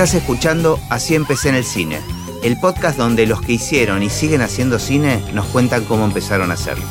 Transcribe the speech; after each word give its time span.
Estás 0.00 0.14
escuchando 0.14 0.80
Así 0.88 1.14
empecé 1.14 1.50
en 1.50 1.56
el 1.56 1.64
cine, 1.64 2.00
el 2.42 2.58
podcast 2.58 2.96
donde 2.96 3.26
los 3.26 3.42
que 3.42 3.52
hicieron 3.52 4.02
y 4.02 4.08
siguen 4.08 4.40
haciendo 4.40 4.78
cine 4.78 5.22
nos 5.34 5.44
cuentan 5.48 5.84
cómo 5.84 6.06
empezaron 6.06 6.50
a 6.50 6.54
hacerlo. 6.54 6.86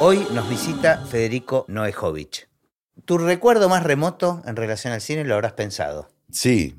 Hoy 0.00 0.26
nos 0.34 0.48
visita 0.48 1.06
Federico 1.06 1.64
Noejovic. 1.68 2.48
¿Tu 3.04 3.18
recuerdo 3.18 3.68
más 3.68 3.84
remoto 3.84 4.42
en 4.46 4.56
relación 4.56 4.94
al 4.94 5.00
cine 5.00 5.22
lo 5.22 5.34
habrás 5.34 5.52
pensado? 5.52 6.10
Sí, 6.28 6.74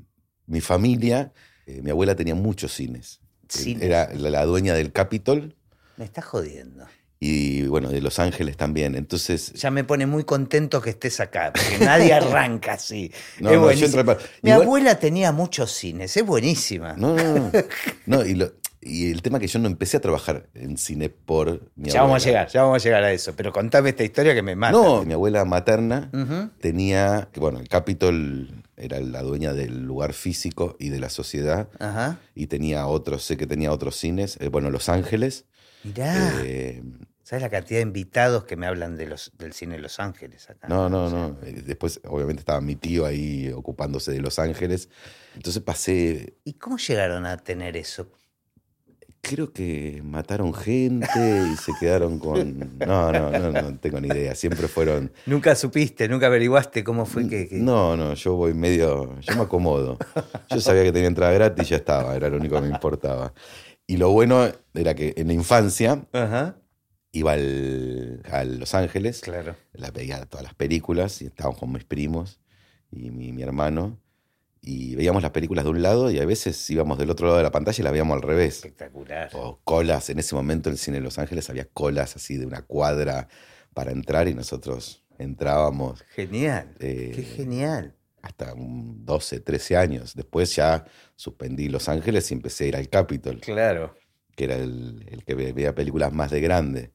mi 0.46 0.60
familia, 0.60 1.32
eh, 1.68 1.80
mi 1.82 1.92
abuela 1.92 2.14
tenía 2.14 2.36
muchos 2.36 2.74
cines. 2.74 3.22
Cines. 3.48 3.84
Era 3.84 4.14
la, 4.14 4.30
la 4.30 4.46
dueña 4.46 4.74
del 4.74 4.92
Capitol 4.92 5.56
Me 5.96 6.04
estás 6.04 6.26
jodiendo. 6.26 6.86
Y 7.20 7.66
bueno, 7.68 7.90
de 7.90 8.00
Los 8.02 8.20
Ángeles 8.20 8.58
también. 8.58 8.96
Entonces, 8.96 9.54
Ya 9.54 9.72
me 9.72 9.84
pone 9.84 10.06
muy 10.06 10.24
contento 10.24 10.82
que 10.82 10.92
estés 10.92 11.20
acá, 11.20 11.52
porque 11.54 11.84
nadie 11.84 12.14
arranca 12.14 12.74
así. 12.74 13.12
No, 13.40 13.50
Es 13.50 13.52
no, 13.52 13.52
yo 13.54 13.62
buenísimo. 13.62 14.00
entré 14.02 14.16
pa- 14.16 14.22
Mi 14.44 14.50
igual- 14.52 14.64
abuela 14.66 15.00
tenía 15.00 15.32
muchos 15.32 15.72
cines, 15.72 16.16
es 16.16 16.26
buenísima. 16.26 16.94
no, 16.94 17.16
no, 17.16 17.34
no. 17.36 17.52
No, 18.06 18.24
y, 18.26 18.36
lo- 18.36 18.52
y 18.82 19.12
el 19.12 19.22
tema 19.22 19.40
que 19.40 19.48
yo 19.48 19.58
no 19.60 19.68
empecé 19.68 19.98
a 19.98 20.00
trabajar 20.00 20.48
en 20.54 20.78
cine 20.78 21.10
por 21.10 21.72
mi 21.76 21.90
ya 21.90 22.04
vamos 22.04 22.22
a 22.24 22.26
llegar, 22.26 22.48
ya 22.48 22.62
vamos 22.62 22.82
a 22.82 22.84
llegar 22.84 23.04
a 23.04 23.12
eso, 23.12 23.34
pero 23.36 23.52
contame 23.52 23.90
esta 23.90 24.04
historia 24.04 24.34
que 24.36 24.44
me 24.44 24.56
mata. 24.56 24.72
No, 24.78 25.04
mi 25.04 25.14
abuela 25.14 25.44
materna 25.44 26.10
tenía, 26.62 27.30
bueno, 27.36 27.60
el 27.60 27.68
Capitol 27.68 28.64
era 28.78 29.00
la 29.00 29.24
dueña 29.24 29.54
del 29.54 29.84
lugar 29.84 30.14
físico 30.14 30.76
y 30.80 30.90
de 30.90 31.00
la 31.00 31.10
sociedad. 31.10 31.68
Ajá. 31.80 32.20
Y 32.36 32.48
tenía 32.48 32.86
otros, 32.88 33.24
sé 33.24 33.36
que 33.38 33.48
tenía 33.48 33.72
otros 33.72 33.96
cines, 33.96 34.38
eh, 34.40 34.50
bueno, 34.50 34.70
Los 34.70 34.88
Ángeles. 34.90 35.46
Mirá, 35.84 36.32
eh, 36.44 36.84
¿sabes 37.24 37.42
la 37.44 37.50
cantidad 37.50 37.80
de 37.80 37.84
invitados 37.84 38.44
que 38.46 38.56
me 38.56 38.66
hablan 38.68 38.98
de 38.98 39.06
los, 39.08 39.32
del 39.38 39.54
cine 39.54 39.76
de 39.76 39.82
Los 39.82 40.00
Ángeles 40.00 40.50
acá? 40.50 40.68
No, 40.68 40.90
no, 40.90 41.10
no. 41.10 41.38
Eh, 41.44 41.62
Después, 41.66 42.02
obviamente, 42.08 42.42
estaba 42.42 42.62
mi 42.62 42.76
tío 42.76 43.06
ahí 43.06 43.52
ocupándose 43.56 44.12
de 44.12 44.20
Los 44.20 44.40
Ángeles. 44.40 44.90
Entonces 45.36 45.62
pasé, 45.62 46.36
¿Y 46.44 46.54
cómo 46.54 46.78
llegaron 46.78 47.26
a 47.26 47.38
tener 47.38 47.78
eso? 47.78 48.12
creo 49.20 49.52
que 49.52 50.02
mataron 50.06 50.54
gente 50.54 51.10
y 51.52 51.58
se 51.58 51.74
quedaron 51.82 52.18
con... 52.18 52.78
No, 52.80 53.12
no, 53.12 53.30
no, 53.30 53.52
no 53.52 53.78
tengo 53.78 54.00
ni 54.00 54.08
idea. 54.08 54.34
Siempre 54.36 54.70
fueron... 54.70 55.12
Nunca 55.26 55.54
supiste, 55.54 56.08
nunca 56.08 56.28
averiguaste 56.28 56.82
cómo 56.86 57.06
fue 57.06 57.28
que... 57.28 57.50
que- 57.50 57.58
No, 57.58 57.98
no, 57.98 58.14
yo 58.14 58.36
voy 58.36 58.54
medio... 58.54 59.20
Yo 59.20 59.36
me 59.36 59.42
acomodo. 59.42 59.98
Yo 60.50 60.62
sabía 60.62 60.84
que 60.84 60.94
tenía 60.94 61.10
entrada 61.10 61.34
gratis 61.34 61.66
y 61.68 61.72
ya 61.72 61.76
estaba, 61.76 62.16
era 62.16 62.30
lo 62.30 62.38
único 62.38 62.56
que 62.56 62.62
me 62.62 62.70
importaba. 62.74 63.34
Y 63.86 63.98
lo 63.98 64.12
bueno 64.12 64.50
era 64.78 64.96
que 64.96 65.14
en 65.18 65.28
la 65.28 65.34
infancia 65.34 66.06
Ajá, 66.14 66.58
iba 67.12 67.34
al- 67.34 68.22
a 68.32 68.44
Los 68.44 68.74
Ángeles, 68.76 69.22
claro. 69.22 69.56
la 69.74 69.92
veía 69.92 70.26
todas 70.26 70.44
las 70.44 70.54
películas 70.54 71.22
y 71.22 71.26
estábamos 71.26 71.60
con 71.60 71.72
mis 71.72 71.84
primos 71.84 72.40
y 72.92 73.10
mi, 73.12 73.32
mi 73.34 73.42
hermano 73.44 74.00
y 74.62 74.96
veíamos 74.96 75.22
las 75.22 75.32
películas 75.32 75.64
de 75.66 75.72
un 75.72 75.82
lado 75.82 76.12
y 76.12 76.20
a 76.20 76.26
veces 76.26 76.70
íbamos 76.70 76.98
del 76.98 77.10
otro 77.10 77.28
lado 77.28 77.38
de 77.38 77.44
la 77.44 77.52
pantalla 77.52 77.80
y 77.80 77.84
las 77.84 77.92
veíamos 77.92 78.16
al 78.16 78.22
revés. 78.22 78.56
Espectacular. 78.56 79.30
O 79.34 79.60
colas, 79.64 80.10
en 80.10 80.20
ese 80.20 80.36
momento 80.36 80.70
en 80.70 80.74
el 80.74 80.80
cine 80.80 80.98
de 80.98 81.04
Los 81.04 81.18
Ángeles 81.20 81.50
había 81.50 81.66
colas 81.66 82.16
así 82.16 82.38
de 82.38 82.46
una 82.46 82.62
cuadra 82.64 83.28
para 83.74 83.92
entrar 83.92 84.28
y 84.28 84.34
nosotros 84.34 85.04
entrábamos 85.20 86.04
Genial, 86.16 86.76
eh, 86.80 87.12
qué 87.16 87.24
genial. 87.24 87.96
hasta 88.22 88.54
un 88.54 89.06
12, 89.06 89.40
13 89.40 89.78
años. 89.78 90.16
Después 90.16 90.56
ya 90.56 90.86
suspendí 91.16 91.70
Los 91.70 91.88
Ángeles 91.88 92.30
y 92.32 92.34
empecé 92.34 92.66
a 92.66 92.68
ir 92.68 92.76
al 92.76 92.90
Capitol, 92.90 93.40
Claro. 93.40 93.96
Que 94.38 94.44
era 94.46 94.56
el, 94.56 95.04
el 95.10 95.26
que 95.26 95.34
ve- 95.36 95.52
veía 95.52 95.74
películas 95.76 96.14
más 96.14 96.30
de 96.32 96.40
grande. 96.40 96.92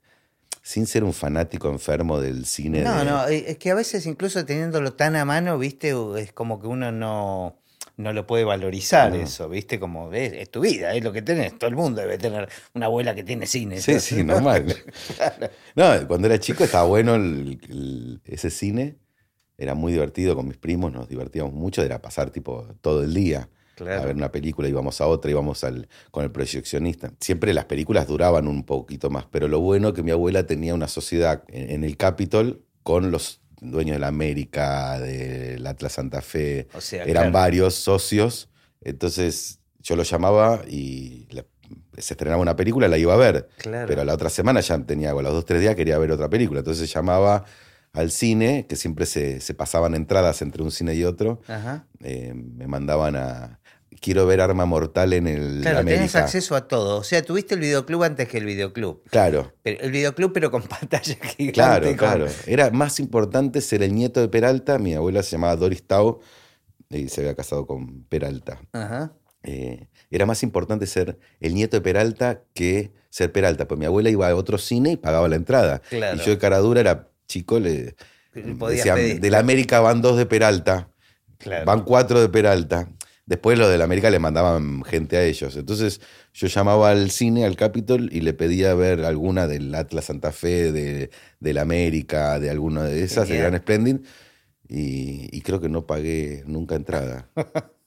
Sin 0.63 0.87
ser 0.87 1.03
un 1.03 1.13
fanático 1.13 1.69
enfermo 1.69 2.21
del 2.21 2.47
cine. 2.47 2.83
No, 2.83 3.01
de- 3.01 3.05
no, 3.05 3.27
eh, 3.29 3.45
es 3.49 3.59
que 3.59 3.73
a 3.73 3.75
veces 3.75 4.07
incluso 4.07 4.47
teniéndolo 4.47 4.93
tan 4.95 5.17
a 5.17 5.25
mano, 5.25 5.59
viste, 5.59 5.93
es 6.19 6.33
como 6.33 6.61
que 6.61 6.69
uno 6.69 6.93
no, 6.93 7.59
no 7.97 8.13
lo 8.13 8.29
puede 8.29 8.45
valorizar 8.45 9.11
No. 9.11 9.17
eso, 9.17 9.49
viste, 9.49 9.81
como 9.81 10.13
es, 10.13 10.33
es 10.35 10.51
tu 10.53 10.61
vida, 10.61 10.95
es 10.95 11.03
lo 11.03 11.13
que 11.13 11.21
tenés, 11.21 11.59
todo 11.59 11.69
el 11.69 11.75
mundo 11.75 12.01
debe 12.01 12.17
tener 12.17 12.49
una 12.75 12.87
abuela 12.87 13.13
que 13.13 13.25
tiene 13.25 13.49
cine. 13.49 13.81
Sí, 13.81 13.99
sí, 13.99 14.23
normal. 14.23 14.65
No, 15.75 16.07
cuando 16.07 16.29
era 16.29 16.39
chico 16.39 16.63
estaba 16.63 16.85
bueno 16.85 17.17
el- 17.17 17.59
el- 17.69 18.21
ese 18.25 18.49
cine. 18.51 18.99
Era 19.59 19.75
muy 19.75 19.93
divertido 19.93 20.35
con 20.35 20.47
mis 20.49 20.57
primos, 20.59 20.93
nos 20.93 21.09
divertíamos 21.09 21.53
mucho. 21.53 21.83
Era 21.83 22.01
pasar 22.01 22.31
tipo 22.31 22.67
todo 22.81 23.03
el 23.03 23.13
día 23.15 23.49
a 23.81 24.05
ver 24.05 24.15
una 24.17 24.31
película, 24.31 24.69
íbamos 24.69 25.01
a 25.01 25.07
otra, 25.07 25.31
íbamos 25.31 25.65
al, 25.65 25.89
con 26.11 26.25
el 26.25 26.31
proyeccionista. 26.31 27.13
Siempre 27.21 27.53
las 27.55 27.65
películas 27.65 28.07
duraban 28.07 28.47
un 28.49 28.65
poquito 28.65 29.11
más, 29.11 29.27
pero 29.31 29.49
lo 29.49 29.61
bueno 29.61 29.93
que 29.93 30.03
mi 30.03 30.11
abuela 30.11 30.47
tenía 30.47 30.75
una 30.75 30.89
sociedad 30.89 31.43
en, 31.49 31.71
en 31.71 31.85
el 31.85 31.97
Capitol 31.97 32.65
con 32.83 33.11
los 33.11 33.41
dueños 33.61 33.95
de 33.97 34.01
la 34.01 34.09
América, 34.09 34.99
del 35.01 35.67
Atlas 35.67 35.93
Santa 35.93 36.21
Fe. 36.21 36.69
O 36.75 36.81
sea, 36.81 37.03
Eran 37.05 37.15
claro. 37.25 37.33
varios 37.33 37.75
socios. 37.75 38.49
Entonces 38.81 39.61
yo 39.81 39.97
lo 39.97 40.03
llamaba 40.03 40.63
y 40.69 41.27
la- 41.31 41.45
se 41.99 42.15
estrenaba 42.15 42.41
una 42.43 42.57
película, 42.57 42.89
la 42.89 42.99
iba 42.99 43.15
a 43.15 43.17
ver. 43.17 43.49
Claro. 43.59 43.87
Pero 43.89 44.05
la 44.05 44.15
otra 44.15 44.29
semana 44.31 44.61
ya 44.61 44.79
tenía, 44.85 45.15
o 45.15 45.19
a 45.21 45.23
los 45.23 45.33
dos, 45.33 45.45
tres 45.45 45.61
días 45.61 45.75
quería 45.77 45.97
ver 45.99 46.11
otra 46.11 46.29
película. 46.29 46.61
Entonces 46.61 46.93
llamaba 46.93 47.45
al 47.93 48.11
cine, 48.11 48.67
que 48.69 48.77
siempre 48.77 49.07
se, 49.07 49.41
se 49.41 49.55
pasaban 49.55 49.95
entradas 49.95 50.43
entre 50.43 50.63
un 50.63 50.71
cine 50.71 50.95
y 50.95 51.05
otro. 51.05 51.41
Ajá. 51.47 51.87
Eh, 52.03 52.33
me 52.35 52.67
mandaban 52.67 53.17
a. 53.17 53.61
Quiero 54.01 54.27
ver 54.27 54.41
Arma 54.41 54.65
Mortal 54.65 55.13
en 55.13 55.27
el 55.29 55.61
Claro, 55.63 55.79
tenés 55.81 55.95
América. 55.99 56.19
acceso 56.25 56.57
a 56.57 56.67
todo. 56.67 56.99
O 56.99 57.05
sea, 57.05 57.23
tuviste 57.23 57.55
el 57.55 57.61
videoclub 57.61 58.03
antes 58.03 58.27
que 58.29 58.39
el 58.39 58.45
videoclub. 58.47 59.03
Claro, 59.11 59.53
Pero 59.63 59.81
el 59.81 59.91
videoclub, 59.93 60.33
pero 60.33 60.51
con 60.51 60.63
pantalla 60.69 61.15
gigante. 61.15 61.53
claro, 61.53 61.87
con- 61.89 61.97
claro. 61.97 62.27
Era 62.47 62.71
más 62.71 62.99
importante 63.01 63.61
ser 63.61 63.83
el 63.83 63.95
nieto 63.95 64.21
de 64.21 64.29
Peralta. 64.29 64.79
Mi 64.79 64.95
abuela 64.95 65.23
se 65.23 65.33
llamaba 65.33 65.55
Doris 65.57 65.87
Tau 65.87 66.21
y 66.91 67.09
se 67.09 67.21
había 67.21 67.35
casado 67.35 67.67
con 67.67 68.05
Peralta. 68.05 68.61
Ajá. 68.73 69.13
Eh, 69.45 69.89
era 70.11 70.25
más 70.27 70.43
importante 70.43 70.87
ser 70.87 71.19
el 71.41 71.55
nieto 71.55 71.77
de 71.77 71.81
Peralta 71.81 72.43
que 72.55 72.93
ser 73.11 73.31
Peralta. 73.33 73.67
Pues 73.69 73.79
mi 73.79 73.87
abuela 73.87 74.11
iba 74.11 74.29
a 74.29 74.35
otro 74.35 74.59
cine 74.59 74.93
y 74.93 74.97
pagaba 74.97 75.29
la 75.29 75.37
entrada. 75.37 75.81
Claro. 75.91 76.17
Y 76.17 76.25
yo 76.25 76.33
de 76.33 76.39
cara 76.39 76.59
dura 76.59 76.81
era 76.81 77.09
chico, 77.29 77.59
le 77.61 77.95
Le 78.35 78.55
pedir. 78.55 79.21
de 79.21 79.31
la 79.31 79.39
América 79.39 79.81
van 79.81 80.01
dos 80.03 80.17
de 80.17 80.27
Peralta, 80.27 80.89
Claro. 81.39 81.67
van 81.67 81.83
cuatro 81.85 82.21
de 82.21 82.29
Peralta. 82.29 82.89
Después 83.25 83.59
los 83.59 83.71
de 83.71 83.79
la 83.79 83.85
América 83.85 84.11
le 84.11 84.19
mandaban 84.19 84.83
gente 84.83 85.17
a 85.17 85.23
ellos. 85.23 85.57
Entonces 85.57 86.01
yo 86.33 86.49
llamaba 86.49 86.91
al 86.91 87.11
cine, 87.11 87.45
al 87.45 87.57
Capitol, 87.57 88.09
y 88.13 88.21
le 88.21 88.35
pedía 88.35 88.75
ver 88.75 89.05
alguna 89.05 89.47
del 89.47 89.75
Atlas 89.75 90.07
Santa 90.07 90.33
Fe, 90.33 90.73
de, 90.73 91.11
de 91.39 91.55
la 91.55 91.63
América, 91.63 92.41
de 92.41 92.51
alguna 92.51 92.85
de 92.85 93.05
esas, 93.05 93.29
de. 93.29 93.39
Gran 93.39 93.57
Splendid. 93.57 94.01
Y, 94.69 95.29
y 95.31 95.41
creo 95.43 95.61
que 95.61 95.69
no 95.69 95.87
pagué 95.87 96.43
nunca 96.47 96.75
entrada. 96.75 97.29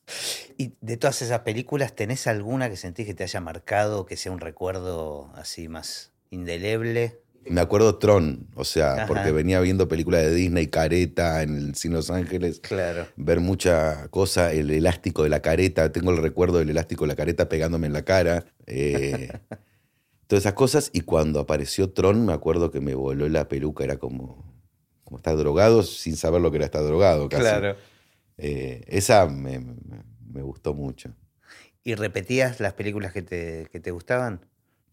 Y 0.57 0.75
de 0.81 0.97
todas 0.97 1.22
esas 1.22 1.40
películas, 1.40 1.96
¿tenés 1.96 2.28
alguna 2.28 2.69
que 2.69 2.78
sentís 2.78 3.06
que 3.06 3.13
te 3.13 3.23
haya 3.23 3.41
marcado, 3.41 4.06
que 4.06 4.17
sea 4.17 4.31
un 4.31 4.40
recuerdo 4.40 5.31
así 5.35 5.67
más 5.67 6.13
indeleble? 6.29 7.19
Me 7.50 7.62
acuerdo 7.62 7.98
Tron, 7.98 8.48
o 8.56 8.64
sea, 8.64 8.94
Ajá. 8.94 9.06
porque 9.08 9.32
venía 9.32 9.60
viendo 9.60 9.88
películas 9.88 10.24
de 10.24 10.34
Disney, 10.34 10.68
careta 10.68 11.44
en 11.44 11.56
el 11.56 11.76
cine 11.76 11.96
Los 11.96 12.10
Ángeles, 12.10 12.60
Claro. 12.60 13.08
ver 13.16 13.40
mucha 13.40 14.08
cosa, 14.10 14.52
el 14.52 14.72
elástico 14.72 15.24
de 15.24 15.30
la 15.30 15.42
careta, 15.42 15.92
tengo 15.92 16.12
el 16.12 16.18
recuerdo 16.18 16.58
del 16.60 16.70
elástico 16.70 17.04
de 17.04 17.10
la 17.10 17.16
careta 17.16 17.48
pegándome 17.50 17.88
en 17.88 17.94
la 17.94 18.04
cara, 18.04 18.46
eh, 18.66 19.30
todas 20.28 20.44
esas 20.44 20.54
cosas, 20.54 20.90
y 20.94 21.02
cuando 21.02 21.40
apareció 21.40 21.92
Tron 21.92 22.26
me 22.26 22.34
acuerdo 22.34 22.72
que 22.72 22.82
me 22.82 22.96
voló 22.96 23.28
la 23.30 23.48
peluca, 23.48 23.84
era 23.84 23.98
como, 23.98 24.44
como 25.04 25.18
estar 25.18 25.38
drogado 25.38 25.84
sin 25.84 26.16
saber 26.18 26.42
lo 26.42 26.50
que 26.52 26.58
era 26.58 26.66
estar 26.66 26.84
drogado, 26.84 27.30
casi. 27.30 27.42
Claro. 27.44 27.76
Eh, 28.38 28.84
esa 28.88 29.28
me, 29.28 29.60
me- 29.60 29.76
me 30.32 30.42
gustó 30.42 30.74
mucho. 30.74 31.14
¿Y 31.84 31.94
repetías 31.96 32.60
las 32.60 32.74
películas 32.74 33.14
que 33.14 33.22
te, 33.22 33.68
que 33.72 33.80
te 33.80 33.92
gustaban? 33.92 34.42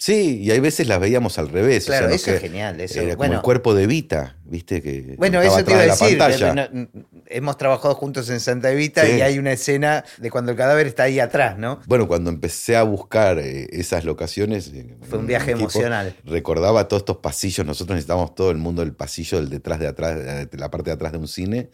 Sí, 0.04 0.40
y 0.42 0.50
hay 0.50 0.58
veces 0.58 0.88
las 0.88 0.98
veíamos 0.98 1.38
al 1.38 1.48
revés. 1.48 1.84
o 1.84 1.86
Claro, 1.86 2.06
sea, 2.08 2.16
eso 2.16 2.24
que- 2.24 2.34
es 2.34 2.40
genial. 2.40 2.80
Eso, 2.80 2.94
Era 2.98 3.10
como 3.10 3.16
bueno, 3.18 3.34
el 3.36 3.40
cuerpo 3.42 3.72
de 3.72 3.86
Vita, 3.86 4.36
¿viste? 4.44 4.82
Que 4.82 5.14
bueno 5.16 5.40
eso 5.40 5.62
te 5.62 5.70
iba 5.70 5.78
a 5.80 6.28
de 6.28 6.32
decir. 6.38 6.54
no- 6.56 6.88
hemos 7.28 7.56
trabajado 7.56 7.94
juntos 7.94 8.28
en 8.28 8.40
Santa 8.40 8.72
Evita 8.72 9.06
Sí. 9.06 9.12
y 9.18 9.20
hay 9.20 9.38
una 9.38 9.52
escena 9.52 10.04
de 10.18 10.28
cuando 10.28 10.50
el 10.50 10.58
cadáver 10.58 10.88
está 10.88 11.04
ahí 11.04 11.20
atrás, 11.20 11.56
¿no? 11.56 11.78
Bueno, 11.86 12.08
cuando 12.08 12.30
empecé 12.30 12.74
a 12.74 12.82
buscar 12.82 13.38
eh, 13.38 13.68
esas 13.70 14.04
locaciones. 14.04 14.72
eh, 14.74 14.96
Fue 15.08 15.20
un 15.20 15.28
viaje 15.28 15.52
emocional. 15.52 16.16
Recordaba 16.24 16.88
todos 16.88 17.02
estos 17.02 17.18
pasillos. 17.18 17.64
Nosotros 17.64 17.94
necesitábamos 17.94 18.34
todo 18.34 18.50
el 18.50 18.58
mundo 18.58 18.82
del 18.82 18.94
pasillo, 18.94 19.38
del 19.38 19.50
detrás 19.50 19.78
de 19.78 19.86
atrás, 19.86 20.16
de 20.50 20.58
la 20.58 20.68
parte 20.68 20.90
de 20.90 20.94
atrás 20.94 21.12
de 21.12 21.18
un 21.18 21.28
cine. 21.28 21.70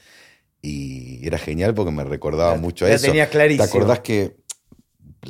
Y 0.61 1.27
era 1.27 1.39
genial 1.39 1.73
porque 1.73 1.93
me 1.93 2.05
recordaba 2.05 2.53
La- 2.57 2.61
mucho 2.61 2.85
a 2.85 2.91
eso. 2.91 3.07
tenías 3.07 3.29
clarísimo. 3.29 3.65
¿Te 3.65 3.71
acordás 3.71 4.01
que 4.01 4.37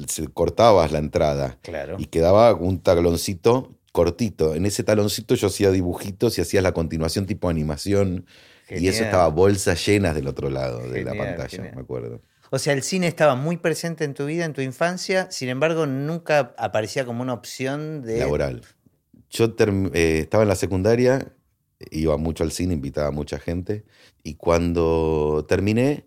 se 0.07 0.27
cortabas 0.29 0.93
la 0.93 0.99
entrada 0.99 1.59
Claro. 1.63 1.97
y 1.99 2.07
quedaba 2.07 2.55
un 2.55 2.81
taloncito 2.81 3.75
cortito? 3.93 4.55
En 4.55 4.67
ese 4.67 4.85
taloncito 4.85 5.35
yo 5.35 5.49
hacía 5.49 5.71
dibujitos 5.71 6.39
y 6.39 6.41
hacía 6.41 6.63
la 6.63 6.73
continuación 6.73 7.27
tipo 7.27 7.49
animación. 7.49 8.27
Y 8.71 8.89
eso 8.89 9.03
estaba 9.03 9.29
bolsas 9.29 9.85
llenas 9.87 10.15
del 10.15 10.29
otro 10.29 10.51
lado 10.51 10.89
de 10.91 11.03
la 11.03 11.15
pantalla, 11.15 11.49
genial. 11.49 11.75
me 11.75 11.81
acuerdo. 11.81 12.21
O 12.51 12.59
sea, 12.59 12.73
el 12.73 12.83
cine 12.83 13.07
estaba 13.07 13.35
muy 13.35 13.57
presente 13.59 14.05
en 14.05 14.15
tu 14.15 14.27
vida, 14.27 14.45
en 14.45 14.53
tu 14.53 14.61
infancia, 14.61 15.31
sin 15.31 15.49
embargo, 15.49 15.87
nunca 15.87 16.55
aparecía 16.59 17.05
como 17.05 17.23
una 17.23 17.35
opción 17.35 18.03
de... 18.03 18.19
laboral. 18.19 18.63
Yo 19.31 19.55
eh, 19.95 20.21
estaba 20.21 20.45
en 20.45 20.49
la 20.49 20.55
secundaria, 20.55 21.33
iba 21.91 22.17
mucho 22.17 22.45
al 22.45 22.53
cine, 22.53 22.75
invitaba 22.75 23.09
a 23.09 23.11
mucha 23.11 23.39
gente, 23.39 23.85
y 24.23 24.35
cuando 24.35 25.45
terminé, 25.49 26.07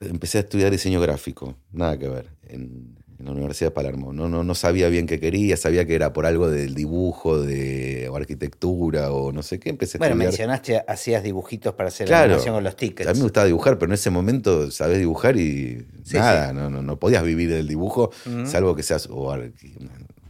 empecé 0.00 0.38
a 0.38 0.40
estudiar 0.42 0.70
diseño 0.70 1.00
gráfico, 1.00 1.56
nada 1.72 1.98
que 1.98 2.08
ver, 2.08 2.30
en, 2.48 2.96
en 3.22 3.26
la 3.26 3.32
Universidad 3.32 3.70
de 3.70 3.74
Palermo. 3.74 4.12
No, 4.12 4.28
no, 4.28 4.42
no 4.42 4.54
sabía 4.56 4.88
bien 4.88 5.06
qué 5.06 5.20
quería, 5.20 5.56
sabía 5.56 5.86
que 5.86 5.94
era 5.94 6.12
por 6.12 6.26
algo 6.26 6.50
del 6.50 6.74
dibujo, 6.74 7.40
de 7.40 8.08
o 8.10 8.16
arquitectura 8.16 9.12
o 9.12 9.30
no 9.30 9.42
sé 9.44 9.60
qué. 9.60 9.70
Empecé 9.70 9.96
a 9.96 10.00
Bueno, 10.00 10.14
estudiar. 10.14 10.28
mencionaste, 10.30 10.82
hacías 10.88 11.22
dibujitos 11.22 11.74
para 11.74 11.88
hacer 11.88 12.08
Claro. 12.08 12.24
animación 12.24 12.54
con 12.56 12.64
los 12.64 12.74
tickets. 12.76 13.08
A 13.08 13.12
mí 13.12 13.18
me 13.18 13.22
gustaba 13.24 13.46
dibujar, 13.46 13.78
pero 13.78 13.90
en 13.90 13.94
ese 13.94 14.10
momento 14.10 14.70
sabés 14.72 14.98
dibujar 14.98 15.36
y 15.36 15.86
Sí, 16.04 16.16
nada, 16.16 16.48
sí. 16.48 16.54
No, 16.56 16.68
no, 16.68 16.82
no 16.82 16.98
podías 16.98 17.22
vivir 17.22 17.48
del 17.50 17.68
dibujo, 17.68 18.10
salvo 18.44 18.74
que 18.74 18.82
seas. 18.82 19.06
o 19.08 19.30
ar- 19.30 19.52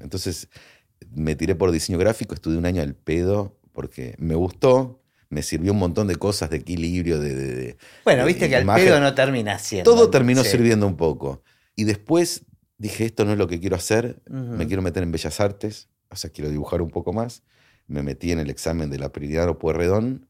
entonces 0.01 0.49
me 1.15 1.35
tiré 1.35 1.55
por 1.55 1.71
diseño 1.73 1.99
gráfico, 1.99 2.35
estudié 2.35 2.59
un 2.59 2.67
año 2.67 2.83
al 2.83 2.95
pedo 2.95 3.57
porque 3.73 4.15
me 4.19 4.35
gustó, 4.35 5.01
me 5.31 5.43
sirvió 5.43 5.73
un 5.73 5.79
montón 5.79 6.09
de 6.09 6.17
cosas 6.17 6.51
de 6.51 6.59
equilibrio, 6.59 7.19
de. 7.19 7.35
de- 7.35 7.55
de- 7.55 7.77
Bueno, 8.05 8.21
de 8.23 8.29
viste 8.29 8.49
que 8.51 8.57
al 8.57 8.67
pedo 8.67 9.01
no 9.01 9.15
termina 9.15 9.59
siendo. 9.59 9.91
Todo 9.91 10.11
terminó 10.11 10.45
Sí. 10.45 10.51
sirviendo 10.51 10.87
un 10.87 10.97
poco. 10.97 11.43
Y 11.75 11.85
después 11.85 12.45
dije, 12.83 13.05
esto 13.07 13.25
no 13.25 13.33
es 13.33 13.39
lo 13.39 13.47
que 13.49 13.61
quiero 13.61 13.77
hacer, 13.77 14.23
Ujú. 14.29 14.57
me 14.57 14.67
quiero 14.67 14.83
meter 14.83 15.03
en 15.03 15.13
Bellas 15.13 15.41
Artes, 15.41 15.89
o 16.11 16.17
sea, 16.17 16.31
quiero 16.31 16.51
dibujar 16.51 16.83
un 16.83 16.91
poco 16.91 17.13
más. 17.13 17.43
Me 17.87 18.03
metí 18.03 18.33
en 18.33 18.39
el 18.39 18.51
examen 18.51 18.91
de 18.91 18.99
la 18.99 19.11
Priliano 19.13 19.59
Pueyrredón, 19.59 20.27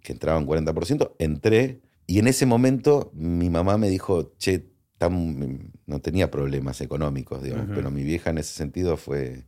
que 0.00 0.12
entraba 0.12 0.38
en 0.40 0.46
40%, 0.46 1.14
entré, 1.18 1.80
y 2.06 2.18
en 2.18 2.26
ese 2.26 2.46
momento 2.46 3.10
mi 3.14 3.50
mamá 3.50 3.78
me 3.78 3.88
dijo, 3.88 4.32
che, 4.38 4.68
tan- 4.98 5.72
no 5.86 6.00
tenía 6.00 6.30
problemas 6.30 6.80
económicos, 6.80 7.42
digamos, 7.42 7.66
Ujú. 7.66 7.74
pero 7.74 7.90
mi 7.90 8.02
vieja 8.04 8.30
en 8.30 8.38
ese 8.38 8.54
sentido 8.54 8.96
fue, 8.96 9.46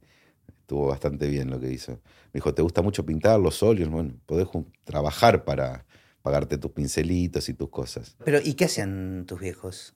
estuvo 0.60 0.86
bastante 0.88 1.28
bien 1.28 1.50
lo 1.50 1.60
que 1.60 1.70
hizo. 1.72 1.92
Me 2.32 2.38
dijo, 2.38 2.54
¿te 2.54 2.62
gusta 2.62 2.82
mucho 2.82 3.04
pintar 3.06 3.38
los 3.40 3.62
óleos? 3.62 3.90
Bueno, 3.90 4.14
podés 4.26 4.48
trabajar 4.84 5.44
para 5.44 5.86
pagarte 6.22 6.56
tus 6.58 6.70
pincelitos 6.72 7.48
y 7.48 7.54
tus 7.54 7.68
cosas. 7.70 8.16
Pero, 8.24 8.38
¿y 8.42 8.54
qué 8.54 8.64
hacían 8.66 9.24
tus 9.26 9.40
viejos? 9.40 9.94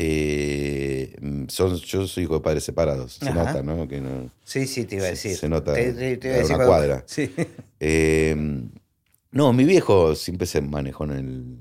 Eh, 0.00 1.16
mm, 1.20 1.46
son, 1.48 1.74
yo 1.76 2.06
soy 2.06 2.22
hijo 2.22 2.34
de 2.34 2.40
padres 2.40 2.62
separados, 2.62 3.14
se 3.14 3.28
Ajá. 3.28 3.44
nota, 3.52 3.62
¿no? 3.64 3.88
Que 3.88 4.00
no 4.00 4.30
Sí, 4.44 4.66
sí, 4.68 4.84
te 4.84 4.94
iba 4.94 5.06
a 5.06 5.08
decir. 5.10 5.36
se 5.36 5.48
nota 5.48 5.74
Te- 5.74 5.92
te- 5.92 6.16
te 6.18 6.28
iba 6.28 6.36
a 6.36 6.38
decir 6.38 6.54
una 6.54 6.64
cuando- 6.66 6.86
cuadra. 6.86 7.04
Sí. 7.06 7.30
Eh, 7.80 8.36
no, 9.32 9.52
mi 9.52 9.64
viejo 9.64 10.14
siempre 10.14 10.46
se 10.46 10.60
manejó 10.60 11.02
en 11.04 11.10
el 11.10 11.58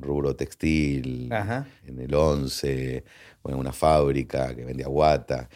rubro 0.00 0.34
textil, 0.34 1.30
Ajá. 1.30 1.66
en 1.86 2.00
el 2.00 2.14
11, 2.14 3.04
o 3.42 3.50
en 3.50 3.56
una 3.56 3.72
fábrica 3.72 4.54
que 4.56 4.64
vendía 4.64 4.86
guata. 4.88 5.50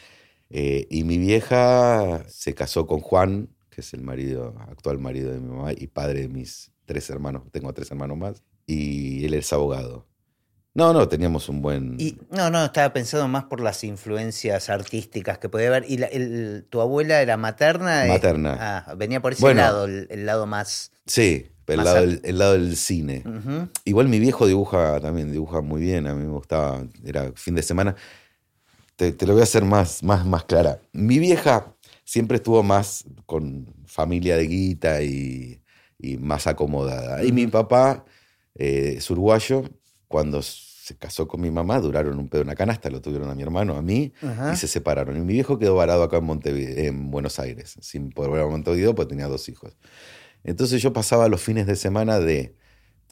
Eh, 0.50 0.86
y 0.90 1.04
mi 1.04 1.16
vieja 1.16 2.24
se 2.28 2.52
casó 2.54 2.86
con 2.86 3.00
Juan, 3.00 3.48
que 3.70 3.80
es 3.80 3.94
el 3.94 4.02
marido, 4.02 4.54
actual 4.68 4.98
marido 4.98 5.32
de 5.32 5.40
mi 5.40 5.48
mamá 5.48 5.72
y 5.72 5.86
padre 5.86 6.20
de 6.22 6.28
mis 6.28 6.72
tres 6.84 7.08
hermanos. 7.08 7.42
Tengo 7.50 7.72
tres 7.72 7.90
hermanos 7.90 8.18
más. 8.18 8.42
Y 8.66 9.24
él 9.24 9.32
es 9.34 9.50
abogado. 9.52 10.06
No, 10.78 10.92
no, 10.92 11.08
teníamos 11.08 11.48
un 11.48 11.60
buen... 11.60 11.96
Y 11.98 12.16
no, 12.30 12.50
no, 12.50 12.64
estaba 12.64 12.92
pensando 12.92 13.26
más 13.26 13.42
por 13.46 13.60
las 13.60 13.82
influencias 13.82 14.70
artísticas 14.70 15.36
que 15.38 15.48
podía 15.48 15.66
haber. 15.66 15.84
¿Y 15.90 15.96
la- 15.96 16.06
el- 16.06 16.66
tu 16.70 16.80
abuela 16.80 17.20
era 17.20 17.36
materna? 17.36 18.06
Eh, 18.06 18.08
Materna. 18.08 18.56
Ah, 18.86 18.94
venía 18.94 19.20
por 19.20 19.32
ese 19.32 19.42
Bueno. 19.42 19.60
lado, 19.62 19.86
el, 19.86 20.06
el 20.08 20.24
lado 20.24 20.46
más. 20.46 20.92
Sí, 21.04 21.48
el 21.66 21.76
Más 21.78 21.84
lado, 21.86 22.00
del, 22.02 22.20
el 22.22 22.38
lado 22.38 22.52
del 22.52 22.76
cine. 22.76 23.24
Igual 23.84 24.06
mi 24.06 24.20
viejo 24.20 24.46
dibuja 24.46 25.00
también, 25.00 25.32
dibuja 25.32 25.62
muy 25.62 25.80
bien, 25.80 26.06
a 26.06 26.14
mí 26.14 26.24
me 26.24 26.30
gustaba, 26.32 26.84
era 27.04 27.32
fin 27.34 27.56
de 27.56 27.62
semana. 27.64 27.96
Te, 28.94 29.10
te 29.10 29.26
lo 29.26 29.32
voy 29.32 29.40
a 29.40 29.44
hacer 29.44 29.64
más, 29.64 30.04
más, 30.04 30.24
más 30.24 30.44
clara. 30.44 30.80
Mi 30.92 31.18
vieja 31.18 31.74
siempre 32.04 32.36
estuvo 32.36 32.62
más 32.62 33.02
con 33.26 33.66
familia 33.86 34.36
de 34.36 34.46
guita 34.46 35.02
y, 35.02 35.60
y 35.98 36.18
más 36.18 36.46
acomodada. 36.46 37.24
Y 37.24 37.32
mi 37.32 37.48
papá 37.48 38.04
eh, 38.54 38.94
es 38.98 39.10
uruguayo, 39.10 39.64
cuando 40.06 40.40
se 40.88 40.96
casó 40.96 41.28
con 41.28 41.40
mi 41.42 41.50
mamá, 41.50 41.80
duraron 41.80 42.18
un 42.18 42.28
pedo 42.28 42.40
en 42.42 42.48
una 42.48 42.54
canasta, 42.56 42.88
lo 42.88 43.00
tuvieron 43.02 43.28
a 43.30 43.34
mi 43.34 43.42
hermano, 43.42 43.76
a 43.76 43.82
mí, 43.82 44.12
Ajá. 44.22 44.52
y 44.52 44.56
se 44.56 44.66
separaron. 44.68 45.16
Y 45.16 45.20
mi 45.20 45.34
viejo 45.34 45.58
quedó 45.58 45.74
varado 45.76 46.02
acá 46.02 46.16
en, 46.16 46.24
Montevideo, 46.24 46.84
en 46.86 47.10
Buenos 47.10 47.38
Aires, 47.38 47.76
sin 47.80 48.10
poder 48.10 48.30
volver 48.30 48.46
a 48.46 48.48
Montevideo 48.50 48.94
porque 48.94 49.10
tenía 49.10 49.26
dos 49.28 49.48
hijos. 49.48 49.76
Entonces 50.44 50.80
yo 50.80 50.92
pasaba 50.94 51.28
los 51.28 51.42
fines 51.42 51.66
de 51.66 51.76
semana 51.76 52.18
de, 52.20 52.56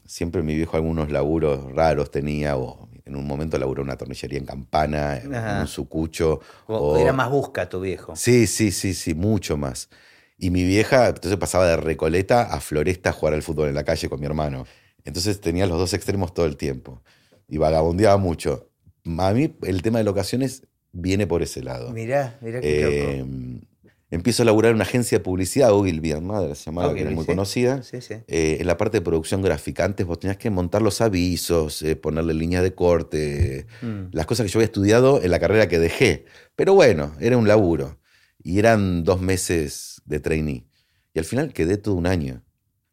siempre 0.05 0.41
mi 0.41 0.55
viejo 0.55 0.75
algunos 0.75 1.11
laburos 1.11 1.71
raros 1.73 2.09
tenía, 2.09 2.57
o 2.57 2.89
en 3.05 3.15
un 3.15 3.27
momento 3.27 3.57
laburó 3.59 3.83
en 3.83 3.89
una 3.89 3.97
tornillería 3.97 4.39
en 4.39 4.45
Campana, 4.45 5.17
en 5.17 5.35
Ajá. 5.35 5.61
un 5.61 5.67
sucucho. 5.67 6.39
O- 6.65 6.75
o- 6.75 6.97
Era 6.97 7.13
más 7.13 7.29
busca 7.29 7.69
tu 7.69 7.79
viejo. 7.81 8.15
Sí, 8.15 8.47
sí, 8.47 8.71
sí, 8.71 8.93
sí, 8.95 9.13
mucho 9.13 9.55
más. 9.55 9.89
Y 10.39 10.49
mi 10.49 10.63
vieja, 10.63 11.07
entonces 11.09 11.37
pasaba 11.37 11.67
de 11.67 11.77
Recoleta 11.77 12.41
a 12.41 12.59
Floresta 12.59 13.09
a 13.11 13.13
jugar 13.13 13.33
al 13.35 13.43
fútbol 13.43 13.69
en 13.69 13.75
la 13.75 13.83
calle 13.83 14.09
con 14.09 14.19
mi 14.19 14.25
hermano. 14.25 14.65
Entonces 15.05 15.39
tenía 15.39 15.65
los 15.67 15.77
dos 15.77 15.93
extremos 15.93 16.33
todo 16.33 16.45
el 16.47 16.57
tiempo. 16.57 17.01
Y 17.47 17.57
vagabundeaba 17.57 18.17
mucho. 18.17 18.69
A 19.17 19.33
mí 19.33 19.55
el 19.63 19.81
tema 19.81 19.99
de 19.99 20.03
locaciones 20.03 20.63
viene 20.91 21.27
por 21.27 21.41
ese 21.41 21.63
lado. 21.63 21.91
Mirá, 21.91 22.37
mirá 22.41 22.59
qué 22.59 23.19
Eh, 23.19 23.25
empiezo 24.09 24.43
a 24.43 24.45
laburar 24.45 24.71
en 24.71 24.75
una 24.75 24.83
agencia 24.83 25.17
de 25.17 25.23
publicidad, 25.23 25.71
Ogilvy 25.73 26.13
Mather, 26.21 26.55
se 26.55 26.65
llamaba, 26.65 26.93
que 26.93 27.01
era 27.01 27.11
muy 27.11 27.23
sí. 27.23 27.27
conocida. 27.27 27.71
loco. 27.75 27.83
Sí, 27.89 28.01
sí. 28.01 28.15
Eh, 28.27 28.57
en 28.59 28.67
la 28.67 28.77
parte 28.77 28.97
de 28.97 29.01
producción 29.01 29.41
gráfica, 29.41 29.85
antes 29.85 30.05
vos 30.05 30.19
tenías 30.19 30.37
que 30.37 30.49
montar 30.49 30.81
los 30.81 30.99
avisos, 31.01 31.81
eh, 31.83 31.95
ponerle 31.95 32.33
líneas 32.33 32.63
de 32.63 32.73
corte, 32.73 33.65
Mm. 33.81 34.09
las 34.11 34.25
cosas 34.25 34.45
que 34.45 34.51
yo 34.51 34.59
había 34.59 34.65
estudiado 34.65 35.21
en 35.21 35.31
la 35.31 35.39
carrera 35.39 35.67
que 35.67 35.79
dejé. 35.79 36.25
Pero 36.55 36.73
bueno, 36.73 37.13
era 37.19 37.37
un 37.37 37.47
laburo. 37.47 37.99
Y 38.43 38.59
eran 38.59 39.03
dos 39.03 39.21
meses 39.21 40.01
de 40.05 40.19
trainee. 40.19 40.65
Y 41.13 41.19
al 41.19 41.25
final 41.25 41.51
quedé 41.53 41.77
todo 41.77 41.95
un 41.95 42.07
año 42.07 42.43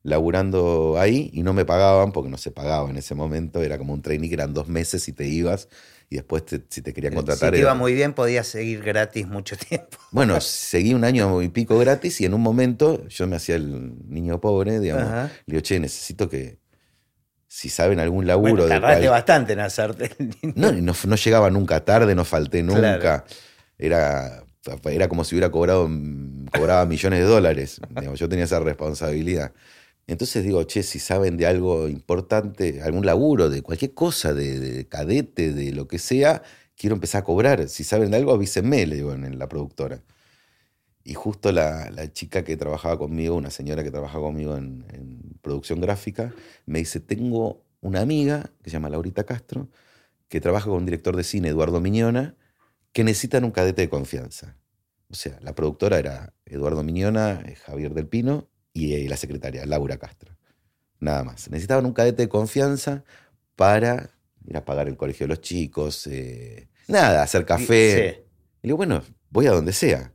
laburando 0.04 0.94
ahí 0.98 1.30
y 1.32 1.42
no 1.42 1.52
me 1.54 1.64
pagaban 1.64 2.12
porque 2.12 2.30
no 2.30 2.36
se 2.36 2.50
pagaba 2.52 2.88
en 2.90 2.96
ese 2.96 3.14
momento. 3.16 3.62
Era 3.62 3.78
como 3.78 3.92
un 3.94 4.02
trainee 4.02 4.28
que 4.28 4.34
eran 4.34 4.54
dos 4.54 4.68
meses 4.68 5.08
y 5.08 5.12
te 5.12 5.26
ibas. 5.26 5.68
Y 6.10 6.16
después, 6.16 6.44
te- 6.44 6.62
si 6.68 6.82
te 6.82 6.92
querían 6.92 7.14
Si 7.14 7.16
contratar, 7.16 7.50
te 7.50 7.56
era- 7.56 7.64
iba 7.70 7.74
muy 7.74 7.94
bien, 7.94 8.12
podías 8.12 8.46
seguir 8.46 8.82
gratis 8.82 9.26
mucho 9.26 9.56
tiempo. 9.68 9.96
bueno, 10.12 10.40
seguí 10.40 10.94
un 10.94 11.02
año 11.04 11.40
y 11.42 11.48
pico 11.48 11.78
gratis 11.78 12.20
y 12.20 12.26
en 12.26 12.34
un 12.34 12.42
momento 12.42 13.08
yo 13.08 13.26
me 13.26 13.36
hacía 13.36 13.56
el 13.56 13.94
niño 14.08 14.40
pobre, 14.40 14.78
digamos. 14.78 15.06
Ajá. 15.06 15.30
Le 15.46 15.54
digo, 15.54 15.60
che, 15.62 15.80
necesito 15.80 16.28
que, 16.28 16.58
si 17.48 17.68
saben 17.70 17.98
algún 18.00 18.26
laburo 18.26 18.64
Bueno, 18.64 18.68
tardaste 18.68 19.08
bastante 19.08 19.52
en 19.54 19.60
hacerte 19.60 20.10
el 20.18 20.28
niño. 20.42 20.52
No, 20.56 20.72
no, 20.72 20.92
no 21.06 21.16
llegaba 21.16 21.50
nunca 21.50 21.82
tarde, 21.84 22.14
no 22.14 22.24
falté 22.26 22.62
nunca. 22.62 22.98
Claro. 22.98 23.24
Era, 23.78 24.44
era 24.84 25.08
como 25.08 25.24
si 25.24 25.34
hubiera 25.34 25.50
cobrado 25.50 25.88
cobraba 26.52 26.84
millones 26.84 27.20
de 27.20 27.24
dólares. 27.24 27.80
Digamos, 27.88 28.18
yo 28.20 28.28
tenía 28.28 28.44
esa 28.44 28.60
responsabilidad. 28.60 29.52
Entonces 30.06 30.44
digo, 30.44 30.62
che, 30.64 30.82
si 30.82 30.98
saben 30.98 31.36
de 31.36 31.46
algo 31.46 31.88
importante, 31.88 32.82
algún 32.82 33.06
laburo, 33.06 33.48
de 33.48 33.62
cualquier 33.62 33.94
cosa, 33.94 34.34
de, 34.34 34.60
de 34.60 34.86
cadete, 34.88 35.52
de 35.52 35.72
lo 35.72 35.88
que 35.88 35.98
sea, 35.98 36.42
quiero 36.76 36.94
empezar 36.94 37.22
a 37.22 37.24
cobrar. 37.24 37.68
Si 37.68 37.84
saben 37.84 38.10
de 38.10 38.18
algo, 38.18 38.32
avísenme, 38.32 38.86
le 38.86 38.96
digo 38.96 39.12
en, 39.14 39.38
la 39.38 39.48
productora. 39.48 40.02
Y 41.04 41.14
justo 41.14 41.52
la, 41.52 41.90
la 41.90 42.12
chica 42.12 42.44
que 42.44 42.56
trabajaba 42.56 42.98
conmigo, 42.98 43.36
una 43.36 43.50
señora 43.50 43.82
que 43.84 43.90
trabajaba 43.90 44.24
conmigo 44.24 44.56
en, 44.56 44.86
en 44.92 45.20
producción 45.42 45.80
gráfica, 45.80 46.34
me 46.66 46.80
dice, 46.80 47.00
tengo 47.00 47.64
una 47.80 48.00
amiga 48.00 48.50
que 48.62 48.70
se 48.70 48.74
llama 48.74 48.90
Laurita 48.90 49.24
Castro, 49.24 49.68
que 50.28 50.40
trabaja 50.40 50.66
con 50.66 50.78
un 50.78 50.86
director 50.86 51.16
de 51.16 51.24
cine, 51.24 51.48
Eduardo 51.48 51.80
Miñona, 51.80 52.36
que 52.92 53.04
necesitan 53.04 53.44
un 53.44 53.50
cadete 53.50 53.82
de 53.82 53.88
confianza. 53.88 54.56
O 55.10 55.14
sea, 55.14 55.38
la 55.42 55.54
productora 55.54 55.98
era 55.98 56.34
Eduardo 56.46 56.82
Miñona, 56.82 57.42
eh, 57.46 57.56
Javier 57.56 57.94
Del 57.94 58.08
Pino 58.08 58.48
y 58.74 59.08
la 59.08 59.16
secretaria, 59.16 59.64
Laura 59.64 59.96
Castro. 59.96 60.36
Nada 61.00 61.24
más. 61.24 61.48
Necesitaban 61.48 61.86
un 61.86 61.92
cadete 61.92 62.22
de 62.22 62.28
confianza 62.28 63.04
para 63.56 64.10
ir 64.46 64.56
a 64.56 64.64
pagar 64.64 64.88
el 64.88 64.96
colegio 64.96 65.24
de 65.24 65.28
los 65.28 65.40
chicos, 65.40 66.06
eh, 66.08 66.68
nada, 66.88 67.22
hacer 67.22 67.46
café. 67.46 68.14
Sí. 68.14 68.22
Y 68.62 68.68
digo, 68.68 68.76
bueno, 68.76 69.02
voy 69.30 69.46
a 69.46 69.52
donde 69.52 69.72
sea. 69.72 70.12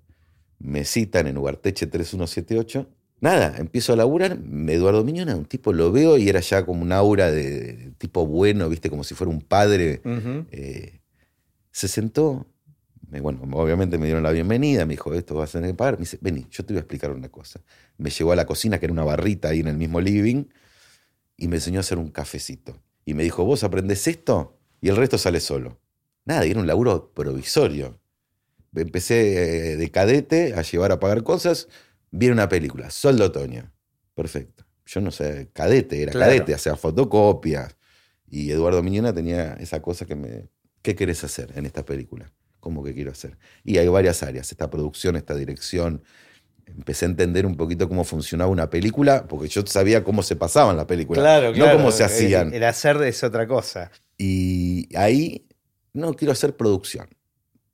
Me 0.60 0.84
citan 0.84 1.28
en 1.28 1.38
Ugarteche 1.38 1.88
3178. 1.88 2.88
Nada, 3.22 3.56
empiezo 3.58 3.94
a 3.94 3.96
laburar. 3.96 4.38
Eduardo 4.68 5.04
Miñona, 5.04 5.36
un 5.36 5.46
tipo, 5.46 5.74
lo 5.74 5.92
veo 5.92 6.18
y 6.18 6.30
era 6.30 6.42
ya 6.42 6.66
como 6.66 6.82
un 6.82 6.92
aura 6.92 7.32
de, 7.32 7.74
de 7.74 7.92
tipo 7.98 8.26
bueno, 8.26 8.68
viste, 8.70 8.90
como 8.90 9.04
si 9.04 9.16
fuera 9.16 9.32
un 9.32 9.42
padre. 9.42 10.02
Eh, 10.52 11.00
se 11.72 11.88
sentó, 11.88 12.46
me- 13.10 13.22
bueno, 13.22 13.42
obviamente 13.54 13.98
me 13.98 14.06
dieron 14.06 14.24
la 14.24 14.32
bienvenida, 14.32 14.86
me 14.86 14.94
dijo, 14.94 15.14
esto 15.14 15.36
vas 15.36 15.50
a 15.56 15.60
tener 15.60 15.72
que 15.72 15.76
pagar. 15.78 15.96
Me 15.96 16.02
dice, 16.02 16.18
vení, 16.22 16.46
yo 16.52 16.66
te 16.66 16.74
voy 16.74 16.78
a 16.78 16.82
explicar 16.82 17.12
una 17.12 17.30
cosa. 17.30 17.62
Me 17.98 18.10
llevó 18.10 18.32
a 18.32 18.36
la 18.36 18.46
cocina, 18.46 18.80
que 18.80 18.86
era 18.86 18.94
una 18.94 19.04
barrita 19.04 19.50
ahí 19.50 19.60
en 19.62 19.68
el 19.68 19.78
mismo 19.78 20.00
living, 20.02 20.46
y 21.38 21.48
me 21.48 21.58
enseñó 21.58 21.80
a 21.80 21.82
hacer 21.82 21.98
un 21.98 22.10
cafecito. 22.12 22.82
Y 23.06 23.14
me 23.14 23.24
dijo, 23.24 23.44
vos 23.46 23.64
aprendés 23.64 24.08
esto 24.08 24.60
y 24.82 24.90
el 24.90 24.96
resto 24.98 25.18
sale 25.18 25.40
solo. 25.40 25.80
Nada, 26.26 26.46
y 26.46 26.52
era 26.52 26.60
un 26.60 26.68
laburo 26.68 27.12
provisorio. 27.14 28.00
Empecé 28.76 29.72
eh, 29.74 29.78
de 29.78 29.92
cadete 29.92 30.54
a 30.54 30.62
llevar 30.62 30.92
a 30.92 31.00
pagar 31.00 31.24
cosas, 31.24 31.68
viene 32.12 32.34
una 32.34 32.50
película, 32.50 32.92
Sol 32.92 33.18
de 33.18 33.24
Otoño. 33.24 33.72
Perfecto. 34.14 34.66
Yo 34.86 35.02
no 35.02 35.12
sé, 35.12 35.50
cadete, 35.54 36.02
era 36.02 36.12
Claro. 36.12 36.32
cadete, 36.32 36.54
hacía 36.54 36.76
fotocopias. 36.76 37.78
Y 38.28 38.52
Eduardo 38.52 38.84
Miñona 38.84 39.14
tenía 39.14 39.54
esa 39.54 39.82
cosa 39.82 40.06
que 40.06 40.16
me... 40.16 40.50
¿Qué 40.82 40.96
querés 40.96 41.24
hacer 41.24 41.52
en 41.56 41.66
esta 41.66 41.84
película? 41.84 42.32
¿Cómo 42.60 42.84
que 42.84 42.94
quiero 42.94 43.12
hacer? 43.12 43.38
Y 43.64 43.78
hay 43.78 43.88
varias 43.88 44.22
áreas, 44.24 44.52
esta 44.52 44.70
producción, 44.70 45.16
esta 45.16 45.36
dirección. 45.36 46.04
Empecé 46.66 47.06
a 47.06 47.10
entender 47.10 47.46
un 47.46 47.56
poquito 47.58 47.88
cómo 47.90 48.04
funcionaba 48.04 48.52
una 48.52 48.70
película, 48.70 49.26
porque 49.28 49.48
yo 49.48 49.66
sabía 49.66 50.04
cómo 50.04 50.22
se 50.22 50.36
pasaban 50.36 50.78
las 50.78 50.86
películas, 50.86 51.22
Claro, 51.24 51.48
no 51.50 51.54
claro. 51.56 51.78
cómo 51.78 51.92
se 51.92 52.04
el- 52.04 52.10
hacían. 52.10 52.54
El, 52.54 52.64
hacer 52.64 53.02
es 53.04 53.24
otra 53.24 53.48
cosa. 53.48 53.92
Y 54.18 54.96
ahí 54.96 55.48
no 55.94 56.14
quiero 56.14 56.32
hacer 56.32 56.56
producción. 56.56 57.08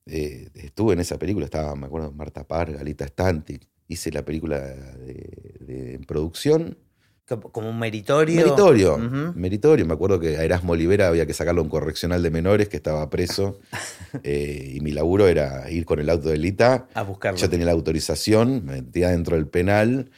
Eh, 0.06 0.50
estuve 0.54 0.94
en 0.94 1.00
esa 1.02 1.18
película, 1.18 1.46
estaba, 1.46 1.76
me 1.76 1.88
acuerdo, 1.88 2.12
Marta 2.14 2.46
Parga, 2.48 2.80
Alita 2.80 3.06
Stantic. 3.08 3.68
Hice 3.88 4.12
la 4.12 4.24
película 4.24 4.60
de, 4.62 5.58
de- 5.60 5.94
en 5.96 6.04
producción. 6.06 6.78
Como- 7.28 7.70
un 7.70 7.80
meritorio. 7.80 8.36
Meritorio, 8.36 8.98
meritorio. 9.36 9.86
Me 9.86 9.94
acuerdo 9.94 10.20
que 10.20 10.38
a 10.38 10.44
Erasmo 10.44 10.74
Olivera 10.74 11.08
había 11.08 11.26
que 11.26 11.34
sacarlo 11.34 11.64
un 11.64 11.70
correccional 11.70 12.22
de 12.22 12.30
menores 12.30 12.70
que 12.70 12.78
estaba 12.78 13.10
preso. 13.10 13.60
eh, 14.24 14.74
y 14.76 14.80
mi 14.82 14.92
laburo 14.92 15.28
era 15.28 15.70
ir 15.72 15.86
con 15.86 16.00
el 16.00 16.10
auto 16.10 16.30
de 16.30 16.38
Lita. 16.38 16.88
A 16.94 17.02
buscarlo. 17.02 17.40
Yo 17.40 17.50
tenía 17.50 17.66
la 17.66 17.72
autorización, 17.72 18.64
me 18.66 18.82
metía 18.82 19.10
dentro 19.10 19.36
del 19.36 19.48
penal 19.48 20.12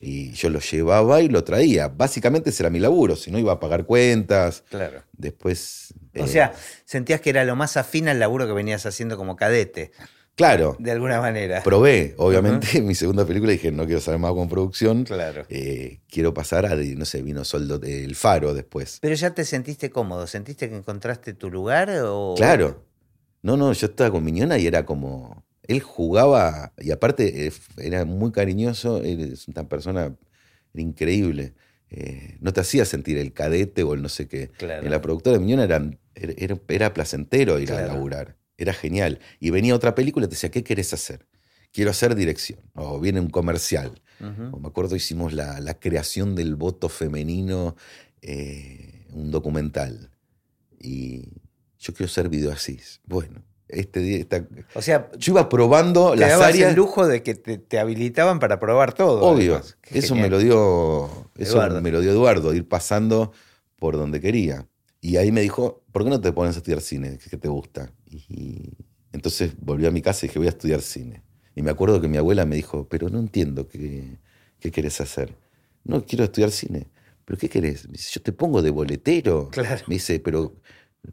y 0.00 0.32
yo 0.32 0.48
lo 0.48 0.60
llevaba 0.60 1.20
y 1.20 1.28
lo 1.28 1.44
traía. 1.44 1.88
Básicamente 1.88 2.50
ese 2.50 2.62
era 2.62 2.70
mi 2.70 2.78
laburo, 2.78 3.16
si 3.16 3.30
no 3.30 3.38
iba 3.38 3.52
a 3.52 3.60
pagar 3.60 3.84
cuentas. 3.84 4.64
Claro. 4.70 5.02
Después. 5.12 5.92
O 6.16 6.24
eh, 6.24 6.28
sea, 6.28 6.54
sentías 6.84 7.20
que 7.20 7.30
era 7.30 7.44
lo 7.44 7.56
más 7.56 7.76
afín 7.76 8.08
al 8.08 8.20
laburo 8.20 8.46
que 8.46 8.52
venías 8.52 8.86
haciendo 8.86 9.16
como 9.16 9.36
cadete, 9.36 9.92
claro, 10.38 10.76
de 10.78 10.90
alguna 10.90 11.20
manera. 11.20 11.62
probé. 11.62 12.14
Obviamente, 12.16 12.78
en 12.78 12.86
mi 12.88 12.94
segunda 12.94 13.26
película 13.26 13.52
dije, 13.52 13.70
no 13.70 13.84
quiero 13.84 14.00
saber 14.00 14.20
más 14.20 14.32
con 14.32 14.48
producción. 14.48 15.04
Claro. 15.04 15.44
eh, 15.50 16.00
quiero 16.08 16.32
pasar 16.32 16.64
a, 16.64 16.74
no 16.74 17.04
sé, 17.04 17.20
vino 17.22 17.44
Soldo 17.44 17.78
del 17.78 18.14
Faro 18.14 18.54
después. 18.54 18.98
Pero 19.02 19.14
ya 19.14 19.34
te 19.34 19.44
sentiste 19.44 19.90
cómodo, 19.90 20.26
¿sentiste 20.26 20.70
que 20.70 20.76
encontraste 20.76 21.34
tu 21.34 21.50
lugar? 21.50 21.90
O... 22.04 22.34
Claro. 22.36 22.84
No, 23.42 23.56
no, 23.56 23.72
yo 23.72 23.86
estaba 23.88 24.10
con 24.10 24.24
Miñona 24.24 24.58
y 24.58 24.66
era 24.66 24.86
como. 24.86 25.44
Él 25.62 25.80
jugaba, 25.80 26.72
y 26.78 26.92
aparte 26.92 27.46
eh, 27.46 27.52
era 27.76 28.06
muy 28.06 28.32
cariñoso, 28.32 29.02
es 29.02 29.48
una 29.48 29.68
persona 29.68 30.16
era 30.72 30.82
increíble. 30.82 31.54
Eh, 31.90 32.36
no 32.40 32.52
te 32.52 32.60
hacía 32.60 32.84
sentir 32.84 33.18
el 33.18 33.32
cadete 33.32 33.82
o 33.82 33.94
el 33.94 34.02
no 34.02 34.08
sé 34.08 34.28
qué. 34.28 34.48
Claro. 34.48 34.84
En 34.84 34.90
la 34.90 35.00
productora 35.00 35.38
de 35.38 35.44
Miñona 35.44 35.64
era, 35.64 35.90
era, 36.14 36.58
era 36.68 36.94
placentero 36.94 37.58
ir 37.58 37.72
a 37.72 37.86
laburar. 37.86 38.36
Era 38.58 38.74
genial. 38.74 39.20
Y 39.40 39.48
venía 39.50 39.74
otra 39.74 39.94
película 39.94 40.26
y 40.26 40.28
te 40.28 40.34
decía, 40.34 40.50
¿qué 40.50 40.62
querés 40.62 40.92
hacer? 40.92 41.26
Quiero 41.72 41.90
hacer 41.90 42.14
dirección. 42.14 42.60
O 42.74 43.00
viene 43.00 43.20
un 43.20 43.30
comercial. 43.30 44.02
O 44.52 44.58
me 44.58 44.66
acuerdo 44.68 44.96
hicimos 44.96 45.32
la, 45.32 45.60
la 45.60 45.78
creación 45.78 46.34
del 46.34 46.56
voto 46.56 46.88
femenino, 46.88 47.76
eh, 48.20 49.06
un 49.12 49.30
documental. 49.30 50.10
Y 50.80 51.22
yo 51.78 51.94
quiero 51.94 52.10
ser 52.10 52.28
videoasís. 52.28 53.00
Bueno, 53.04 53.44
este 53.68 54.00
día 54.00 54.16
está... 54.18 54.44
O 54.74 54.82
sea, 54.82 55.08
Yo 55.18 55.32
iba 55.34 55.48
probando 55.48 56.10
te 56.12 56.16
las 56.16 56.40
áreas. 56.40 56.70
el 56.70 56.76
lujo 56.76 57.06
de 57.06 57.22
que 57.22 57.36
te, 57.36 57.58
te 57.58 57.78
habilitaban 57.78 58.40
para 58.40 58.58
probar 58.58 58.92
todo. 58.92 59.20
Obvio. 59.22 59.62
Eso 59.90 60.14
genial. 60.14 60.22
me 60.22 60.30
lo 60.30 60.38
dio. 60.40 61.30
Eso 61.36 61.52
Eduardo. 61.58 61.80
me 61.80 61.92
lo 61.92 62.00
dio 62.00 62.10
Eduardo, 62.10 62.52
ir 62.54 62.66
pasando 62.66 63.32
por 63.76 63.96
donde 63.96 64.20
quería. 64.20 64.66
Y 65.00 65.16
ahí 65.18 65.30
me 65.30 65.42
dijo, 65.42 65.84
¿por 65.92 66.02
qué 66.02 66.10
no 66.10 66.20
te 66.20 66.32
pones 66.32 66.56
a 66.56 66.58
estudiar 66.58 66.80
cine? 66.80 67.18
¿Qué 67.30 67.36
te 67.36 67.46
gusta? 67.46 67.92
Y 68.10 68.72
entonces 69.12 69.52
volví 69.60 69.86
a 69.86 69.90
mi 69.90 70.02
casa 70.02 70.24
y 70.24 70.28
dije, 70.28 70.38
voy 70.38 70.48
a 70.48 70.50
estudiar 70.50 70.80
cine. 70.80 71.22
Y 71.54 71.62
me 71.62 71.70
acuerdo 71.70 72.00
que 72.00 72.08
mi 72.08 72.16
abuela 72.16 72.44
me 72.44 72.56
dijo, 72.56 72.88
pero 72.88 73.08
no 73.08 73.18
entiendo 73.18 73.66
qué, 73.68 74.18
qué 74.60 74.70
querés 74.70 75.00
hacer. 75.00 75.34
No, 75.84 76.04
quiero 76.04 76.24
estudiar 76.24 76.50
cine. 76.50 76.86
¿Pero 77.24 77.38
qué 77.38 77.48
querés? 77.48 77.86
Me 77.86 77.92
dice, 77.92 78.10
yo 78.14 78.22
te 78.22 78.32
pongo 78.32 78.62
de 78.62 78.70
boletero. 78.70 79.48
Claro. 79.50 79.84
Me 79.86 79.96
dice, 79.96 80.20
pero 80.20 80.54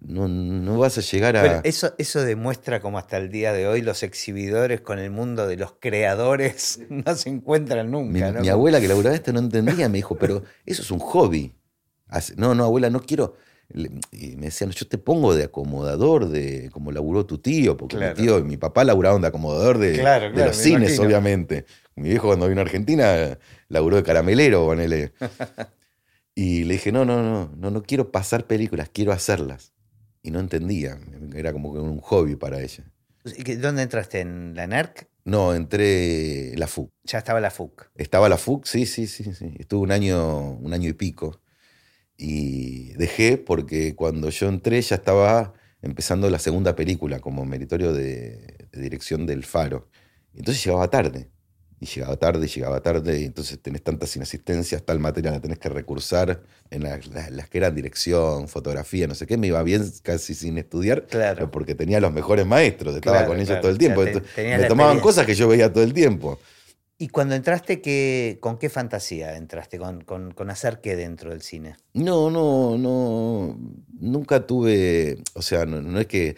no, 0.01 0.27
no 0.27 0.77
vas 0.77 0.97
a 0.97 1.01
llegar 1.01 1.37
a... 1.37 1.41
Pero 1.41 1.61
eso, 1.63 1.93
eso 1.97 2.21
demuestra 2.21 2.79
como 2.79 2.97
hasta 2.97 3.17
el 3.17 3.29
día 3.29 3.53
de 3.53 3.67
hoy 3.67 3.81
los 3.81 4.03
exhibidores 4.03 4.81
con 4.81 4.99
el 4.99 5.11
mundo 5.11 5.47
de 5.47 5.57
los 5.57 5.73
creadores 5.79 6.79
no 6.89 7.15
se 7.15 7.29
encuentran 7.29 7.87
Mi, 7.87 7.91
nunca. 7.91 8.31
¿no? 8.31 8.41
mi 8.41 8.49
abuela 8.49 8.79
que 8.79 8.87
laburaba 8.87 9.15
esto 9.15 9.33
no 9.33 9.39
entendía, 9.39 9.89
me 9.89 9.97
dijo, 9.97 10.15
pero 10.15 10.43
eso 10.65 10.81
es 10.81 10.91
un 10.91 10.99
hobby. 10.99 11.53
No, 12.37 12.55
no, 12.55 12.63
abuela, 12.65 12.89
no 12.89 13.01
quiero. 13.01 13.35
Y 14.11 14.35
me 14.37 14.45
decían, 14.45 14.69
yo 14.71 14.87
te 14.87 14.97
pongo 14.97 15.33
de 15.35 15.45
acomodador, 15.45 16.29
de 16.29 16.69
como 16.71 16.91
laburó 16.91 17.25
tu 17.25 17.39
tío, 17.39 17.75
porque 17.75 17.97
Claro. 17.97 18.15
mi 18.15 18.21
tío 18.23 18.39
y 18.39 18.43
mi 18.43 18.57
papá 18.57 18.83
laburaban 18.83 19.21
de 19.21 19.27
acomodador 19.27 19.77
de, 19.79 19.93
Claro, 19.93 20.25
de 20.27 20.31
claro, 20.33 20.47
los 20.49 20.57
cines, 20.57 20.89
imagino. 20.91 21.03
obviamente. 21.07 21.65
Mi 21.95 22.09
viejo 22.09 22.27
cuando 22.27 22.47
vino 22.47 22.61
a 22.61 22.63
Argentina 22.65 23.37
laburó 23.69 23.95
de 23.97 24.03
caramelero, 24.03 24.65
ponele. 24.65 25.13
Y 26.37 26.65
le 26.65 26.73
dije, 26.73 26.91
no, 26.91 27.05
no, 27.05 27.23
no, 27.23 27.49
no, 27.55 27.71
no 27.71 27.83
quiero 27.83 28.11
pasar 28.11 28.45
películas, 28.45 28.89
quiero 28.91 29.13
hacerlas. 29.13 29.73
Y 30.21 30.31
no 30.31 30.39
entendía, 30.41 30.99
era 31.33 31.53
como 31.53 31.69
un 31.71 31.99
hobby 32.01 32.35
para 32.35 32.59
ella. 32.61 32.83
¿Y 33.37 33.43
qué- 33.43 33.55
¿Dónde 33.57 33.83
entraste? 33.83 34.19
¿En 34.19 34.53
la 34.53 34.67
NERC? 34.67 35.07
No, 35.23 35.53
entré 35.55 36.51
en 36.53 36.59
la 36.59 36.67
FUC. 36.67 36.91
Ya 37.03 37.19
estaba 37.19 37.39
la 37.39 37.51
FUC. 37.51 37.89
Estaba 37.95 38.27
la 38.27 38.37
FUC, 38.37 38.65
sí, 38.65 38.85
sí, 38.85 39.07
sí, 39.07 39.33
sí. 39.33 39.53
Estuve 39.57 39.81
un 39.81 39.91
año, 39.91 40.51
un 40.57 40.73
año 40.73 40.89
y 40.89 40.93
pico. 40.93 41.39
Y 42.17 42.93
dejé 42.93 43.37
porque 43.37 43.95
cuando 43.95 44.29
yo 44.29 44.47
entré 44.47 44.81
ya 44.81 44.95
estaba 44.95 45.53
empezando 45.81 46.29
la 46.29 46.39
segunda 46.39 46.75
película 46.75 47.19
como 47.19 47.45
meritorio 47.45 47.93
de, 47.93 48.67
de 48.71 48.81
dirección 48.81 49.25
del 49.25 49.43
Faro. 49.43 49.89
Entonces 50.33 50.63
llegaba 50.63 50.89
tarde. 50.89 51.29
Y 51.77 51.87
llegaba 51.87 52.15
tarde, 52.15 52.45
y 52.45 52.47
llegaba 52.49 52.79
tarde, 52.81 53.19
y 53.19 53.25
entonces 53.25 53.59
tenés 53.61 53.83
tantas 53.83 54.15
inasistencias, 54.15 54.81
tal 54.83 54.97
materia 54.99 55.29
la 55.29 55.41
tenés 55.41 55.59
que 55.59 55.67
recursar 55.67 56.41
en 56.71 56.83
las, 56.83 57.05
las- 57.07 57.29
las 57.31 57.49
que 57.49 57.57
eran 57.57 57.75
dirección, 57.75 58.47
fotografía, 58.47 59.07
no 59.07 59.13
sé 59.13 59.27
qué, 59.27 59.37
me 59.37 59.47
iba 59.47 59.61
bien 59.61 59.83
casi 60.01 60.33
sin 60.35 60.57
estudiar, 60.57 61.05
Claro. 61.05 61.51
porque 61.51 61.75
tenía 61.75 61.99
los 61.99 62.13
mejores 62.13 62.45
maestros, 62.45 62.95
estaba 62.95 63.17
Claro, 63.17 63.27
con 63.27 63.37
ellos 63.37 63.47
claro. 63.49 63.61
todo 63.61 63.71
el 63.73 63.77
tiempo. 63.77 63.99
O 64.01 64.05
sea, 64.05 64.21
te- 64.21 64.57
me 64.57 64.63
tomaban 64.63 65.01
cosas 65.01 65.25
que 65.25 65.35
yo 65.35 65.49
veía 65.49 65.71
todo 65.71 65.83
el 65.83 65.93
tiempo. 65.93 66.39
¿Y 66.97 67.09
cuando 67.09 67.35
entraste, 67.35 67.81
qué, 67.81 68.37
con 68.41 68.57
qué 68.57 68.69
fantasía 68.69 69.35
entraste? 69.35 69.77
¿Con, 69.77 70.01
con, 70.01 70.31
con 70.31 70.49
hacer 70.49 70.79
qué 70.81 70.95
dentro 70.95 71.31
del 71.31 71.41
cine? 71.41 71.75
No, 71.93 72.29
no, 72.31 72.77
no. 72.77 73.57
Nunca 73.99 74.45
tuve. 74.47 75.17
O 75.33 75.41
sea, 75.41 75.65
no, 75.65 75.81
no 75.81 75.99
es 75.99 76.07
que 76.07 76.37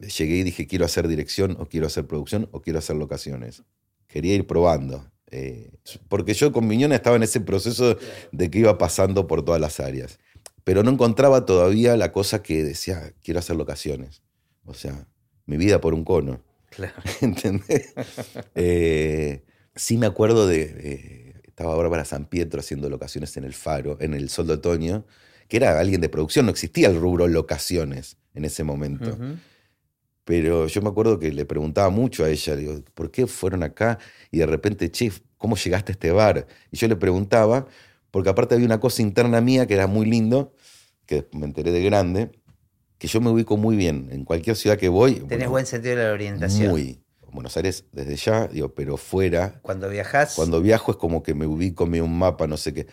llegué 0.00 0.36
y 0.38 0.42
dije 0.44 0.66
quiero 0.66 0.84
hacer 0.84 1.06
dirección 1.08 1.56
o 1.60 1.66
quiero 1.66 1.86
hacer 1.86 2.06
producción 2.06 2.48
o 2.52 2.60
quiero 2.62 2.80
hacer 2.80 2.96
locaciones. 2.96 3.62
Quería 4.08 4.34
ir 4.34 4.46
probando. 4.46 5.06
eh, 5.30 5.70
porque 6.08 6.34
yo 6.34 6.52
con 6.52 6.66
Miñona 6.66 6.96
estaba 6.96 7.16
en 7.16 7.22
ese 7.22 7.40
proceso 7.40 7.96
de 8.32 8.50
que 8.50 8.58
iba 8.60 8.78
pasando 8.78 9.26
por 9.26 9.44
todas 9.44 9.60
las 9.60 9.80
áreas. 9.80 10.18
Pero 10.64 10.82
no 10.82 10.90
encontraba 10.90 11.46
todavía 11.46 11.96
la 11.96 12.12
cosa 12.12 12.42
que 12.42 12.64
decía 12.64 13.14
quiero 13.22 13.40
hacer 13.40 13.56
locaciones. 13.56 14.22
O 14.64 14.74
sea, 14.74 15.06
mi 15.46 15.56
vida 15.56 15.80
por 15.80 15.94
un 15.94 16.04
cono. 16.04 16.42
Claro. 16.70 16.94
¿Entendés? 17.20 17.94
Eh, 18.54 19.42
sí 19.74 19.98
me 19.98 20.06
acuerdo 20.06 20.46
de. 20.46 20.62
eh, 20.62 21.32
estaba 21.52 21.74
ahora 21.74 21.90
para 21.90 22.04
San 22.06 22.24
Pietro 22.24 22.60
haciendo 22.60 22.88
locaciones 22.88 23.36
en 23.36 23.44
el 23.44 23.52
Faro, 23.52 23.98
en 24.00 24.14
el 24.14 24.30
Sol 24.30 24.46
de 24.46 24.54
Otoño, 24.54 25.04
que 25.48 25.58
era 25.58 25.78
alguien 25.78 26.00
de 26.00 26.08
producción, 26.08 26.46
no 26.46 26.50
existía 26.50 26.88
el 26.88 26.98
rubro 26.98 27.28
locaciones 27.28 28.16
en 28.34 28.46
ese 28.46 28.64
momento. 28.64 29.18
Pero 30.24 30.66
yo 30.66 30.80
me 30.80 30.88
acuerdo 30.88 31.18
que 31.18 31.30
le 31.30 31.44
preguntaba 31.44 31.90
mucho 31.90 32.24
a 32.24 32.30
ella, 32.30 32.56
digo, 32.56 32.82
¿por 32.94 33.10
qué 33.10 33.26
fueron 33.26 33.62
acá? 33.62 33.98
Y 34.30 34.38
de 34.38 34.46
repente, 34.46 34.90
chef, 34.90 35.20
¿cómo 35.36 35.56
llegaste 35.56 35.92
a 35.92 35.94
este 35.94 36.10
bar? 36.10 36.46
Y 36.70 36.78
yo 36.78 36.88
le 36.88 36.96
preguntaba, 36.96 37.66
porque 38.10 38.30
aparte 38.30 38.54
había 38.54 38.66
una 38.66 38.80
cosa 38.80 39.02
interna 39.02 39.42
mía 39.42 39.66
que 39.66 39.74
era 39.74 39.86
muy 39.86 40.06
lindo, 40.06 40.54
que 41.04 41.28
me 41.32 41.44
enteré 41.44 41.70
de 41.70 41.82
grande, 41.82 42.30
que 42.96 43.08
yo 43.08 43.20
me 43.20 43.28
ubico 43.28 43.58
muy 43.58 43.76
bien. 43.76 44.08
En 44.10 44.24
cualquier 44.24 44.56
ciudad 44.56 44.78
que 44.78 44.88
voy. 44.88 45.14
Tenés 45.14 45.28
bueno, 45.28 45.50
buen 45.50 45.66
sentido 45.66 45.96
de 45.96 46.04
la 46.04 46.12
orientación. 46.12 46.70
Muy. 46.70 47.02
Buenos 47.32 47.56
Aires 47.56 47.84
desde 47.92 48.16
ya, 48.16 48.46
digo, 48.46 48.68
pero 48.74 48.96
fuera, 48.96 49.60
Cuando 49.62 49.88
viajás, 49.88 50.34
cuando 50.34 50.60
viajo 50.60 50.92
es 50.92 50.98
como 50.98 51.22
que 51.22 51.34
me 51.34 51.46
ubico, 51.46 51.86
me 51.86 52.00
un 52.02 52.16
mapa, 52.18 52.46
no 52.46 52.56
sé 52.56 52.72
qué. 52.74 52.86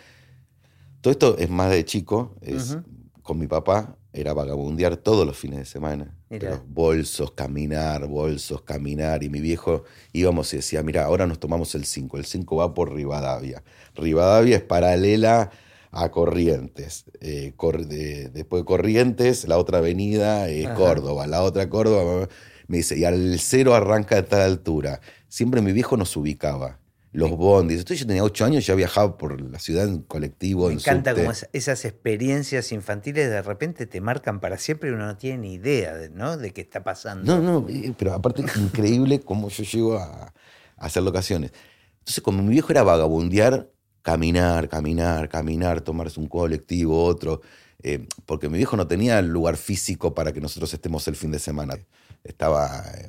Todo 1.01 1.11
esto 1.11 1.37
es 1.37 1.49
más 1.49 1.71
de 1.71 1.85
chico, 1.85 2.35
es 2.41 2.77
con 3.23 3.37
mi 3.37 3.47
papá, 3.47 3.95
era 4.11 4.33
vagabundear 4.33 4.97
todos 4.97 5.25
los 5.25 5.37
fines 5.37 5.59
de 5.59 5.65
semana. 5.65 6.15
Pero 6.29 6.63
bolsos, 6.67 7.31
caminar, 7.31 8.07
bolsos, 8.07 8.61
caminar. 8.63 9.23
Y 9.23 9.29
mi 9.29 9.39
viejo 9.39 9.83
íbamos 10.13 10.53
y 10.53 10.57
decía, 10.57 10.81
mira, 10.83 11.05
ahora 11.05 11.25
nos 11.27 11.39
tomamos 11.39 11.73
el 11.75 11.85
5, 11.85 12.17
el 12.17 12.25
5 12.25 12.55
va 12.57 12.73
por 12.73 12.93
Rivadavia. 12.93 13.63
Rivadavia 13.95 14.57
es 14.57 14.63
paralela 14.63 15.51
a 15.91 16.09
Corrientes. 16.11 17.05
Eh, 17.21 17.53
Cor- 17.55 17.85
de- 17.87 18.29
después 18.29 18.61
de 18.61 18.65
Corrientes, 18.65 19.47
la 19.47 19.57
otra 19.57 19.77
avenida 19.79 20.49
es. 20.49 20.67
Córdoba, 20.75 21.27
la 21.27 21.41
otra 21.43 21.69
Córdoba. 21.69 22.27
Me 22.69 22.77
dice, 22.77 22.97
y 22.97 23.03
al 23.03 23.37
cero 23.39 23.73
arranca 23.75 24.15
de 24.15 24.23
tal 24.23 24.41
altura. 24.41 25.01
Siempre 25.27 25.61
mi 25.61 25.73
viejo 25.73 25.97
nos 25.97 26.15
ubicaba. 26.15 26.79
Los 27.11 27.31
bondis. 27.31 27.79
Entonces 27.79 28.01
yo 28.01 28.05
tenía 28.07 28.23
ocho 28.23 28.45
años, 28.45 28.65
ya 28.67 28.75
viajaba 28.75 29.17
por 29.17 29.41
la 29.41 29.57
ciudad 29.57 29.85
en 29.87 30.03
colectivo, 30.03 30.67
me 30.67 30.73
en 30.73 30.79
encanta 30.79 31.09
subte. 31.09 31.21
como 31.23 31.31
esa- 31.31 31.49
esas 31.53 31.83
experiencias 31.85 32.71
infantiles 32.71 33.27
de 33.29 33.41
repente 33.41 33.87
te 33.87 33.99
marcan 33.99 34.39
para 34.39 34.59
siempre 34.59 34.89
y 34.91 34.93
uno 34.93 35.07
no 35.07 35.17
tiene 35.17 35.39
ni 35.39 35.53
idea 35.55 35.95
de, 35.95 36.09
¿no? 36.11 36.37
de 36.37 36.51
qué 36.53 36.61
está 36.61 36.83
pasando. 36.83 37.35
No, 37.41 37.61
no, 37.61 37.67
eh, 37.67 37.93
pero 37.97 38.13
aparte 38.13 38.43
es 38.43 38.55
increíble 38.57 39.19
cómo 39.21 39.49
yo 39.49 39.63
llego 39.63 39.97
a, 39.97 40.27
a 40.27 40.33
hacer 40.77 41.01
locaciones. 41.01 41.51
Entonces, 41.97 42.21
como 42.23 42.43
mi 42.43 42.49
viejo 42.51 42.71
era 42.71 42.83
vagabundear, 42.83 43.71
caminar, 44.03 44.69
caminar, 44.69 45.29
caminar, 45.29 45.81
tomarse 45.81 46.19
un 46.19 46.27
colectivo, 46.27 47.03
otro, 47.05 47.41
eh, 47.81 48.05
porque 48.27 48.49
mi 48.49 48.57
viejo 48.57 48.77
no 48.77 48.85
tenía 48.87 49.19
lugar 49.23 49.57
físico 49.57 50.13
para 50.13 50.31
que 50.31 50.41
nosotros 50.41 50.71
estemos 50.73 51.07
el 51.07 51.15
fin 51.15 51.31
de 51.31 51.39
semana. 51.39 51.75
Estaba 52.23 52.83
eh, 52.97 53.07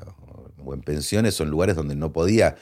o 0.65 0.75
en 0.75 0.81
pensiones 0.83 1.39
o 1.41 1.45
en 1.45 1.51
lugares 1.51 1.77
donde 1.77 1.95
no 1.97 2.13
podía. 2.13 2.57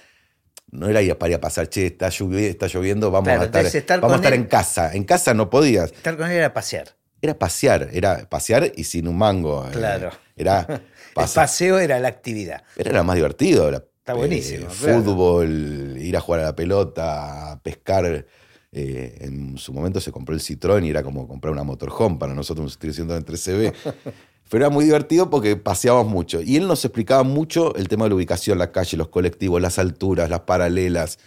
No 0.70 0.86
era 0.88 1.00
ir 1.00 1.16
para 1.16 1.30
ir 1.30 1.36
a 1.36 1.40
pasar, 1.40 1.68
che, 1.68 1.86
está 1.86 2.10
lloviendo, 2.10 2.48
está 2.50 2.66
lloviendo 2.66 3.10
vamos 3.10 3.28
Claro, 3.28 3.42
a 3.42 3.60
estar, 3.60 4.00
vamos 4.00 4.12
a 4.12 4.16
estar 4.16 4.32
él- 4.34 4.40
en 4.40 4.46
casa. 4.46 4.94
En 4.94 5.04
casa 5.04 5.32
no 5.34 5.48
podías. 5.48 5.92
Estar 5.92 6.16
con 6.16 6.30
él 6.30 6.36
era 6.36 6.52
pasear. 6.52 6.94
era 7.22 7.38
pasear, 7.38 7.88
era 7.92 8.28
pasear 8.28 8.70
y 8.76 8.84
sin 8.84 9.08
un 9.08 9.16
mango. 9.18 9.66
eh, 9.66 9.70
Claro. 9.72 10.10
Era 10.36 10.66
El 11.16 11.24
paseo 11.34 11.78
era 11.78 11.98
la 11.98 12.08
actividad. 12.08 12.62
Pero 12.76 12.90
era 12.90 13.02
más 13.02 13.16
divertido. 13.16 13.66
era, 13.68 13.78
Está 13.98 14.14
buenísimo, 14.14 14.66
eh, 14.70 14.74
claro. 14.80 15.02
fútbol, 15.02 15.96
ir 15.98 16.16
a 16.16 16.20
jugar 16.20 16.40
a 16.40 16.44
la 16.44 16.54
pelota, 16.56 17.60
pescar. 17.62 18.26
eh, 18.70 19.16
en 19.22 19.56
su 19.58 19.72
momento 19.72 20.00
se 20.00 20.12
compró 20.12 20.34
el 20.34 20.40
Citroën 20.42 20.84
y 20.86 20.90
era 20.90 21.02
como 21.02 21.26
comprar 21.26 21.50
una 21.52 21.64
motorhome 21.64 22.18
para 22.18 22.34
nosotros, 22.34 22.78
un 22.78 22.92
Citroën 22.92 23.16
en 23.16 23.24
13B. 23.24 23.72
Pero 24.50 24.64
era 24.64 24.70
muy 24.70 24.84
divertido 24.84 25.30
porque 25.30 25.56
paseábamos 25.56 26.10
mucho. 26.12 26.40
Y 26.40 26.56
él 26.56 26.66
nos 26.66 26.84
explicaba 26.84 27.22
mucho 27.22 27.74
el 27.76 27.88
tema 27.88 28.04
de 28.04 28.10
la 28.10 28.14
ubicación, 28.16 28.58
la 28.58 28.72
calle, 28.72 28.96
los 28.96 29.08
colectivos, 29.08 29.60
las 29.60 29.78
alturas, 29.78 30.30
las 30.30 30.40
paralelas. 30.40 31.18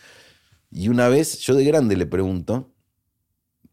Y 0.71 0.87
una 0.89 1.07
vez, 1.09 1.39
yo 1.39 1.53
de 1.53 1.63
grande 1.63 1.95
le 1.97 2.05
pregunto, 2.05 2.69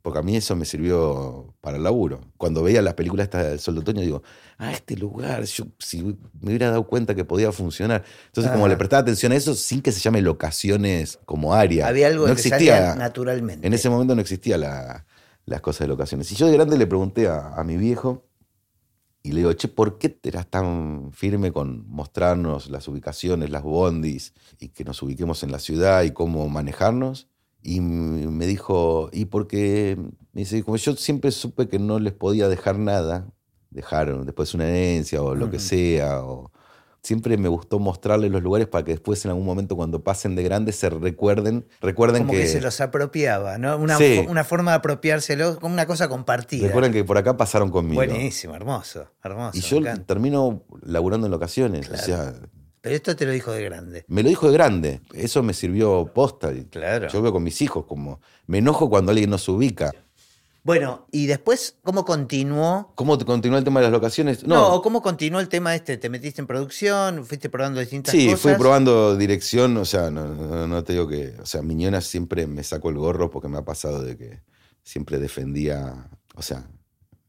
porque 0.02 0.18
a 0.20 0.22
mí 0.22 0.36
eso 0.36 0.54
me 0.56 0.64
sirvió 0.64 1.54
para 1.60 1.76
el 1.76 1.82
laburo. 1.82 2.20
Cuando 2.36 2.62
veía 2.62 2.82
las 2.82 2.94
películas 2.94 3.24
estas 3.24 3.46
del 3.46 3.58
Sol 3.58 3.74
de 3.74 3.80
Otoño, 3.80 4.00
digo, 4.00 4.22
ah, 4.58 4.72
este 4.72 4.96
lugar, 4.96 5.44
yo 5.44 5.64
si 5.78 6.02
me 6.02 6.16
hubiera 6.48 6.70
dado 6.70 6.86
cuenta 6.86 7.14
que 7.14 7.24
podía 7.24 7.50
funcionar. 7.52 8.04
Entonces, 8.26 8.52
como 8.52 8.68
le 8.68 8.76
prestaba 8.76 9.00
atención 9.02 9.32
a 9.32 9.36
eso, 9.36 9.54
sin 9.54 9.80
que 9.82 9.92
se 9.92 10.00
llame 10.00 10.22
locaciones 10.22 11.18
como 11.24 11.54
área. 11.54 11.88
Había 11.88 12.06
algo 12.08 12.26
no 12.26 12.34
que 12.34 12.40
existía. 12.40 12.94
naturalmente. 12.96 13.66
En 13.66 13.72
ese 13.74 13.88
momento 13.90 14.14
no 14.14 14.20
existía 14.20 14.56
la- 14.58 15.04
las 15.46 15.60
cosas 15.62 15.80
de 15.80 15.88
locaciones. 15.88 16.30
Y 16.32 16.34
yo 16.36 16.46
de 16.46 16.52
grande 16.52 16.76
le 16.76 16.86
pregunté 16.86 17.26
a, 17.28 17.54
a 17.54 17.64
mi 17.64 17.76
viejo 17.78 18.27
y 19.22 19.32
le 19.32 19.38
digo, 19.38 19.52
che, 19.52 19.68
¿por 19.68 19.98
qué 19.98 20.18
eras 20.22 20.48
tan 20.48 21.10
firme 21.12 21.52
con 21.52 21.88
mostrarnos 21.88 22.70
las 22.70 22.86
ubicaciones, 22.88 23.50
las 23.50 23.62
bondis 23.62 24.32
y 24.58 24.68
que 24.68 24.84
nos 24.84 25.02
ubiquemos 25.02 25.42
en 25.42 25.52
la 25.52 25.58
ciudad 25.58 26.02
y 26.04 26.12
cómo 26.12 26.48
manejarnos? 26.48 27.28
Y 27.62 27.80
me 27.80 28.46
dijo, 28.46 29.10
y 29.12 29.26
porque, 29.26 29.98
me 30.32 30.42
dice, 30.42 30.62
como 30.62 30.76
yo 30.76 30.94
siempre 30.94 31.32
supe 31.32 31.68
que 31.68 31.78
no 31.78 31.98
les 31.98 32.12
podía 32.12 32.48
dejar 32.48 32.78
nada, 32.78 33.28
dejar 33.70 34.24
después 34.24 34.54
una 34.54 34.68
herencia 34.68 35.20
o 35.22 35.34
lo 35.34 35.50
que 35.50 35.58
sea, 35.58 36.24
o 36.24 36.50
siempre 37.08 37.38
me 37.38 37.48
gustó 37.48 37.78
mostrarles 37.78 38.30
los 38.30 38.42
lugares 38.42 38.68
para 38.68 38.84
que 38.84 38.90
después 38.92 39.24
en 39.24 39.30
algún 39.30 39.46
momento 39.46 39.76
cuando 39.76 40.04
pasen 40.04 40.36
de 40.36 40.42
grandes 40.42 40.76
se 40.76 40.90
recuerden, 40.90 41.66
recuerden 41.80 42.26
como 42.26 42.32
que, 42.38 42.46
se 42.46 42.60
los 42.60 42.80
apropiaba, 42.82 43.56
¿no? 43.56 43.78
Una, 43.78 43.96
Sí. 43.96 44.24
una 44.28 44.44
forma 44.44 44.72
de 44.72 44.76
apropiárselo, 44.76 45.58
como 45.58 45.72
una 45.72 45.86
cosa 45.86 46.08
compartida. 46.08 46.66
recuerden 46.66 46.92
que 46.92 47.04
por 47.04 47.16
acá 47.16 47.36
pasaron 47.38 47.70
conmigo. 47.70 47.96
Buenísimo, 47.96 48.54
hermoso, 48.54 49.08
hermoso. 49.24 49.56
Y 49.56 49.62
yo 49.62 49.78
encanta. 49.78 50.04
termino 50.04 50.62
laburando 50.82 51.26
en 51.26 51.30
locaciones. 51.30 51.88
Claro. 51.88 52.02
O 52.02 52.06
sea, 52.06 52.34
Pero 52.82 52.94
esto 52.94 53.16
te 53.16 53.24
lo 53.24 53.32
dijo 53.32 53.52
de 53.52 53.64
grande. 53.64 54.04
me 54.06 54.22
lo 54.22 54.28
dijo 54.28 54.46
de 54.48 54.52
grande. 54.52 55.00
Eso 55.14 55.42
me 55.42 55.54
sirvió 55.54 56.12
posta. 56.14 56.52
Claro. 56.70 57.08
Yo 57.08 57.22
veo 57.22 57.32
con 57.32 57.42
mis 57.42 57.60
hijos 57.62 57.86
como 57.86 58.20
me 58.46 58.58
enojo 58.58 58.90
cuando 58.90 59.12
alguien 59.12 59.30
no 59.30 59.38
se 59.38 59.50
ubica. 59.50 59.92
Bueno, 60.64 61.06
y 61.12 61.26
después, 61.26 61.76
¿cómo 61.82 62.04
continuó? 62.04 62.92
¿Cómo 62.94 63.16
te 63.16 63.24
continúa 63.24 63.58
el 63.58 63.64
tema 63.64 63.80
de 63.80 63.84
las 63.84 63.92
locaciones? 63.92 64.44
No, 64.46 64.54
No, 64.56 64.74
¿o 64.74 64.82
¿cómo 64.82 65.00
continuó 65.00 65.40
el 65.40 65.48
tema 65.48 65.74
este? 65.74 65.96
¿Te 65.96 66.10
metiste 66.10 66.40
en 66.42 66.46
producción? 66.46 67.24
¿Fuiste 67.24 67.48
probando 67.48 67.80
distintas 67.80 68.12
sí, 68.12 68.26
cosas? 68.26 68.40
fui 68.40 68.54
probando 68.54 69.16
dirección. 69.16 69.76
O 69.78 69.84
sea, 69.84 70.10
no, 70.10 70.26
no- 70.26 70.66
no 70.66 70.84
te 70.84 70.92
digo 70.92 71.08
que. 71.08 71.34
O 71.40 71.46
sea, 71.46 71.62
Miñona 71.62 72.00
siempre 72.00 72.46
me 72.46 72.62
sacó 72.64 72.90
el 72.90 72.96
gorro 72.98 73.30
porque 73.30 73.48
me 73.48 73.56
ha 73.58 73.64
pasado 73.64 74.02
de 74.02 74.16
que 74.18 74.40
siempre 74.82 75.18
defendía. 75.18 76.10
O 76.34 76.42
sea, 76.42 76.68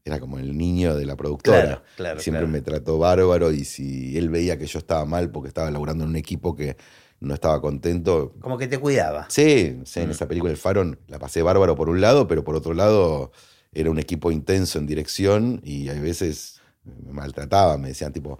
era 0.04 0.18
como 0.20 0.38
el 0.38 0.56
niño 0.58 0.94
de 0.96 1.06
la 1.06 1.16
productora. 1.16 1.62
Claro, 1.62 1.82
claro, 1.96 2.20
siempre 2.20 2.40
claro. 2.42 2.52
me 2.52 2.60
trató 2.60 2.98
bárbaro 2.98 3.52
y 3.52 3.64
si 3.64 4.18
él 4.18 4.28
veía 4.28 4.58
que 4.58 4.66
yo 4.66 4.78
estaba 4.80 5.04
mal 5.06 5.30
porque 5.30 5.48
estaba 5.48 5.70
laburando 5.70 6.04
en 6.04 6.10
un 6.10 6.16
equipo 6.16 6.54
que 6.54 6.76
no 7.20 7.34
estaba 7.34 7.60
contento, 7.60 8.34
Como 8.40 8.56
que 8.58 8.66
te 8.66 8.78
cuidaba. 8.78 9.26
Sí, 9.28 9.80
sí, 9.84 10.00
en 10.00 10.08
Mm. 10.08 10.12
esa 10.12 10.26
película 10.26 10.50
El 10.50 10.56
Faro 10.56 10.84
la 11.06 11.18
pasé 11.18 11.42
bárbaro 11.42 11.76
por 11.76 11.88
un 11.90 12.00
lado, 12.00 12.26
pero 12.26 12.42
por 12.44 12.56
otro 12.56 12.72
lado 12.74 13.30
era 13.72 13.90
un 13.90 13.98
equipo 13.98 14.30
intenso 14.32 14.78
en 14.78 14.86
dirección 14.86 15.60
y 15.64 15.88
hay 15.90 16.00
veces 16.00 16.60
me 16.84 17.12
maltrataba, 17.12 17.76
me 17.78 17.88
decían 17.88 18.12
tipo, 18.12 18.38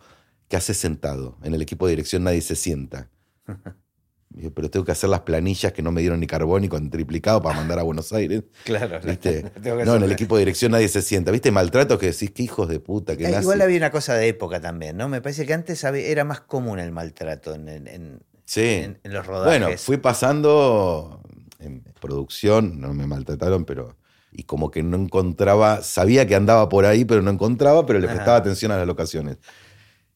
¿qué 0.49 0.57
haces 0.57 0.77
sentado? 0.79 1.37
En 1.43 1.55
el 1.55 1.63
equipo 1.63 1.87
de 1.87 1.93
dirección 1.93 2.25
nadie 2.25 2.41
se 2.41 2.57
sienta. 2.57 3.09
Yo, 4.33 4.55
pero 4.55 4.71
tengo 4.71 4.87
que 4.87 4.93
hacer 4.93 5.11
las 5.11 5.23
planillas 5.23 5.73
que 5.73 5.83
no 5.83 5.91
me 5.91 6.01
dieron 6.03 6.21
ni 6.21 6.29
carbón 6.29 6.63
ni 6.63 6.69
con 6.69 6.89
triplicado 6.89 7.43
para 7.43 7.57
mandar 7.57 7.81
a 7.81 7.83
Buenos 7.83 8.13
Aires. 8.13 8.45
Claro. 8.65 9.01
¿Viste? 9.05 9.43
Tengo 9.63 9.79
que 9.79 9.85
No, 9.85 9.97
en 9.97 10.05
el 10.05 10.13
equipo 10.13 10.37
de 10.37 10.43
dirección 10.43 10.71
nadie 10.71 10.87
se 10.89 11.03
sienta. 11.03 11.33
¿Viste? 11.33 11.51
Maltratos 11.51 11.99
que 11.99 12.07
decís, 12.13 12.31
qué 12.31 12.45
hijos 12.45 12.69
de 12.69 12.79
puta, 12.79 13.17
que 13.17 13.27
Eh, 13.27 13.41
igual 13.41 13.61
había 13.61 13.77
una 13.79 13.91
cosa 13.91 14.15
de 14.15 14.29
época 14.29 14.61
también, 14.61 14.97
¿no? 14.97 15.09
Me 15.09 15.21
parece 15.21 15.45
que 15.47 15.53
antes 15.53 15.83
era 15.83 16.25
más 16.25 16.41
común 16.43 16.79
el 16.79 16.93
maltrato 16.93 17.55
en, 17.55 17.69
en- 17.69 17.89
en- 17.89 18.21
Sí. 18.51 18.61
en- 18.63 18.99
en 19.05 19.13
los 19.13 19.25
rodajes. 19.27 19.61
Bueno, 19.61 19.79
fui 19.79 19.97
pasando 19.99 21.21
en 21.61 21.85
producción, 22.01 22.81
no 22.81 22.93
me 22.95 23.07
maltrataron, 23.07 23.65
pero. 23.65 23.97
Y 24.33 24.43
como 24.45 24.71
que 24.73 24.83
no 24.83 24.97
encontraba, 24.97 25.83
sabía 25.83 26.27
que 26.27 26.35
andaba 26.35 26.69
por 26.69 26.85
ahí, 26.85 27.05
pero 27.05 27.23
no 27.23 27.31
encontraba, 27.31 27.87
pero 27.87 27.99
le 28.01 28.07
Ajá. 28.07 28.15
prestaba 28.15 28.37
atención 28.39 28.73
a 28.73 28.77
las 28.77 28.87
locaciones. 28.87 29.39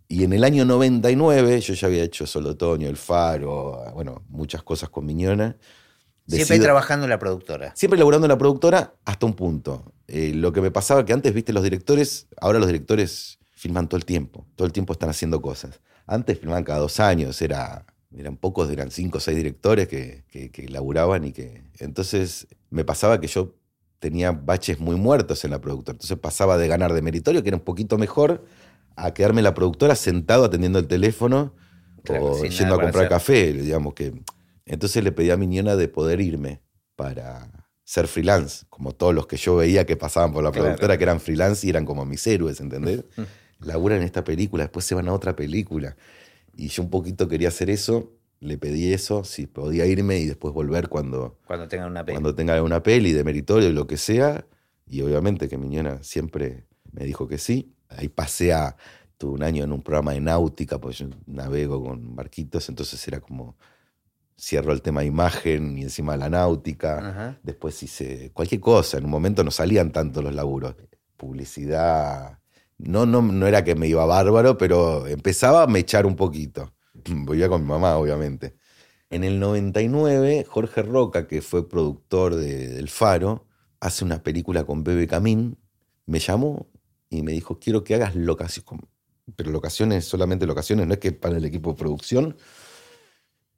Y 0.08 0.24
en 0.24 0.32
el 0.32 0.42
año 0.44 0.64
99, 0.64 1.60
yo 1.60 1.74
ya 1.74 1.86
había 1.88 2.02
hecho 2.02 2.26
Sol 2.26 2.46
Otoño, 2.46 2.88
El 2.88 2.96
Faro, 2.96 3.84
bueno, 3.94 4.22
muchas 4.28 4.62
cosas 4.62 4.88
con 4.88 5.06
Miñona. 5.06 5.56
Siempre 6.26 6.58
trabajando 6.58 7.04
en 7.04 7.10
la 7.10 7.18
productora. 7.18 7.72
Siempre 7.76 7.98
laburando 7.98 8.26
en 8.26 8.30
la 8.30 8.38
productora 8.38 8.94
hasta 9.04 9.26
un 9.26 9.34
punto. 9.34 9.92
Eh, 10.08 10.32
lo 10.34 10.52
que 10.52 10.60
me 10.60 10.70
pasaba 10.70 11.04
que 11.04 11.12
antes, 11.12 11.32
viste, 11.34 11.52
los 11.52 11.62
directores, 11.62 12.26
ahora 12.40 12.58
los 12.58 12.66
directores 12.68 13.38
filman 13.52 13.88
todo 13.88 13.96
el 13.98 14.04
tiempo, 14.04 14.44
todo 14.56 14.66
el 14.66 14.72
tiempo 14.72 14.92
están 14.92 15.10
haciendo 15.10 15.40
cosas. 15.40 15.80
Antes 16.06 16.38
filmaban 16.38 16.64
cada 16.64 16.78
dos 16.80 16.98
años, 17.00 17.40
era, 17.42 17.84
eran 18.16 18.36
pocos, 18.36 18.70
eran 18.70 18.90
cinco 18.90 19.18
o 19.18 19.20
seis 19.20 19.36
directores 19.36 19.88
que, 19.88 20.24
que, 20.30 20.50
que 20.50 20.68
laburaban 20.68 21.24
y 21.24 21.32
que... 21.32 21.62
Entonces 21.78 22.46
me 22.70 22.84
pasaba 22.84 23.20
que 23.20 23.26
yo 23.26 23.54
tenía 23.98 24.32
baches 24.32 24.78
muy 24.80 24.96
muertos 24.96 25.44
en 25.44 25.50
la 25.50 25.60
productora. 25.60 25.94
Entonces 25.96 26.18
pasaba 26.18 26.58
de 26.58 26.68
ganar 26.68 26.92
de 26.92 27.02
meritorio, 27.02 27.42
que 27.42 27.48
era 27.48 27.56
un 27.56 27.64
poquito 27.64 27.98
mejor, 27.98 28.44
a 28.96 29.12
quedarme 29.14 29.40
en 29.40 29.44
la 29.44 29.54
productora 29.54 29.94
sentado 29.96 30.44
atendiendo 30.44 30.78
el 30.78 30.86
teléfono 30.86 31.54
Claro, 32.04 32.32
o 32.32 32.44
yendo 32.44 32.74
a 32.74 32.80
comprar 32.80 33.08
café, 33.08 33.52
digamos 33.52 33.94
que... 33.94 34.12
Entonces 34.66 35.02
le 35.02 35.12
pedí 35.12 35.30
a 35.30 35.36
Miñona 35.36 35.76
de 35.76 35.88
poder 35.88 36.20
irme 36.20 36.60
para 36.96 37.66
ser 37.84 38.06
freelance, 38.08 38.64
como 38.70 38.92
todos 38.92 39.14
los 39.14 39.26
que 39.26 39.36
yo 39.36 39.56
veía 39.56 39.84
que 39.84 39.96
pasaban 39.96 40.32
por 40.32 40.42
la 40.42 40.50
Claro. 40.50 40.66
productora, 40.66 40.96
que 40.96 41.04
eran 41.04 41.20
freelance 41.20 41.66
y 41.66 41.70
eran 41.70 41.84
como 41.84 42.04
mis 42.06 42.26
héroes, 42.26 42.60
¿entendés? 42.60 43.04
Laburan 43.60 43.98
en 43.98 44.04
esta 44.04 44.24
película, 44.24 44.64
después 44.64 44.84
se 44.84 44.94
van 44.94 45.08
a 45.08 45.12
otra 45.12 45.34
película. 45.36 45.96
Y 46.56 46.68
yo 46.68 46.82
un 46.82 46.90
poquito 46.90 47.28
quería 47.28 47.48
hacer 47.48 47.70
eso, 47.70 48.12
le 48.40 48.58
pedí 48.58 48.92
eso, 48.92 49.24
si 49.24 49.46
podía 49.46 49.86
irme 49.86 50.18
y 50.18 50.26
después 50.26 50.52
volver 50.52 50.88
cuando, 50.88 51.38
Cuando 51.46 51.68
tengan 51.68 51.90
una 51.90 52.04
peli. 52.04 52.14
cuando 52.14 52.34
tenga 52.34 52.62
una 52.62 52.82
peli 52.82 53.12
de 53.12 53.24
meritorio 53.24 53.68
y 53.68 53.72
lo 53.72 53.86
que 53.86 53.96
sea. 53.96 54.46
Y 54.86 55.00
obviamente 55.02 55.48
que 55.48 55.56
Miñona 55.56 56.02
siempre 56.02 56.66
me 56.92 57.04
dijo 57.04 57.26
que 57.26 57.38
sí. 57.38 57.74
Ahí 57.88 58.08
pasé 58.08 58.52
a, 58.52 58.76
tuve 59.16 59.32
un 59.32 59.42
año 59.42 59.64
en 59.64 59.72
un 59.72 59.82
programa 59.82 60.12
de 60.12 60.20
náutica, 60.20 60.78
porque 60.78 60.96
yo 60.96 61.06
navego 61.26 61.82
con 61.82 62.14
barquitos, 62.14 62.68
entonces 62.68 63.06
era 63.08 63.20
como, 63.20 63.56
cierro 64.38 64.72
el 64.72 64.82
tema 64.82 65.00
de 65.00 65.06
imagen 65.06 65.78
y 65.78 65.82
encima 65.82 66.16
la 66.16 66.28
náutica. 66.28 66.98
Ajá. 66.98 67.38
Después 67.42 67.82
hice 67.82 68.30
cualquier 68.32 68.60
cosa. 68.60 68.98
En 68.98 69.04
un 69.04 69.10
momento 69.10 69.44
no 69.44 69.50
salían 69.50 69.92
tanto 69.92 70.22
los 70.22 70.34
laburos. 70.34 70.74
Publicidad. 71.16 72.38
No, 72.78 73.06
no, 73.06 73.22
no 73.22 73.46
era 73.46 73.64
que 73.64 73.74
me 73.74 73.86
iba 73.86 74.04
bárbaro, 74.04 74.58
pero 74.58 75.06
empezaba 75.06 75.62
a 75.62 75.66
mechar 75.66 76.06
un 76.06 76.16
poquito. 76.16 76.72
Vivía 77.04 77.48
con 77.48 77.62
mi 77.62 77.68
mamá, 77.68 77.96
obviamente. 77.96 78.56
En 79.10 79.22
el 79.24 79.38
99, 79.38 80.44
Jorge 80.48 80.82
Roca, 80.82 81.26
que 81.28 81.40
fue 81.40 81.68
productor 81.68 82.34
de, 82.34 82.68
del 82.68 82.88
Faro, 82.88 83.46
hace 83.80 84.04
una 84.04 84.22
película 84.22 84.64
con 84.64 84.82
Bebe 84.82 85.06
Camín. 85.06 85.58
Me 86.06 86.18
llamó 86.18 86.66
y 87.10 87.22
me 87.22 87.32
dijo, 87.32 87.58
quiero 87.60 87.84
que 87.84 87.94
hagas 87.94 88.14
locaciones. 88.16 88.86
Pero 89.36 89.50
locaciones, 89.52 90.04
solamente 90.04 90.46
locaciones, 90.46 90.86
no 90.86 90.94
es 90.94 90.98
que 91.00 91.12
para 91.12 91.36
el 91.36 91.44
equipo 91.44 91.70
de 91.70 91.78
producción. 91.78 92.36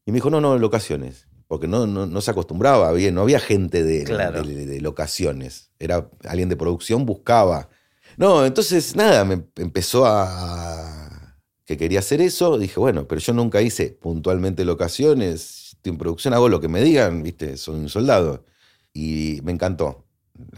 Y 0.04 0.12
me 0.12 0.16
dijo, 0.16 0.30
no, 0.30 0.40
no, 0.40 0.56
locaciones. 0.58 1.26
Porque 1.48 1.68
no, 1.68 1.86
no, 1.86 2.06
no 2.06 2.20
se 2.20 2.30
acostumbraba, 2.32 2.92
bien, 2.92 3.14
no 3.14 3.22
había 3.22 3.38
gente 3.40 3.82
de, 3.84 4.04
Claro. 4.04 4.42
de- 4.42 4.66
de 4.66 4.80
locaciones. 4.80 5.70
Era 5.78 6.10
alguien 6.24 6.48
de 6.48 6.56
producción, 6.56 7.06
buscaba. 7.06 7.68
No, 8.16 8.44
entonces 8.46 8.96
nada, 8.96 9.24
me 9.24 9.44
empezó 9.56 10.06
a. 10.06 11.38
que 11.64 11.76
quería 11.76 11.98
hacer 12.00 12.20
eso. 12.20 12.58
Dije, 12.58 12.78
bueno, 12.80 13.06
pero 13.06 13.20
yo 13.20 13.32
nunca 13.32 13.60
hice 13.60 13.90
puntualmente 14.00 14.64
locaciones. 14.64 15.72
Estoy 15.74 15.92
en 15.92 15.98
producción, 15.98 16.34
hago 16.34 16.48
lo 16.48 16.60
que 16.60 16.68
me 16.68 16.82
digan, 16.82 17.22
¿viste? 17.22 17.56
Soy 17.56 17.76
un 17.76 17.88
soldado. 17.88 18.44
Y 18.92 19.40
me 19.42 19.52
encantó. 19.52 20.06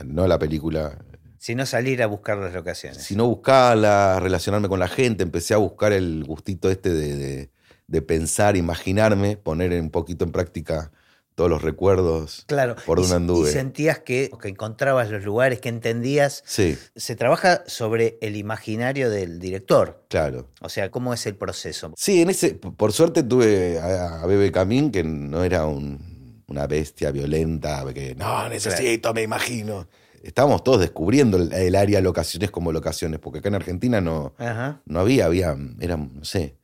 No 0.05 0.27
la 0.27 0.39
película, 0.39 0.99
Si 1.39 1.55
no 1.55 1.65
salir 1.65 2.03
a 2.03 2.07
buscar 2.07 2.37
las 2.39 2.53
locaciones. 2.53 3.03
sino 3.03 3.27
buscarla, 3.29 4.19
relacionarme 4.21 4.69
con 4.69 4.81
la 4.81 4.89
gente. 4.89 5.23
Empecé 5.23 5.55
a 5.55 5.59
buscar 5.59 5.93
el 5.93 6.25
gustito 6.25 6.71
este 6.71 6.91
de, 6.93 7.17
de- 7.17 7.51
de 7.87 8.03
pensar, 8.03 8.57
imaginarme, 8.57 9.39
poner 9.39 9.73
un 9.81 9.89
poquito 9.91 10.25
en 10.25 10.31
práctica 10.33 10.93
todos 11.39 11.49
los 11.49 11.63
recuerdos. 11.63 12.43
Claro. 12.49 12.75
Por 12.85 13.01
donde 13.01 13.15
anduve. 13.15 13.49
y 13.49 13.53
sentías 13.53 14.01
que, 14.01 14.29
que 14.43 14.49
encontrabas 14.49 15.09
los 15.09 15.23
lugares, 15.25 15.61
que 15.61 15.69
entendías. 15.69 16.43
Sí, 16.45 16.77
Se 16.97 17.15
trabaja 17.15 17.63
sobre 17.69 18.19
el 18.21 18.35
imaginario 18.35 19.09
del 19.09 19.39
director. 19.39 20.05
claro. 20.09 20.49
O 20.61 20.69
sea, 20.69 20.91
¿cómo 20.91 21.15
es 21.15 21.25
el 21.27 21.37
proceso? 21.37 21.93
Sí, 21.97 22.23
en 22.23 22.31
ese, 22.31 22.55
por 22.57 22.93
suerte 22.93 23.23
tuve 23.23 23.79
a, 23.79 24.21
a 24.23 24.27
Bebe 24.27 24.51
Camín, 24.51 24.91
que 24.91 25.05
no 25.05 25.45
era 25.45 25.65
un- 25.65 26.43
una 26.49 26.67
bestia 26.67 27.13
violenta, 27.13 27.85
que 27.95 28.15
no, 28.17 28.49
necesito, 28.49 29.15
me 29.15 29.23
imagino. 29.23 29.87
estábamos 30.25 30.65
todos 30.65 30.81
descubriendo 30.81 31.37
el, 31.37 31.53
el 31.53 31.77
área 31.77 32.01
locaciones 32.01 32.51
como 32.51 32.73
locaciones, 32.73 33.21
porque 33.21 33.39
acá 33.39 33.49
en 33.49 33.55
Argentina 33.55 34.01
no, 34.01 34.35
Ajá. 34.39 34.81
no 34.87 34.99
había, 34.99 35.27
había, 35.27 35.57
eran, 35.79 36.11
no 36.15 36.25
sé, 36.25 36.57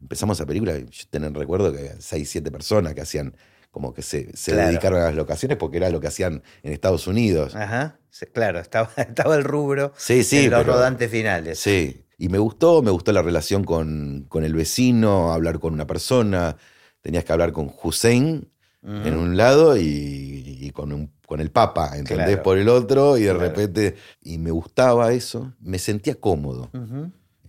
empezamos 0.00 0.36
esa 0.38 0.46
película, 0.46 0.76
y 0.76 0.86
yo 0.90 1.04
tengo 1.10 1.28
recuerdo 1.38 1.70
que 1.72 1.78
había 1.78 2.00
seis, 2.00 2.28
siete 2.28 2.50
personas 2.50 2.92
que 2.94 3.02
hacían, 3.02 3.36
como 3.76 3.92
que 3.92 4.00
se, 4.00 4.34
se 4.34 4.52
Claro. 4.52 4.68
dedicaron 4.68 5.02
a 5.02 5.04
las 5.04 5.14
locaciones 5.14 5.58
porque 5.58 5.76
era 5.76 5.90
lo 5.90 6.00
que 6.00 6.06
hacían 6.06 6.42
en 6.62 6.72
Estados 6.72 7.06
Unidos. 7.06 7.54
Ajá. 7.54 7.98
Claro, 8.32 8.58
estaba, 8.58 8.88
estaba 8.96 9.36
el 9.36 9.44
rubro 9.44 9.92
Sí, 9.98 10.22
sí, 10.24 10.46
en 10.46 10.50
los 10.52 10.60
pero- 10.62 10.72
rodantes 10.72 11.10
finales. 11.10 11.58
Sí, 11.58 12.06
y 12.16 12.30
me 12.30 12.38
gustó, 12.38 12.80
me 12.80 12.90
gustó 12.90 13.12
la 13.12 13.20
relación 13.20 13.64
con, 13.64 14.24
con 14.30 14.44
el 14.44 14.54
vecino, 14.54 15.30
hablar 15.30 15.58
con 15.58 15.74
una 15.74 15.86
persona, 15.86 16.56
tenías 17.02 17.24
que 17.26 17.32
hablar 17.34 17.52
con 17.52 17.70
Hussein 17.82 18.48
en 18.82 19.14
un 19.14 19.36
lado 19.36 19.76
y, 19.76 19.82
y 19.82 20.70
con, 20.70 20.90
un- 20.94 21.12
con 21.26 21.40
el 21.40 21.50
Papa, 21.50 21.98
¿entendés? 21.98 22.28
Claro. 22.28 22.42
Por 22.44 22.56
el 22.56 22.70
otro, 22.70 23.18
y 23.18 23.24
de 23.24 23.34
Claro. 23.34 23.40
repente, 23.40 23.96
y 24.22 24.38
me 24.38 24.52
gustaba 24.52 25.12
eso, 25.12 25.52
me 25.60 25.78
sentía 25.78 26.14
cómodo. 26.14 26.70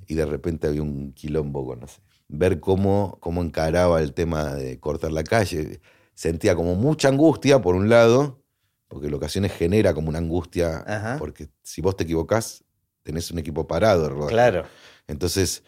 Y 0.08 0.16
de 0.16 0.26
repente 0.26 0.68
había 0.68 0.82
un 0.82 1.14
quilombo 1.14 1.66
con, 1.66 1.80
no 1.80 1.88
sé, 1.88 2.02
ver 2.28 2.60
cómo, 2.60 3.18
cómo 3.22 3.42
encaraba 3.42 4.02
el 4.02 4.12
tema 4.14 4.54
de 4.56 4.78
cortar 4.82 5.14
la 5.14 5.24
calle. 5.24 5.80
Sentía 6.18 6.56
como 6.56 6.74
mucha 6.74 7.10
angustia, 7.10 7.62
por 7.62 7.76
un 7.76 7.90
lado, 7.90 8.42
porque 8.88 9.08
locaciones 9.08 9.52
genera 9.54 9.94
como 9.94 10.10
una 10.10 10.18
angustia, 10.18 10.84
Ajá. 10.88 11.18
porque 11.20 11.50
si 11.62 11.80
vos 11.80 11.96
te 11.96 12.06
equivocás, 12.06 12.64
tenés 13.04 13.30
un 13.30 13.38
equipo 13.38 13.68
parado 13.68 14.02
de 14.02 14.10
rodaje. 14.10 14.32
Claro. 14.34 14.64
Entonces, 15.08 15.62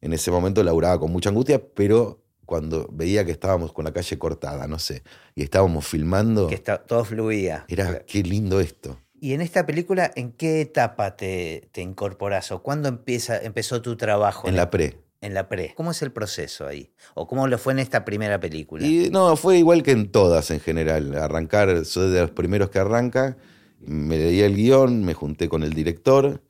en 0.00 0.12
ese 0.12 0.30
momento 0.30 0.62
laburaba 0.62 1.00
con 1.00 1.10
mucha 1.10 1.30
angustia, 1.30 1.60
pero 1.74 2.22
cuando 2.46 2.88
veía 2.92 3.24
que 3.24 3.32
estábamos 3.32 3.72
con 3.72 3.84
la 3.84 3.92
calle 3.92 4.16
cortada, 4.16 4.68
no 4.68 4.78
sé, 4.78 5.02
y 5.34 5.42
estábamos 5.42 5.84
filmando, 5.88 6.46
Que 6.46 6.54
está, 6.54 6.78
todo 6.84 7.04
fluía. 7.04 7.64
era 7.66 8.04
qué 8.06 8.22
lindo 8.22 8.60
esto. 8.60 8.96
Y 9.20 9.34
en 9.34 9.40
esta 9.40 9.66
película, 9.66 10.12
¿en 10.14 10.30
qué 10.30 10.60
etapa 10.60 11.16
te, 11.16 11.68
te 11.72 11.80
incorporás? 11.82 12.52
¿O 12.52 12.62
cuándo 12.62 12.88
empieza, 12.88 13.38
empezó 13.42 13.82
tu 13.82 13.96
trabajo 13.96 14.46
En 14.46 14.54
la 14.54 14.70
pre. 14.70 14.98
En 15.20 15.34
la 15.34 15.48
pre? 15.48 15.74
¿Cómo 15.76 15.90
es 15.90 16.02
el 16.02 16.12
proceso 16.12 16.66
ahí? 16.66 16.92
¿O 17.14 17.26
cómo 17.26 17.46
lo 17.46 17.58
fue 17.58 17.72
en 17.72 17.78
esta 17.80 18.04
primera 18.04 18.40
película? 18.40 18.86
Y 18.86 19.10
no, 19.10 19.36
fue 19.36 19.58
igual 19.58 19.82
que 19.82 19.92
en 19.92 20.10
todas 20.10 20.50
en 20.50 20.60
general. 20.60 21.14
Arrancar, 21.16 21.84
soy 21.84 22.10
de 22.10 22.20
los 22.20 22.30
primeros 22.30 22.70
que 22.70 22.78
arranca. 22.78 23.36
Me 23.80 24.16
leía 24.18 24.46
el 24.46 24.56
guion, 24.56 25.04
me 25.04 25.14
junté 25.14 25.48
con 25.48 25.62
el 25.62 25.72
director, 25.72 26.42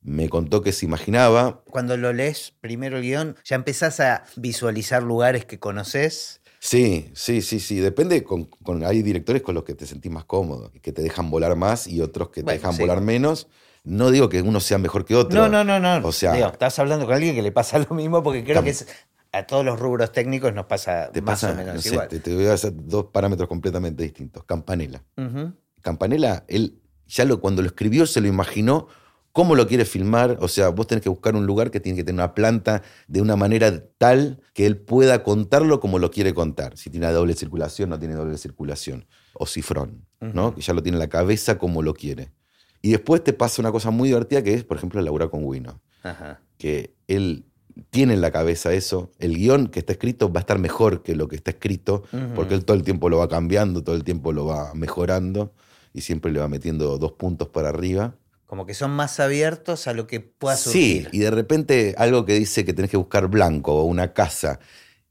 me 0.00 0.28
contó 0.28 0.62
que 0.62 0.72
se 0.72 0.86
imaginaba. 0.86 1.62
Cuando 1.64 1.96
lo 1.96 2.12
lees 2.12 2.52
primero 2.60 2.98
el 2.98 3.02
guion, 3.02 3.36
¿ya 3.44 3.56
empezás 3.56 4.00
a 4.00 4.24
visualizar 4.36 5.02
lugares 5.02 5.44
que 5.44 5.58
conoces? 5.58 6.40
Sí, 6.60 7.10
sí, 7.14 7.40
sí, 7.42 7.60
sí. 7.60 7.76
Depende, 7.78 8.24
con, 8.24 8.44
con- 8.46 8.84
hay 8.84 9.02
directores 9.02 9.42
con 9.42 9.54
los 9.54 9.64
que 9.64 9.74
te 9.74 9.86
sentís 9.86 10.10
más 10.10 10.24
cómodo, 10.24 10.72
que 10.82 10.92
te 10.92 11.02
dejan 11.02 11.30
volar 11.30 11.54
más 11.56 11.86
y 11.86 12.00
otros 12.00 12.28
que 12.30 12.40
te 12.40 12.44
Bueno, 12.46 12.58
dejan 12.60 12.74
sí. 12.74 12.80
volar 12.82 13.00
menos. 13.00 13.46
No 13.88 14.10
digo 14.10 14.28
que 14.28 14.42
uno 14.42 14.60
sea 14.60 14.78
mejor 14.78 15.04
que 15.04 15.14
otro. 15.14 15.40
No, 15.40 15.48
no, 15.48 15.64
no, 15.64 15.80
no. 16.00 16.06
O 16.06 16.12
sea, 16.12 16.32
Digo, 16.34 16.48
estás 16.48 16.78
hablando 16.78 17.06
con 17.06 17.14
alguien 17.14 17.34
que 17.34 17.42
le 17.42 17.52
pasa 17.52 17.78
lo 17.88 17.94
mismo 17.94 18.22
porque 18.22 18.44
creo 18.44 18.62
que 18.62 18.70
es- 18.70 18.86
a 19.32 19.46
todos 19.46 19.64
los 19.64 19.78
rubros 19.78 20.10
técnicos 20.12 20.54
nos 20.54 20.64
pasa 20.66 21.10
te 21.12 21.20
más 21.20 21.34
pasa, 21.42 21.52
o 21.52 21.56
menos 21.56 21.74
no 21.74 21.80
sé, 21.82 21.88
igual. 21.90 22.08
te, 22.08 22.18
te 22.18 22.34
voy 22.34 22.46
a 22.46 22.54
hacer 22.54 22.72
dos 22.74 23.06
parámetros 23.12 23.46
completamente 23.48 24.02
distintos. 24.02 24.44
Campanella. 24.44 25.02
Ujú. 25.16 25.52
Campanella, 25.82 26.44
él 26.48 26.80
ya 27.06 27.24
lo, 27.24 27.40
cuando 27.40 27.62
lo 27.62 27.68
escribió 27.68 28.06
se 28.06 28.20
lo 28.20 28.26
imaginó 28.28 28.88
cómo 29.32 29.54
lo 29.54 29.66
quiere 29.66 29.84
filmar. 29.84 30.38
O 30.40 30.48
sea, 30.48 30.70
vos 30.70 30.86
tenés 30.86 31.02
que 31.02 31.08
buscar 31.10 31.36
un 31.36 31.46
lugar 31.46 31.70
que 31.70 31.78
tiene 31.78 31.96
que 31.96 32.04
tener 32.04 32.18
una 32.20 32.34
planta 32.34 32.82
de 33.06 33.20
una 33.20 33.36
manera 33.36 33.84
tal 33.98 34.40
que 34.54 34.66
él 34.66 34.78
pueda 34.78 35.22
contarlo 35.22 35.78
como 35.78 35.98
lo 35.98 36.10
quiere 36.10 36.32
contar. 36.34 36.76
Si 36.76 36.90
tiene 36.90 37.10
doble 37.12 37.34
circulación, 37.34 37.90
no 37.90 37.98
tiene 37.98 38.14
doble 38.14 38.36
circulación. 38.38 39.06
O 39.34 39.46
cifrón, 39.46 40.06
¿no? 40.20 40.54
Que 40.54 40.62
ya 40.62 40.72
lo 40.72 40.82
tiene 40.82 40.96
en 40.96 41.00
la 41.00 41.08
cabeza 41.08 41.58
como 41.58 41.82
lo 41.82 41.92
quiere. 41.94 42.32
Y 42.82 42.90
después 42.92 43.22
te 43.24 43.32
pasa 43.32 43.60
una 43.62 43.72
cosa 43.72 43.90
muy 43.90 44.08
divertida 44.08 44.42
que 44.42 44.54
es, 44.54 44.64
por 44.64 44.76
ejemplo, 44.76 45.00
laburar 45.00 45.30
con 45.30 45.44
Wino. 45.44 45.80
Ajá. 46.02 46.40
Que 46.58 46.94
él 47.08 47.44
tiene 47.90 48.14
en 48.14 48.20
la 48.20 48.30
cabeza 48.30 48.72
eso. 48.72 49.10
El 49.18 49.36
guion 49.36 49.68
que 49.68 49.80
está 49.80 49.92
escrito 49.92 50.32
va 50.32 50.40
a 50.40 50.42
estar 50.42 50.58
mejor 50.58 51.02
que 51.02 51.14
lo 51.16 51.28
que 51.28 51.36
está 51.36 51.50
escrito 51.52 52.02
porque 52.34 52.54
él 52.54 52.64
todo 52.64 52.76
el 52.76 52.82
tiempo 52.82 53.08
lo 53.08 53.18
va 53.18 53.28
cambiando, 53.28 53.82
todo 53.84 53.94
el 53.96 54.04
tiempo 54.04 54.32
lo 54.32 54.46
va 54.46 54.74
mejorando 54.74 55.52
y 55.92 56.00
siempre 56.02 56.30
le 56.32 56.40
va 56.40 56.48
metiendo 56.48 56.98
dos 56.98 57.12
puntos 57.12 57.48
para 57.48 57.68
arriba. 57.68 58.14
Como 58.46 58.64
que 58.66 58.74
son 58.74 58.90
más 58.92 59.20
abiertos 59.20 59.86
a 59.88 59.92
lo 59.92 60.06
que 60.06 60.20
pueda 60.20 60.56
Sí, 60.56 61.02
surgir. 61.02 61.08
y 61.12 61.18
de 61.18 61.30
repente 61.30 61.94
algo 61.98 62.24
que 62.24 62.34
dice 62.34 62.64
que 62.64 62.72
tenés 62.72 62.90
que 62.90 62.96
buscar 62.96 63.28
blanco 63.28 63.74
o 63.74 63.84
una 63.84 64.12
casa 64.12 64.58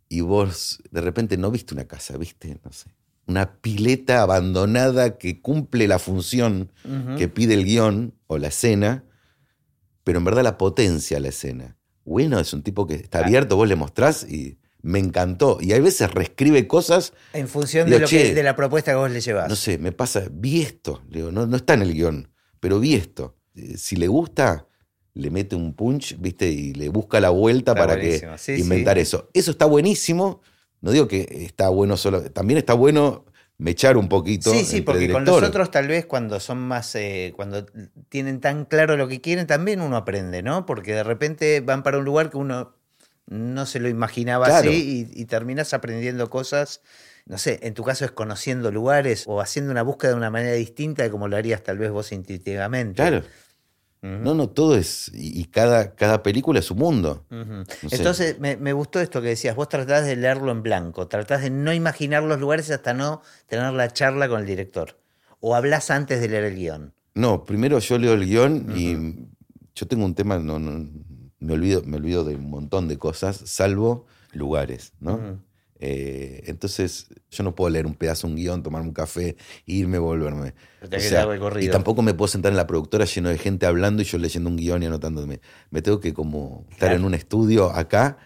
y 0.09 0.21
vos 0.21 0.79
de 0.91 1.01
repente 1.01 1.37
no 1.37 1.51
viste 1.51 1.73
una 1.73 1.85
casa, 1.85 2.17
viste, 2.17 2.59
no 2.65 2.71
sé, 2.71 2.89
una 3.27 3.59
pileta 3.61 4.21
abandonada 4.21 5.17
que 5.17 5.41
cumple 5.41 5.87
la 5.87 5.99
función 5.99 6.71
que 7.17 7.27
pide 7.27 7.53
el 7.53 7.65
guion 7.65 8.13
o 8.27 8.37
la 8.37 8.47
escena, 8.47 9.03
pero 10.03 10.19
en 10.19 10.25
verdad 10.25 10.43
la 10.43 10.57
potencia 10.57 11.19
la 11.19 11.29
escena. 11.29 11.77
Bueno, 12.05 12.39
es 12.39 12.53
un 12.53 12.63
tipo 12.63 12.87
que 12.87 12.95
está 12.95 13.19
abierto, 13.19 13.57
vos 13.57 13.67
le 13.67 13.75
mostrás 13.75 14.23
y 14.23 14.57
me 14.81 14.99
encantó. 14.99 15.57
Y 15.59 15.73
hay 15.73 15.81
veces 15.81 16.13
reescribe 16.13 16.65
cosas 16.67 17.11
En 17.33 17.49
función 17.49 17.87
Digo, 17.87 17.97
de, 17.97 18.01
lo 18.03 18.07
que, 18.07 18.33
de 18.33 18.43
la 18.43 18.55
propuesta 18.55 18.91
que 18.91 18.97
vos 18.97 19.11
le 19.11 19.19
llevas. 19.19 19.49
No 19.49 19.55
sé, 19.55 19.77
me 19.77 19.91
pasa, 19.91 20.23
vi 20.31 20.61
esto, 20.61 21.03
digo, 21.09 21.31
no, 21.31 21.45
no 21.45 21.57
está 21.57 21.73
en 21.73 21.81
el 21.81 21.93
guion, 21.93 22.29
pero 22.61 22.79
vi 22.79 22.93
esto. 22.95 23.35
Eh, 23.55 23.75
Si 23.77 23.97
le 23.97 24.07
gusta, 24.07 24.67
le 25.13 25.29
mete 25.31 25.55
un 25.57 25.73
punch, 25.73 26.15
¿viste? 26.19 26.49
Y 26.49 26.73
le 26.73 26.87
busca 26.87 27.19
la 27.19 27.29
vuelta 27.29 27.73
Está 27.73 27.85
para 27.85 27.99
que 27.99 28.25
sí, 28.37 28.53
inventar 28.53 28.95
sí. 28.95 29.01
eso. 29.01 29.29
Eso 29.33 29.51
está 29.51 29.65
buenísimo. 29.65 30.41
No 30.81 30.91
digo 30.91 31.07
que 31.07 31.27
está 31.45 31.69
bueno 31.69 31.97
solo, 31.97 32.21
también 32.31 32.57
está 32.57 32.73
bueno 32.73 33.25
mechar 33.57 33.97
un 33.97 34.07
poquito. 34.07 34.51
Sí, 34.51 34.63
sí, 34.63 34.81
porque 34.81 35.07
con 35.11 35.23
directores. 35.23 35.41
los 35.41 35.49
otros 35.49 35.71
tal 35.71 35.87
vez 35.87 36.05
cuando 36.05 36.39
son 36.39 36.59
más, 36.59 36.93
eh, 36.95 37.33
cuando 37.35 37.65
tienen 38.09 38.39
tan 38.39 38.65
claro 38.65 38.95
lo 38.97 39.07
que 39.07 39.19
quieren, 39.19 39.47
también 39.47 39.81
uno 39.81 39.97
aprende, 39.97 40.43
¿no? 40.43 40.65
Porque 40.67 40.93
de 40.93 41.03
repente 41.03 41.61
van 41.61 41.81
para 41.83 41.97
un 41.97 42.05
lugar 42.05 42.29
que 42.29 42.37
uno 42.37 42.75
no 43.25 43.65
se 43.65 43.79
lo 43.79 43.89
imaginaba 43.89 44.45
Claro. 44.45 44.69
así 44.69 45.09
y, 45.15 45.21
y 45.21 45.25
terminas 45.25 45.73
aprendiendo 45.73 46.29
cosas, 46.29 46.81
no 47.25 47.37
sé, 47.37 47.59
en 47.63 47.73
tu 47.73 47.83
caso 47.83 48.05
es 48.05 48.11
conociendo 48.11 48.71
lugares 48.71 49.23
o 49.27 49.41
haciendo 49.41 49.71
una 49.71 49.81
búsqueda 49.81 50.11
de 50.11 50.17
una 50.17 50.29
manera 50.29 50.53
distinta 50.53 51.03
de 51.03 51.09
como 51.11 51.27
lo 51.27 51.35
harías 51.35 51.63
tal 51.63 51.77
vez 51.79 51.91
vos 51.91 52.11
intuitivamente. 52.11 52.95
Claro. 52.95 53.23
No, 54.01 54.33
no, 54.33 54.49
todo 54.49 54.77
es. 54.77 55.11
Y, 55.13 55.41
y 55.41 55.45
cada, 55.45 55.95
cada 55.95 56.23
película 56.23 56.59
es 56.59 56.71
un 56.71 56.77
mundo. 56.77 57.25
Ujú. 57.29 57.63
No 57.81 57.89
sé. 57.89 57.95
Entonces, 57.95 58.39
me, 58.39 58.55
me 58.55 58.71
gustó 58.71 58.99
esto 58.99 59.21
que 59.21 59.29
decías, 59.29 59.55
vos 59.55 59.67
tratás 59.67 60.05
de 60.05 60.15
leerlo 60.15 60.51
en 60.51 60.63
blanco, 60.63 61.07
tratás 61.07 61.41
de 61.41 61.49
no 61.49 61.73
imaginar 61.73 62.23
los 62.23 62.39
lugares 62.39 62.69
hasta 62.71 62.93
no 62.93 63.21
tener 63.47 63.73
la 63.73 63.91
charla 63.91 64.29
con 64.29 64.39
el 64.41 64.45
director. 64.45 64.97
O 65.39 65.55
hablas 65.55 65.91
antes 65.91 66.21
de 66.21 66.29
leer 66.29 66.45
el 66.45 66.55
guion. 66.55 66.93
No, 67.15 67.43
primero 67.43 67.79
yo 67.79 67.97
leo 67.97 68.13
el 68.13 68.25
guion 68.25 68.71
y 68.75 69.27
yo 69.75 69.87
tengo 69.87 70.05
un 70.05 70.13
tema, 70.15 70.37
no, 70.39 70.59
no, 70.59 70.87
me, 71.39 71.53
olvido, 71.53 71.81
me 71.83 71.97
olvido 71.97 72.23
de 72.23 72.35
un 72.35 72.49
montón 72.49 72.87
de 72.87 72.97
cosas, 72.97 73.37
salvo 73.45 74.05
lugares, 74.31 74.93
¿no? 74.99 75.39
Eh, 75.79 76.43
entonces 76.47 77.07
yo 77.29 77.43
no 77.43 77.53
puedo 77.53 77.69
leer 77.69 77.85
un 77.85 77.93
pedazo, 77.93 78.25
un 78.27 78.35
guion, 78.35 78.63
tomarme 78.63 78.87
un 78.87 78.93
café, 78.93 79.35
irme, 79.65 79.99
volverme. 79.99 80.53
O 80.81 80.99
sea, 80.99 81.27
y 81.59 81.69
tampoco 81.69 82.01
me 82.01 82.13
puedo 82.13 82.27
sentar 82.27 82.51
en 82.51 82.57
la 82.57 82.67
productora 82.67 83.05
lleno 83.05 83.29
de 83.29 83.37
gente 83.37 83.65
hablando 83.65 84.01
y 84.01 84.05
yo 84.05 84.17
leyendo 84.17 84.49
un 84.49 84.57
guion 84.57 84.81
y 84.83 84.85
anotándome. 84.87 85.39
Me 85.71 85.81
tengo 85.81 85.99
que 85.99 86.13
como 86.13 86.65
estar 86.71 86.89
Claro. 86.89 86.95
en 86.99 87.05
un 87.05 87.13
estudio 87.13 87.71
acá, 87.71 88.17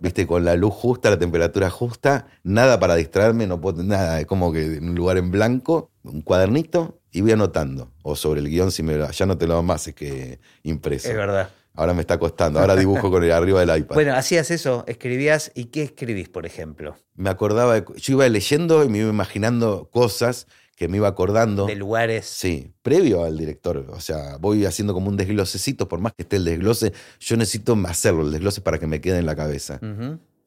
viste, 0.00 0.26
con 0.26 0.44
la 0.44 0.54
luz 0.56 0.72
justa, 0.74 1.10
la 1.10 1.18
temperatura 1.18 1.68
justa, 1.70 2.26
nada 2.44 2.78
para 2.80 2.94
distraerme, 2.96 3.46
no 3.46 3.60
puedo, 3.60 3.82
nada, 3.82 4.20
es 4.20 4.26
como 4.26 4.52
que 4.52 4.76
en 4.76 4.88
un 4.90 4.94
lugar 4.94 5.16
en 5.18 5.30
blanco, 5.30 5.90
un 6.04 6.22
cuadernito 6.22 7.00
y 7.12 7.20
voy 7.22 7.32
anotando. 7.32 7.90
O 8.02 8.14
sobre 8.16 8.40
el 8.40 8.48
guion, 8.48 8.70
si 8.70 8.82
me 8.82 8.96
lo- 8.96 9.10
ya 9.10 9.26
no 9.26 9.36
te 9.38 9.46
lo 9.46 9.62
más, 9.62 9.88
es 9.88 9.94
que 9.94 10.38
impreso. 10.62 11.08
Es 11.08 11.16
verdad. 11.16 11.50
Ahora 11.76 11.92
me 11.94 12.00
está 12.00 12.18
costando, 12.18 12.58
ahora 12.58 12.74
dibujo 12.74 13.10
con 13.10 13.22
el 13.22 13.30
arriba 13.32 13.60
del 13.64 13.78
iPad. 13.80 13.94
Bueno, 13.94 14.14
hacías 14.14 14.50
eso, 14.50 14.84
escribías. 14.86 15.52
¿Y 15.54 15.66
qué 15.66 15.82
escribís, 15.82 16.28
por 16.28 16.46
ejemplo? 16.46 16.96
me 17.14 17.30
acordaba, 17.30 17.74
de- 17.74 17.84
yo 17.96 18.12
iba 18.14 18.28
leyendo 18.28 18.84
y 18.84 18.88
me 18.88 18.98
iba 18.98 19.08
imaginando 19.10 19.88
cosas 19.90 20.46
que 20.76 20.88
me 20.88 20.98
iba 20.98 21.08
acordando. 21.08 21.64
De 21.66 21.74
lugares. 21.76 22.26
Sí, 22.26 22.72
previo 22.82 23.24
al 23.24 23.38
director. 23.38 23.78
O 23.90 24.00
sea, 24.00 24.36
voy 24.38 24.64
haciendo 24.66 24.92
como 24.92 25.08
un 25.08 25.16
desglosecito, 25.16 25.88
por 25.88 26.00
más 26.00 26.12
que 26.14 26.22
esté 26.24 26.36
el 26.36 26.44
desglose, 26.44 26.92
yo 27.20 27.36
necesito 27.38 27.74
hacerlo, 27.86 28.22
el 28.22 28.32
desglose 28.32 28.60
para 28.60 28.78
que 28.78 28.86
me 28.86 29.00
quede 29.00 29.18
en 29.18 29.26
la 29.26 29.34
cabeza. 29.36 29.80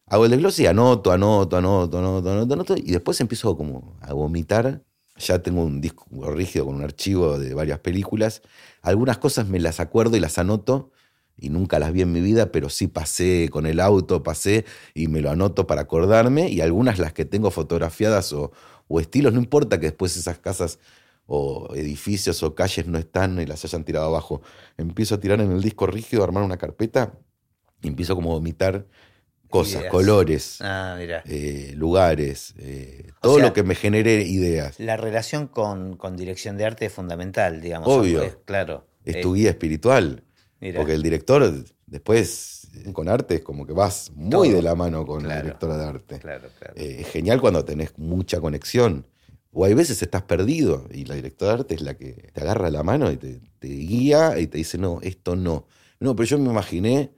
Hago 0.08 0.26
el 0.26 0.32
desglose 0.32 0.64
y 0.64 0.66
anoto, 0.68 1.12
anoto, 1.12 1.58
anoto, 1.58 1.98
anoto, 2.00 2.32
anoto, 2.32 2.54
anoto, 2.54 2.76
y 2.78 2.92
después 2.92 3.20
empiezo 3.22 3.56
como 3.58 3.98
a 4.02 4.14
vomitar. 4.14 4.84
Ya 5.18 5.40
tengo 5.40 5.64
un 5.64 5.82
disco 5.82 6.06
rígido 6.32 6.66
con 6.66 6.76
un 6.76 6.84
archivo 6.84 7.38
de 7.38 7.54
varias 7.54 7.80
películas. 7.80 8.42
Algunas 8.82 9.18
cosas 9.18 9.48
me 9.48 9.60
las 9.60 9.80
acuerdo 9.80 10.16
y 10.16 10.20
las 10.20 10.38
anoto, 10.38 10.92
y 11.40 11.50
nunca 11.50 11.80
las 11.80 11.92
vi 11.94 12.02
en 12.02 12.12
mi 12.12 12.22
vida, 12.22 12.52
pero 12.52 12.70
sí 12.70 12.88
pasé 12.88 13.50
con 13.52 13.66
el 13.66 13.80
auto, 13.80 14.24
pasé 14.24 14.66
y 14.94 15.08
me 15.08 15.22
lo 15.22 15.30
anoto 15.32 15.68
para 15.68 15.82
acordarme, 15.82 16.50
y 16.50 16.62
algunas 16.62 17.00
las 17.00 17.14
que 17.14 17.26
tengo 17.26 17.52
fotografiadas 17.52 18.34
o, 18.34 18.52
o 18.88 19.00
estilos, 19.00 19.34
no 19.34 19.40
importa 19.40 19.80
que 19.80 19.88
después 19.88 20.16
esas 20.18 20.40
casas 20.40 20.80
o 21.26 21.74
edificios 21.76 22.42
o 22.44 22.56
calles 22.56 22.88
no 22.88 22.98
están 22.98 23.40
y 23.40 23.46
las 23.46 23.64
hayan 23.64 23.84
tirado 23.84 24.08
abajo. 24.08 24.42
Empiezo 24.78 25.16
a 25.16 25.20
tirar 25.20 25.40
en 25.42 25.52
el 25.52 25.62
disco 25.62 25.86
rígido, 25.86 26.24
a 26.24 26.26
armar 26.26 26.44
una 26.44 26.58
carpeta 26.58 27.14
y 27.82 27.88
empiezo 27.88 28.16
como 28.16 28.32
a 28.32 28.34
vomitar 28.36 28.86
cosas, 29.50 29.82
Ideas. 29.82 29.92
colores, 29.92 30.58
Ah, 30.62 30.98
eh, 31.26 31.74
lugares, 31.76 32.54
eh, 32.58 33.12
todo 33.22 33.36
sea- 33.38 33.46
lo 33.48 33.54
que 33.54 33.64
me 33.64 33.76
genere 33.76 34.24
ideas. 34.24 34.80
La 34.80 34.98
relación 34.98 35.48
con, 35.48 35.98
con 35.98 36.16
dirección 36.18 36.58
de 36.58 36.66
arte 36.66 36.86
es 36.86 36.94
fundamental, 36.94 37.62
digamos. 37.62 37.88
Obvio. 37.90 38.42
Claro. 38.46 38.88
Es 39.06 39.18
Eh, 39.18 39.22
tu 39.22 39.34
guía 39.34 39.50
espiritual. 39.52 40.24
Porque 40.76 40.94
el 40.94 41.02
director, 41.02 41.54
después, 41.86 42.68
con 42.94 43.08
arte, 43.08 43.36
es 43.36 43.42
como 43.42 43.66
que 43.66 43.74
vas 43.74 44.12
muy 44.14 44.30
Todo. 44.30 44.44
de 44.44 44.62
la 44.62 44.76
mano 44.76 45.06
con 45.06 45.28
la 45.28 45.42
directora 45.42 45.78
de 45.78 45.86
arte. 45.86 46.20
Claro, 46.20 46.50
claro. 46.60 46.74
Eh, 46.76 46.98
es 47.00 47.08
genial 47.08 47.40
cuando 47.40 47.64
tenés 47.64 47.98
mucha 47.98 48.42
conexión. 48.42 49.06
O 49.52 49.66
hay 49.66 49.74
veces 49.74 50.02
estás 50.02 50.24
perdido 50.24 50.86
y 50.92 51.06
la 51.06 51.16
directora 51.16 51.54
de 51.54 51.60
arte 51.60 51.76
es 51.76 51.82
la 51.82 51.96
que 51.96 52.30
te 52.34 52.42
agarra 52.42 52.70
la 52.70 52.84
mano 52.84 53.12
y 53.12 53.18
te, 53.18 53.40
te 53.58 53.68
guía 53.68 54.38
y 54.40 54.48
te 54.48 54.60
dice, 54.60 54.78
no, 54.78 55.00
esto 55.02 55.36
no. 55.36 55.66
No, 56.00 56.16
pero 56.16 56.28
yo 56.28 56.38
me 56.38 56.50
imaginé. 56.50 57.12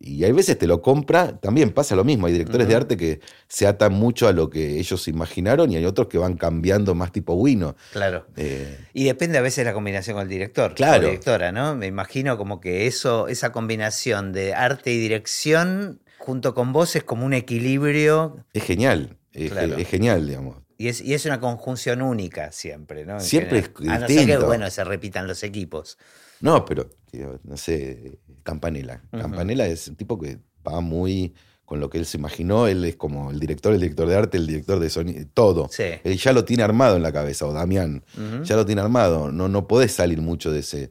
Y 0.00 0.22
hay 0.24 0.30
veces 0.32 0.56
te 0.56 0.66
lo 0.68 0.80
compra, 0.80 1.38
también 1.40 1.70
pasa 1.70 1.96
lo 1.96 2.04
mismo. 2.04 2.26
Hay 2.26 2.32
directores 2.32 2.68
de 2.68 2.74
arte 2.76 2.96
que 2.96 3.20
se 3.48 3.66
atan 3.66 3.92
mucho 3.94 4.28
a 4.28 4.32
lo 4.32 4.48
que 4.48 4.78
ellos 4.78 5.08
imaginaron 5.08 5.72
y 5.72 5.76
hay 5.76 5.84
otros 5.84 6.06
que 6.06 6.18
van 6.18 6.36
cambiando 6.36 6.94
más 6.94 7.10
tipo 7.10 7.34
Wino. 7.34 7.74
Claro. 7.92 8.26
Eh, 8.36 8.78
Y 8.94 9.04
depende 9.04 9.38
a 9.38 9.40
veces 9.40 9.64
la 9.64 9.72
combinación 9.72 10.14
con 10.14 10.22
el 10.22 10.28
director. 10.28 10.74
Claro. 10.74 11.02
O 11.02 11.10
directora, 11.10 11.50
¿no? 11.50 11.74
Me 11.74 11.86
imagino 11.86 12.38
como 12.38 12.60
que 12.60 12.86
eso, 12.86 13.26
esa 13.28 13.50
combinación 13.50 14.32
de 14.32 14.54
arte 14.54 14.92
y 14.92 14.98
dirección 14.98 16.00
junto 16.18 16.54
con 16.54 16.72
vos 16.72 16.94
es 16.94 17.02
como 17.04 17.26
un 17.26 17.32
equilibrio 17.34 18.44
es 18.52 18.62
genial, 18.62 19.16
es, 19.32 19.50
Claro. 19.50 19.76
es 19.78 19.88
genial, 19.88 20.26
digamos. 20.26 20.56
y 20.76 20.88
es, 20.88 21.00
y 21.00 21.14
es 21.14 21.24
una 21.26 21.40
conjunción 21.40 22.02
única 22.02 22.52
siempre, 22.52 23.04
¿no? 23.04 23.14
En 23.14 23.20
Siempre 23.20 23.62
general. 23.62 23.82
es 23.82 23.88
A 23.88 23.98
no 23.98 24.06
ser 24.06 24.06
que, 24.16 24.22
distinto. 24.26 24.46
bueno, 24.46 24.70
se 24.70 24.84
repitan 24.84 25.26
los 25.26 25.42
equipos. 25.42 25.98
No, 26.40 26.64
pero, 26.64 26.88
tío, 27.10 27.40
no 27.42 27.56
sé, 27.56 28.18
Campanella. 28.52 29.02
Ujú. 29.12 29.22
Campanella 29.22 29.66
es 29.66 29.88
un 29.88 29.96
tipo 29.96 30.18
que 30.18 30.38
va 30.66 30.80
muy 30.80 31.34
con 31.64 31.80
lo 31.80 31.90
que 31.90 31.98
él 31.98 32.06
se 32.06 32.16
imaginó. 32.16 32.66
Él 32.66 32.82
es 32.84 32.96
como 32.96 33.30
el 33.30 33.38
director, 33.38 33.74
el 33.74 33.80
director 33.80 34.08
de 34.08 34.16
arte, 34.16 34.38
el 34.38 34.46
director 34.46 34.80
de 34.80 34.88
sonido, 34.88 35.22
todo. 35.34 35.68
Sí. 35.70 35.84
Él 36.02 36.16
ya 36.16 36.32
lo 36.32 36.44
tiene 36.44 36.62
armado 36.62 36.96
en 36.96 37.02
la 37.02 37.12
cabeza, 37.12 37.44
o 37.46 37.52
Damián. 37.52 38.02
Ya 38.44 38.56
lo 38.56 38.64
tiene 38.64 38.80
armado. 38.80 39.30
No, 39.30 39.48
no 39.48 39.66
podés 39.68 39.92
salir 39.92 40.20
mucho 40.22 40.50
de 40.50 40.60
ese. 40.60 40.90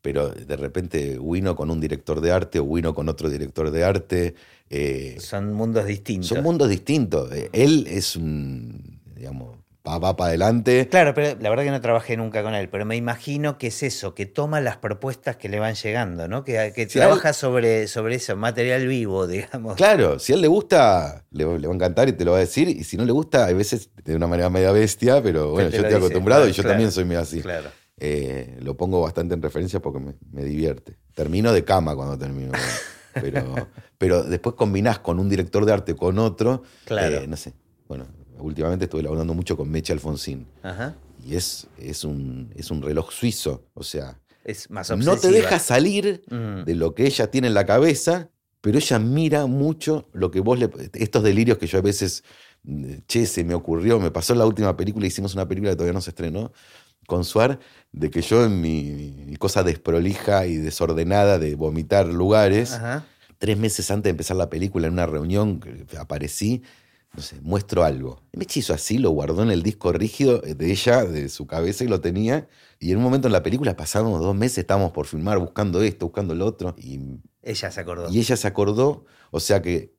Pero 0.00 0.28
de 0.30 0.56
repente 0.56 1.18
Wino 1.18 1.54
con 1.56 1.70
un 1.70 1.80
director 1.80 2.20
de 2.20 2.30
arte 2.32 2.58
o 2.60 2.64
Wino 2.64 2.94
con 2.94 3.08
otro 3.08 3.28
director 3.28 3.70
de 3.70 3.84
arte. 3.84 4.34
eh, 4.70 5.16
Son 5.20 5.52
mundos 5.52 5.86
distintos. 5.86 6.28
son 6.28 6.42
mundos 6.42 6.68
distintos. 6.68 7.30
Él 7.52 7.86
es 7.88 8.14
un, 8.16 9.00
digamos, 9.14 9.57
va, 9.96 10.14
para 10.16 10.28
adelante. 10.28 10.86
Claro, 10.90 11.14
pero 11.14 11.38
la 11.40 11.48
verdad 11.48 11.64
que 11.64 11.70
no 11.70 11.80
trabajé 11.80 12.18
nunca 12.18 12.42
con 12.42 12.54
él, 12.54 12.68
pero 12.68 12.84
me 12.84 12.96
imagino 12.96 13.56
que 13.56 13.68
es 13.68 13.82
eso, 13.82 14.14
que 14.14 14.26
toma 14.26 14.60
las 14.60 14.76
propuestas 14.76 15.36
que 15.36 15.48
le 15.48 15.58
van 15.58 15.74
llegando, 15.76 16.28
¿no? 16.28 16.44
Que, 16.44 16.72
que 16.74 16.82
él- 16.82 16.88
trabaja 16.88 17.32
sobre, 17.32 17.88
sobre 17.88 18.16
eso, 18.16 18.36
material 18.36 18.86
vivo, 18.86 19.26
digamos. 19.26 19.76
Claro, 19.76 20.18
si 20.18 20.32
a 20.32 20.34
él 20.36 20.42
le 20.42 20.48
gusta, 20.48 21.24
le, 21.30 21.58
le 21.58 21.66
va 21.66 21.72
a 21.72 21.76
encantar 21.76 22.08
y 22.08 22.12
te 22.12 22.26
lo 22.26 22.32
va 22.32 22.36
a 22.36 22.40
decir. 22.40 22.68
Y 22.68 22.84
si 22.84 22.98
no 22.98 23.06
le 23.06 23.12
gusta, 23.12 23.46
hay 23.46 23.54
veces 23.54 23.88
de 24.04 24.14
una 24.14 24.26
manera 24.26 24.50
media 24.50 24.72
bestia, 24.72 25.22
pero 25.22 25.52
bueno, 25.52 25.70
te 25.70 25.76
yo 25.76 25.82
estoy 25.84 25.94
dice, 25.94 25.96
acostumbrado 25.96 26.42
claro, 26.42 26.50
y 26.50 26.52
yo 26.52 26.62
claro, 26.62 26.72
también 26.74 26.92
soy 26.92 27.04
medio 27.06 27.20
así. 27.22 27.40
Claro. 27.40 27.70
Eh, 28.00 28.58
lo 28.60 28.76
pongo 28.76 29.00
bastante 29.00 29.34
en 29.34 29.42
referencia 29.42 29.80
porque 29.80 29.98
me, 30.00 30.14
me 30.30 30.44
divierte. 30.44 30.96
Termino 31.14 31.52
de 31.52 31.64
cama 31.64 31.96
cuando 31.96 32.16
termino. 32.18 32.52
pero, 33.14 33.68
pero 33.96 34.22
después 34.22 34.54
combinás 34.54 35.00
con 35.00 35.18
un 35.18 35.28
director 35.28 35.64
de 35.64 35.72
arte 35.72 35.96
con 35.96 36.18
otro. 36.18 36.62
Claro. 36.84 37.16
eh, 37.16 37.26
no 37.26 37.36
sé. 37.36 37.54
Bueno, 37.88 38.06
últimamente 38.40 38.84
estuve 38.86 39.06
hablando 39.08 39.34
mucho 39.34 39.56
con 39.56 39.70
Meche 39.70 39.92
Alfonsín. 39.92 40.46
Ajá. 40.62 40.94
Y 41.26 41.34
es, 41.36 41.66
es, 41.78 42.04
un, 42.04 42.52
es 42.56 42.70
un 42.70 42.82
reloj 42.82 43.10
suizo. 43.12 43.64
O 43.74 43.82
sea, 43.82 44.18
Es 44.44 44.70
más 44.70 44.90
no 44.96 45.16
te 45.16 45.30
deja 45.30 45.58
salir 45.58 46.22
Mm. 46.30 46.64
de 46.64 46.74
lo 46.74 46.94
que 46.94 47.06
ella 47.06 47.30
tiene 47.30 47.48
en 47.48 47.54
la 47.54 47.66
cabeza, 47.66 48.30
pero 48.60 48.78
ella 48.78 48.98
mira 48.98 49.46
mucho 49.46 50.08
lo 50.12 50.30
que 50.30 50.40
vos 50.40 50.58
le. 50.58 50.70
Estos 50.94 51.22
delirios 51.22 51.58
que 51.58 51.66
yo 51.66 51.78
a 51.78 51.82
veces. 51.82 52.22
mm, 52.64 52.92
Che, 53.06 53.26
se 53.26 53.44
me 53.44 53.54
ocurrió, 53.54 53.98
me 54.00 54.10
pasó 54.10 54.32
en 54.32 54.40
la 54.40 54.46
última 54.46 54.76
película, 54.76 55.06
hicimos 55.06 55.34
una 55.34 55.46
película 55.46 55.70
que 55.72 55.76
todavía 55.76 55.92
no 55.94 56.00
se 56.00 56.10
estrenó, 56.10 56.52
con 57.06 57.24
Suar, 57.24 57.58
de 57.92 58.10
que 58.10 58.20
yo 58.20 58.44
en 58.44 58.60
mi, 58.60 58.82
mi 59.26 59.36
cosa 59.36 59.62
desprolija 59.62 60.46
y 60.46 60.56
desordenada 60.56 61.38
de 61.38 61.54
vomitar 61.54 62.06
lugares, 62.06 62.72
Ajá. 62.72 63.06
tres 63.38 63.56
meses 63.56 63.90
antes 63.90 64.04
de 64.04 64.10
empezar 64.10 64.36
la 64.36 64.50
película, 64.50 64.86
en 64.88 64.92
una 64.94 65.06
reunión, 65.06 65.60
aparecí, 65.98 66.62
no 67.14 67.22
sé, 67.22 67.40
muestro 67.42 67.84
algo. 67.84 68.22
Y 68.32 68.38
me 68.38 68.46
hizo 68.52 68.74
así, 68.74 68.98
lo 68.98 69.10
guardó 69.10 69.42
en 69.42 69.50
el 69.50 69.62
disco 69.62 69.92
rígido 69.92 70.38
de 70.40 70.70
ella, 70.70 71.04
de 71.04 71.28
su 71.28 71.46
cabeza, 71.46 71.84
y 71.84 71.88
lo 71.88 72.00
tenía. 72.00 72.48
Y 72.78 72.92
en 72.92 72.98
un 72.98 73.02
momento 73.04 73.28
en 73.28 73.32
la 73.32 73.42
película 73.42 73.76
pasamos 73.76 74.20
dos 74.20 74.36
meses, 74.36 74.58
estábamos 74.58 74.92
por 74.92 75.06
filmar, 75.06 75.38
buscando 75.38 75.82
esto, 75.82 76.06
buscando 76.06 76.34
lo 76.34 76.46
otro, 76.46 76.74
y, 76.78 77.00
Ella 77.42 77.70
se 77.70 77.80
acordó. 77.80 78.10
y 78.10 78.18
ella 78.18 78.36
se 78.36 78.46
acordó, 78.46 79.04
o 79.30 79.40
sea 79.40 79.62
que 79.62 79.98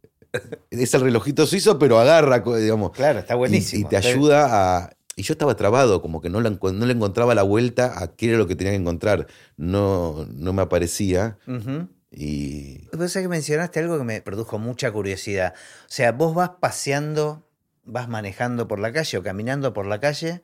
es 0.70 0.94
el 0.94 1.02
relojito 1.02 1.46
suizo, 1.46 1.80
pero 1.80 2.00
agarra, 2.00 2.40
digamos, 2.40 2.92
Claro, 2.92 3.20
está 3.20 3.36
buenísimo. 3.36 3.88
y, 3.88 3.90
te 3.90 3.98
ayuda 3.98 4.48
a... 4.86 4.94
Y 5.16 5.24
yo 5.24 5.34
estaba 5.34 5.54
trabado, 5.58 6.02
como 6.02 6.22
que 6.22 6.30
no, 6.30 6.40
la 6.40 6.50
no 6.50 6.86
le 6.86 6.94
encontraba 6.94 7.36
la 7.36 7.44
vuelta 7.44 8.02
a 8.02 8.16
qué 8.16 8.30
era 8.30 8.38
lo 8.38 8.48
que 8.48 8.56
tenía 8.56 8.72
que 8.72 8.80
encontrar. 8.80 9.28
No, 9.58 10.26
no 10.32 10.54
me 10.54 10.62
aparecía. 10.62 11.38
Y 12.12 12.88
sabés 12.92 13.14
que 13.14 13.28
mencionaste 13.28 13.80
algo 13.80 13.98
que 13.98 14.04
me 14.04 14.22
produjo 14.22 14.58
mucha 14.60 14.92
curiosidad. 14.92 15.54
O 15.84 15.92
sea, 15.92 16.12
vos 16.12 16.34
vas 16.34 16.52
paseando, 16.60 17.48
vas 17.84 18.10
manejando 18.10 18.68
por 18.68 18.80
la 18.80 18.92
calle 18.92 19.18
o 19.18 19.24
caminando 19.24 19.74
por 19.74 19.86
la 19.86 20.00
calle 20.00 20.42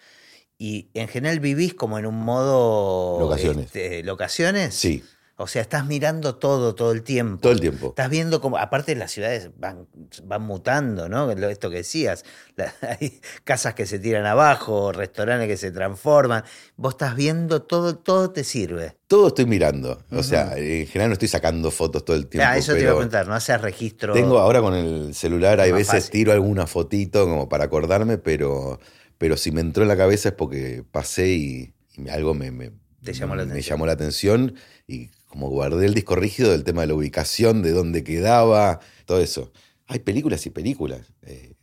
y 0.57 0.89
en 0.93 1.07
general 1.07 1.39
vivís 1.39 1.73
como 1.73 1.99
en 1.99 2.05
un 2.05 2.19
modo... 2.19 3.19
Locaciones. 3.19 3.65
este, 3.65 4.03
¿Locaciones? 4.03 4.75
sí, 4.75 5.03
O 5.37 5.47
sea, 5.47 5.61
estás 5.61 5.85
mirando 5.85 6.35
todo, 6.35 6.75
todo 6.75 6.93
el 6.93 7.03
tiempo. 7.03 7.41
todo 7.41 7.51
el 7.51 7.59
tiempo. 7.59 7.87
Estás 7.89 8.09
viendo 8.09 8.39
como, 8.39 8.57
aparte 8.57 8.95
las 8.95 9.11
ciudades 9.11 9.49
van, 9.57 9.85
van 10.23 10.41
mutando, 10.43 11.09
¿no? 11.09 11.29
Esto 11.29 11.69
que 11.69 11.77
decías, 11.77 12.23
la- 12.55 12.73
hay 12.99 13.19
casas 13.43 13.73
que 13.73 13.85
se 13.85 13.99
tiran 13.99 14.25
abajo, 14.25 14.93
restaurantes 14.93 15.49
que 15.49 15.57
se 15.57 15.71
transforman. 15.71 16.43
Vos 16.77 16.93
estás 16.93 17.15
viendo 17.17 17.61
todo, 17.63 17.97
todo 17.97 18.31
te 18.31 18.45
sirve. 18.45 18.95
Todo 19.07 19.27
estoy 19.27 19.45
mirando. 19.45 20.01
O 20.11 20.23
sea, 20.23 20.57
en 20.57 20.87
general 20.87 21.09
no 21.09 21.13
estoy 21.13 21.27
sacando 21.27 21.69
fotos 21.69 22.05
todo 22.05 22.15
el 22.15 22.27
tiempo. 22.27 22.47
Ah, 22.49 22.57
eso 22.57 22.71
te 22.73 22.81
iba 22.81 22.91
a 22.91 22.95
preguntar, 22.95 23.27
no 23.27 23.33
haces 23.33 23.59
registro. 23.61 24.13
Tengo 24.13 24.39
ahora 24.39 24.61
con 24.61 24.73
el 24.73 25.13
celular, 25.13 25.59
hay 25.59 25.71
veces 25.73 25.87
fácil. 25.87 26.11
tiro 26.11 26.31
alguna 26.31 26.65
fotito 26.65 27.25
como 27.25 27.49
para 27.49 27.65
acordarme, 27.65 28.17
pero, 28.17 28.79
pero 29.17 29.35
si 29.35 29.51
me 29.51 29.59
entró 29.59 29.83
en 29.83 29.89
la 29.89 29.97
cabeza 29.97 30.29
es 30.29 30.35
porque 30.35 30.85
pasé 30.89 31.27
y, 31.27 31.73
algo 32.09 32.33
me, 32.33 32.51
me- 32.51 32.71
Te 33.03 33.11
llamó 33.13 33.35
la 33.35 33.43
me 33.43 33.51
atención. 33.51 33.75
llamó 33.75 33.85
la 33.85 33.91
atención 33.93 34.55
y 34.87 35.09
como 35.35 35.49
guardé 35.49 35.85
el 35.85 35.93
disco 35.93 36.15
rígido 36.15 36.53
del 36.53 36.63
tema 36.63 36.79
de 36.81 36.87
la 36.87 36.93
ubicación, 36.93 37.61
de 37.61 37.71
dónde 37.73 38.05
quedaba, 38.05 38.79
todo 39.05 39.19
eso. 39.19 39.51
Hay 39.85 39.99
películas 39.99 40.45
y 40.45 40.49
películas. 40.49 41.11
eh, 41.23 41.55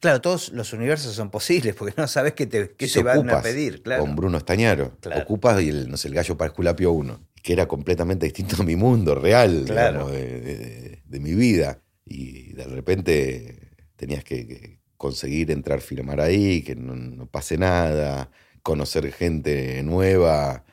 Claro, 0.00 0.20
todos 0.20 0.48
los 0.48 0.72
universos 0.72 1.14
son 1.14 1.30
posibles 1.30 1.76
porque 1.76 1.94
no 1.96 2.08
sabes 2.08 2.32
qué 2.32 2.46
te, 2.46 2.70
qué 2.76 2.88
te 2.88 3.02
van 3.04 3.30
a 3.30 3.40
pedir, 3.40 3.82
claro. 3.82 4.02
Con 4.02 4.16
Bruno 4.16 4.36
Estañaro. 4.38 4.96
Claro. 5.00 5.22
Ocupas 5.22 5.62
y 5.62 5.68
el, 5.68 5.88
no 5.88 5.96
sé, 5.96 6.08
el 6.08 6.14
gallo 6.14 6.36
para 6.36 6.48
Esculapio 6.48 6.90
1, 6.90 7.20
que 7.40 7.52
era 7.52 7.68
completamente 7.68 8.26
distinto 8.26 8.56
a 8.60 8.64
mi 8.64 8.74
mundo 8.74 9.14
real, 9.14 9.62
Claro. 9.64 9.92
digamos, 10.08 10.12
de, 10.12 10.40
de- 10.40 11.02
de 11.04 11.20
mi 11.20 11.34
vida. 11.34 11.80
Y 12.04 12.52
de 12.54 12.64
repente 12.64 13.70
tenías 13.94 14.24
que, 14.24 14.44
que 14.48 14.80
conseguir 14.96 15.52
entrar 15.52 15.78
a 15.78 15.82
filmar 15.82 16.20
ahí, 16.20 16.62
que 16.62 16.74
no, 16.74 16.96
no 16.96 17.26
pase 17.26 17.58
nada, 17.58 18.32
conocer 18.64 19.12
gente 19.12 19.80
nueva. 19.84 20.64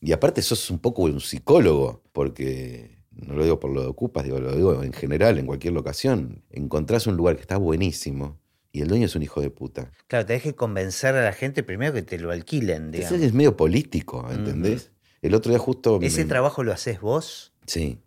Y 0.00 0.12
aparte 0.12 0.42
sos 0.42 0.70
un 0.70 0.78
poco 0.78 1.02
un 1.02 1.20
psicólogo, 1.20 2.02
porque 2.12 2.98
no 3.10 3.34
lo 3.34 3.42
digo 3.44 3.58
por 3.58 3.72
lo 3.72 3.80
de 3.82 3.88
Ocupas, 3.88 4.24
digo, 4.24 4.38
lo 4.38 4.54
digo 4.54 4.82
en 4.82 4.92
general, 4.92 5.38
en 5.38 5.46
cualquier 5.46 5.72
locación. 5.74 6.44
Encontrás 6.50 7.06
un 7.06 7.16
lugar 7.16 7.34
que 7.36 7.42
está 7.42 7.56
buenísimo 7.56 8.38
y 8.70 8.82
el 8.82 8.88
dueño 8.88 9.06
es 9.06 9.16
un 9.16 9.22
hijo 9.22 9.40
de 9.40 9.50
puta. 9.50 9.90
Claro, 10.06 10.24
tenés 10.26 10.42
que 10.42 10.54
convencer 10.54 11.14
a 11.16 11.24
la 11.24 11.32
gente 11.32 11.62
primero 11.64 11.92
que 11.92 12.02
te 12.02 12.18
lo 12.18 12.30
alquilen, 12.30 12.84
Entonces 12.86 13.10
digamos. 13.10 13.26
es 13.26 13.32
medio 13.34 13.56
político, 13.56 14.26
¿entendés? 14.30 14.92
El 15.20 15.34
otro 15.34 15.50
día 15.50 15.58
justo... 15.58 15.98
¿Ese 16.00 16.22
me- 16.22 16.28
trabajo 16.28 16.62
lo 16.62 16.72
haces 16.72 17.00
vos? 17.00 17.52
Sí. 17.66 17.98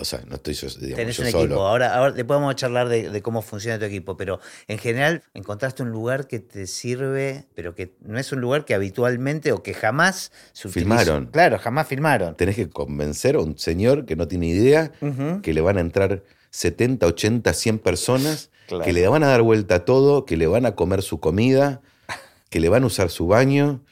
O 0.00 0.04
sea, 0.04 0.22
no 0.26 0.36
estoy 0.36 0.54
yo, 0.54 0.68
digamos, 0.68 0.96
Tenés 0.96 1.16
yo 1.16 1.24
un 1.24 1.30
solo. 1.30 1.44
equipo. 1.44 1.60
Ahora, 1.66 1.94
ahora 1.94 2.14
le 2.14 2.24
podemos 2.24 2.54
charlar 2.56 2.88
de, 2.88 3.10
de 3.10 3.22
cómo 3.22 3.42
funciona 3.42 3.78
tu 3.78 3.84
equipo, 3.84 4.16
pero 4.16 4.40
en 4.66 4.78
general 4.78 5.22
encontraste 5.34 5.82
un 5.82 5.90
lugar 5.90 6.26
que 6.26 6.38
te 6.38 6.66
sirve, 6.66 7.46
pero 7.54 7.74
que 7.74 7.94
no 8.00 8.18
es 8.18 8.30
un 8.32 8.40
lugar 8.40 8.64
que 8.64 8.74
habitualmente 8.74 9.52
o 9.52 9.62
que 9.62 9.74
jamás 9.74 10.32
se 10.52 10.68
utilizó. 10.68 10.88
Filmaron. 10.90 11.26
Claro, 11.26 11.58
jamás 11.58 11.86
filmaron. 11.88 12.36
Tenés 12.36 12.56
que 12.56 12.68
convencer 12.68 13.36
a 13.36 13.40
un 13.40 13.58
señor 13.58 14.06
que 14.06 14.16
no 14.16 14.26
tiene 14.28 14.46
idea 14.48 14.92
que 15.42 15.52
le 15.54 15.60
van 15.60 15.76
a 15.78 15.80
entrar 15.80 16.22
70, 16.50 17.06
80, 17.06 17.52
100 17.52 17.78
personas, 17.78 18.50
Claro. 18.68 18.84
que 18.84 18.92
le 18.92 19.06
van 19.08 19.22
a 19.22 19.28
dar 19.28 19.42
vuelta 19.42 19.76
a 19.76 19.84
todo, 19.84 20.24
que 20.26 20.36
le 20.36 20.46
van 20.46 20.66
a 20.66 20.74
comer 20.74 21.02
su 21.02 21.20
comida, 21.20 21.80
que 22.50 22.60
le 22.60 22.68
van 22.68 22.82
a 22.82 22.86
usar 22.86 23.08
su 23.10 23.26
baño. 23.26 23.82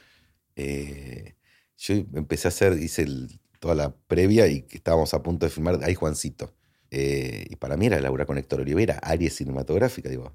Eh, 0.55 1.35
yo 1.77 1.93
empecé 2.13 2.47
a 2.47 2.49
hacer, 2.49 2.73
hice 2.73 3.03
el- 3.03 3.39
toda 3.59 3.75
la 3.75 3.95
previa 4.07 4.47
y 4.47 4.61
que 4.61 4.77
estábamos 4.77 5.13
a 5.13 5.23
punto 5.23 5.45
de 5.45 5.49
filmar, 5.49 5.79
ahí 5.83 5.95
Juancito. 5.95 6.53
Eh, 6.91 7.45
y 7.49 7.55
para 7.57 7.77
mí 7.77 7.87
era 7.87 7.99
laburar 7.99 8.27
con 8.27 8.37
Héctor 8.37 8.61
Olivera, 8.61 8.99
Aries 9.01 9.35
Cinematográfica, 9.35 10.09
digo. 10.09 10.33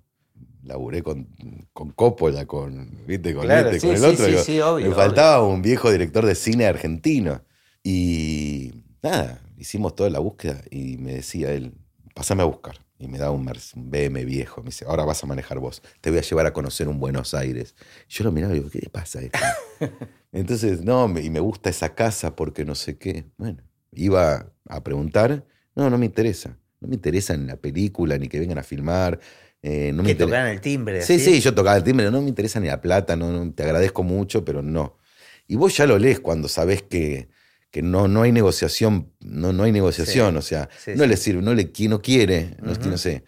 Laburé 0.65 1.03
con, 1.03 1.27
con 1.73 1.91
Coppola, 1.91 2.47
con, 2.47 3.05
¿viste? 3.07 3.35
con 3.35 3.45
Claro, 3.45 3.71
este, 3.71 3.81
sí, 3.81 3.87
con 3.89 3.97
el 3.97 4.05
otro. 4.05 4.25
sí, 4.25 4.31
digo, 4.31 4.43
sí, 4.45 4.61
obvio, 4.61 4.87
me 4.87 4.93
obvio. 4.93 4.95
faltaba 4.95 5.43
un 5.45 5.61
viejo 5.61 5.91
director 5.91 6.25
de 6.25 6.37
cine 6.37 6.67
argentino. 6.67 7.43
Y 7.83 8.73
nada, 9.03 9.41
hicimos 9.59 9.97
toda 9.97 10.09
la 10.11 10.21
búsqueda 10.21 10.63
y 10.71 10.99
me 10.99 11.15
decía 11.15 11.53
él, 11.53 11.75
pasame 12.15 12.43
a 12.43 12.47
buscar. 12.47 12.77
Y 12.99 13.09
me 13.09 13.19
da 13.19 13.33
un, 13.33 13.45
BM 13.75 14.25
viejo. 14.25 14.63
Me 14.63 14.67
dice, 14.67 14.85
ahora 14.87 15.05
vas 15.05 15.25
a 15.25 15.27
manejar 15.27 15.59
vos. 15.59 15.83
Te 16.01 16.11
voy 16.11 16.21
a 16.21 16.23
llevar 16.23 16.47
a 16.47 16.53
conocer 16.53 16.87
un 16.87 17.01
Buenos 17.01 17.35
Aires. 17.35 17.75
Yo 18.09 18.23
lo 18.23 18.31
miraba 18.31 18.55
y 18.55 18.59
digo, 18.59 18.71
¿qué 18.71 18.79
le 18.79 18.89
pasa 18.89 19.19
a 19.19 19.23
esto? 19.23 19.41
Entonces, 20.33 20.83
no, 20.83 21.09
me- 21.09 21.21
y 21.23 21.31
me 21.31 21.41
gusta 21.41 21.71
esa 21.71 21.95
casa 21.95 22.35
porque 22.35 22.65
no 22.65 22.75
sé 22.75 22.97
qué. 22.99 23.27
Bueno, 23.37 23.63
iba 23.93 24.53
a 24.69 24.83
preguntar. 24.85 25.45
No, 25.75 25.91
no 25.91 25.99
me 25.99 26.07
interesa. 26.07 26.59
No 26.81 26.89
me 26.89 26.95
interesa 26.95 27.35
en 27.35 27.47
la 27.47 27.57
película, 27.57 28.19
ni 28.19 28.29
que 28.29 28.41
vengan 28.41 28.59
a 28.59 28.63
filmar. 28.63 29.21
eh, 29.65 29.93
no 29.95 30.03
me 30.03 30.09
que 30.09 30.13
interesa. 30.13 30.27
tocaran 30.27 30.53
el 30.53 30.61
timbre. 30.61 31.03
Sí, 31.03 31.15
así. 31.15 31.25
sí, 31.25 31.41
yo 31.41 31.55
tocaba 31.55 31.77
el 31.77 31.85
timbre, 31.85 32.11
no 32.11 32.21
me 32.21 32.29
interesa 32.29 32.59
ni 32.59 32.67
la 32.67 32.81
plata, 32.81 33.15
no, 33.15 33.31
no, 33.31 33.53
te 33.55 33.63
agradezco 33.63 34.03
mucho, 34.03 34.45
pero 34.45 34.61
no. 34.63 34.99
Y 35.47 35.55
vos 35.57 35.77
ya 35.77 35.87
lo 35.87 35.99
lees 35.99 36.19
cuando 36.19 36.49
sabés 36.49 36.83
que, 36.83 37.29
que 37.71 37.81
no, 37.83 38.09
no 38.09 38.23
hay 38.23 38.33
negociación, 38.33 39.13
no, 39.21 39.53
no 39.53 39.63
hay 39.63 39.71
negociación, 39.73 40.33
Sí, 40.35 40.39
o 40.39 40.43
sea, 40.43 40.69
sí, 40.79 40.93
no 40.97 41.05
sí. 41.05 41.09
le 41.11 41.17
sirve, 41.17 41.43
no 41.43 41.55
le, 41.55 41.71
no 41.89 42.01
quiere, 42.03 42.57
no 42.61 42.99
sé. 42.99 43.25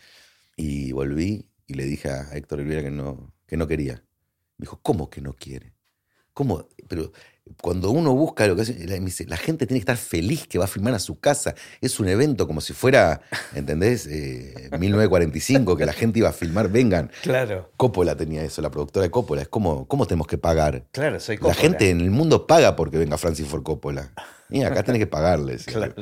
Y 0.57 0.93
volví 0.93 1.49
y 1.67 1.75
le 1.75 1.85
dije 1.85 2.11
a 2.11 2.31
Héctor 2.37 2.61
Olivera 2.61 2.83
que 2.83 2.91
no, 2.91 3.33
que 3.47 3.57
no 3.57 3.67
quería. 3.69 3.95
Me 4.59 4.65
dijo, 4.65 4.81
¿cómo 4.83 5.11
que 5.11 5.21
no 5.21 5.35
quiere? 5.35 5.74
¿Cómo? 6.35 6.69
Pero 6.89 7.13
cuando 7.61 7.91
uno 7.91 8.15
busca 8.15 8.47
lo 8.47 8.57
que 8.57 8.63
hace, 8.63 8.87
la, 8.87 8.97
la 9.27 9.37
gente 9.37 9.67
tiene 9.67 9.79
que 9.79 9.83
estar 9.83 9.97
feliz 9.97 10.47
que 10.47 10.59
va 10.59 10.65
a 10.65 10.69
filmar 10.69 10.95
a 10.95 10.99
su 10.99 11.19
casa. 11.21 11.55
Es 11.81 12.01
un 12.01 12.09
evento 12.09 12.47
como 12.47 12.61
si 12.61 12.73
fuera, 12.73 13.21
¿entendés? 13.55 14.07
Eh, 14.07 14.71
1945, 14.79 15.77
que 15.77 15.87
la 15.87 15.93
gente 15.93 16.19
iba 16.21 16.29
a 16.31 16.33
filmar, 16.33 16.69
vengan. 16.71 17.11
Claro, 17.23 17.71
Coppola 17.77 18.17
tenía 18.17 18.43
eso, 18.45 18.63
la 18.63 18.71
productora 18.71 19.05
de 19.05 19.11
Coppola. 19.11 19.43
Es 19.43 19.49
como, 19.49 19.87
¿cómo 19.87 20.07
tenemos 20.07 20.27
que 20.27 20.39
pagar? 20.39 20.87
claro, 20.91 21.21
soy 21.21 21.37
La 21.37 21.41
Coppola. 21.43 21.61
gente 21.61 21.91
en 21.91 22.01
el 22.01 22.11
mundo 22.11 22.47
paga 22.47 22.77
porque 22.77 22.99
venga 22.99 23.19
Francis 23.19 23.47
Ford 23.47 23.63
Coppola. 23.63 24.13
Y 24.51 24.63
acá 24.63 24.83
tenés 24.83 25.01
que 25.01 25.07
pagarles. 25.07 25.65
Claro. 25.75 25.95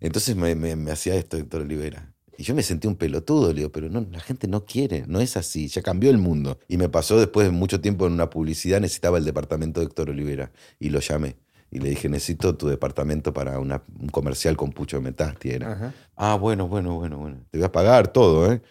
Entonces 0.00 0.36
me, 0.36 0.54
me- 0.54 0.76
me 0.76 0.90
hacía 0.92 1.14
esto 1.14 1.36
Héctor 1.36 1.62
Olivera. 1.62 2.13
Y 2.38 2.42
yo 2.42 2.54
me 2.54 2.62
sentí 2.62 2.86
un 2.88 2.96
pelotudo, 2.96 3.48
le 3.48 3.54
digo, 3.60 3.70
pero 3.72 3.88
no, 3.88 4.06
la 4.10 4.20
gente 4.20 4.48
no 4.48 4.64
quiere, 4.64 5.04
no 5.06 5.20
es 5.20 5.36
así, 5.36 5.68
ya 5.68 5.82
cambió 5.82 6.10
el 6.10 6.18
mundo. 6.18 6.58
Y 6.68 6.76
me 6.76 6.88
pasó 6.88 7.18
después 7.18 7.46
de 7.46 7.52
mucho 7.52 7.80
tiempo 7.80 8.06
en 8.06 8.12
una 8.12 8.30
publicidad, 8.30 8.80
necesitaba 8.80 9.18
el 9.18 9.24
departamento 9.24 9.80
de 9.80 9.86
Héctor 9.86 10.10
Olivera. 10.10 10.50
Y 10.78 10.90
lo 10.90 11.00
llamé. 11.00 11.36
Y 11.70 11.78
le 11.80 11.90
dije, 11.90 12.08
necesito 12.08 12.56
tu 12.56 12.68
departamento 12.68 13.32
para 13.32 13.58
una- 13.58 13.82
un 14.00 14.08
comercial 14.08 14.56
con 14.56 14.70
Pucho 14.72 15.00
Metasti. 15.00 15.50
Era. 15.50 15.72
Ajá. 15.72 15.94
Ah, 16.16 16.34
bueno, 16.36 16.68
bueno, 16.68 16.94
bueno, 16.94 17.18
bueno. 17.18 17.38
Te 17.50 17.58
voy 17.58 17.64
a 17.66 17.72
pagar 17.72 18.08
todo, 18.12 18.52
¿eh? 18.52 18.62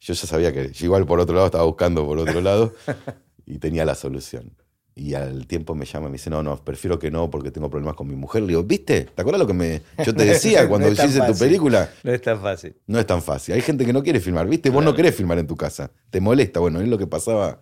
Yo 0.00 0.12
ya 0.12 0.26
sabía 0.26 0.52
que 0.52 0.70
yo 0.72 0.84
igual 0.86 1.06
por 1.06 1.20
otro 1.20 1.34
lado 1.34 1.46
estaba 1.46 1.64
buscando 1.64 2.04
por 2.04 2.18
otro 2.18 2.40
lado 2.42 2.74
y 3.46 3.58
tenía 3.58 3.84
la 3.86 3.94
solución. 3.94 4.52
Y 4.96 5.14
al 5.14 5.46
tiempo 5.48 5.74
me 5.74 5.86
llama 5.86 6.06
y 6.06 6.10
me 6.10 6.18
dice, 6.18 6.30
no, 6.30 6.42
no, 6.42 6.56
prefiero 6.62 6.98
que 7.00 7.10
no 7.10 7.28
porque 7.28 7.50
tengo 7.50 7.68
problemas 7.68 7.96
con 7.96 8.06
mi 8.06 8.14
mujer. 8.14 8.42
Le 8.42 8.48
digo, 8.48 8.62
¿viste? 8.62 9.02
¿Te 9.02 9.22
acuerdas 9.22 9.40
lo 9.40 9.46
que 9.46 9.52
me, 9.52 9.82
yo 10.04 10.14
te 10.14 10.24
decía 10.26 10.68
cuando 10.68 10.88
No 10.88 10.92
hice 10.92 11.20
tu 11.20 11.36
película? 11.36 11.90
No 12.04 12.12
es 12.12 12.22
tan 12.22 12.40
fácil. 12.40 12.76
No 12.86 13.00
es 13.00 13.06
tan 13.06 13.20
fácil. 13.20 13.54
Hay 13.54 13.62
gente 13.62 13.84
que 13.84 13.92
no 13.92 14.04
quiere 14.04 14.20
filmar, 14.20 14.46
¿viste? 14.46 14.70
Vos 14.70 14.84
no 14.84 14.94
querés 14.94 15.14
filmar 15.16 15.38
en 15.38 15.48
tu 15.48 15.56
casa. 15.56 15.90
Te 16.10 16.20
molesta. 16.20 16.60
Bueno, 16.60 16.80
es 16.80 16.86
lo 16.86 16.96
que 16.96 17.08
pasaba. 17.08 17.58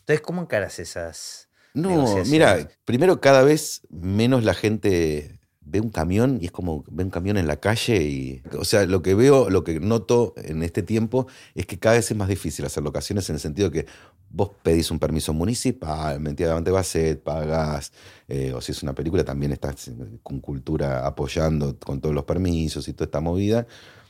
Entonces, 0.00 0.20
¿cómo 0.22 0.42
encaras 0.42 0.80
esas 0.80 1.48
No, 1.72 2.16
mira, 2.26 2.68
primero 2.84 3.20
cada 3.20 3.42
vez 3.42 3.82
menos 3.88 4.42
la 4.42 4.54
gente 4.54 5.38
ve 5.64 5.80
un 5.80 5.90
camión 5.90 6.38
y 6.40 6.46
es 6.46 6.52
como 6.52 6.84
ve 6.90 7.04
un 7.04 7.10
camión 7.10 7.36
en 7.36 7.46
la 7.46 7.56
calle 7.56 8.02
y 8.02 8.42
o 8.58 8.64
sea, 8.64 8.84
lo 8.84 9.00
que 9.02 9.14
veo, 9.14 9.48
lo 9.48 9.64
que 9.64 9.80
noto 9.80 10.34
en 10.36 10.62
este 10.62 10.82
tiempo 10.82 11.26
es 11.54 11.66
que 11.66 11.78
cada 11.78 11.96
vez 11.96 12.10
es 12.10 12.16
más 12.16 12.28
difícil 12.28 12.64
hacer 12.64 12.82
locaciones 12.82 13.28
en 13.30 13.36
el 13.36 13.40
sentido 13.40 13.70
que 13.70 13.86
vos 14.32 14.50
pedís 14.62 14.90
un 14.90 14.98
permiso 14.98 15.32
municipal, 15.32 16.18
mentira, 16.20 16.62
te 16.62 16.70
Basset, 16.70 17.22
pagás, 17.22 17.92
eh, 18.28 18.52
o 18.54 18.60
si 18.60 18.72
es 18.72 18.82
una 18.82 18.94
película 18.94 19.24
también 19.24 19.52
estás 19.52 19.90
con 20.22 20.40
cultura 20.40 21.06
apoyando 21.06 21.78
con 21.78 22.00
todos 22.00 22.14
los 22.14 22.24
permisos 22.24 22.88
y 22.88 22.94
toda 22.94 23.06
esta 23.06 23.20
movida. 23.20 23.66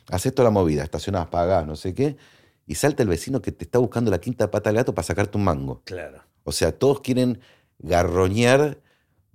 Haces 0.09 0.35
toda 0.35 0.49
la 0.49 0.51
movida, 0.51 0.85
estacionás, 0.85 1.27
pagás, 1.27 1.67
no 1.67 1.77
sé 1.77 1.95
qué, 1.95 2.17
y 2.67 2.75
salta 2.77 3.03
el 3.03 3.09
vecino 3.09 3.43
que 3.43 3.53
te 3.53 3.65
está 3.65 3.79
buscando 3.79 4.11
la 4.11 4.21
quinta 4.21 4.51
pata 4.51 4.71
al 4.71 4.77
gato 4.77 4.95
para 4.95 5.07
sacarte 5.07 5.37
un 5.39 5.45
mango. 5.45 5.83
Claro. 5.85 6.23
O 6.45 6.53
sea, 6.53 6.73
todos 6.73 7.01
quieren 7.01 7.41
garroñar 7.79 8.79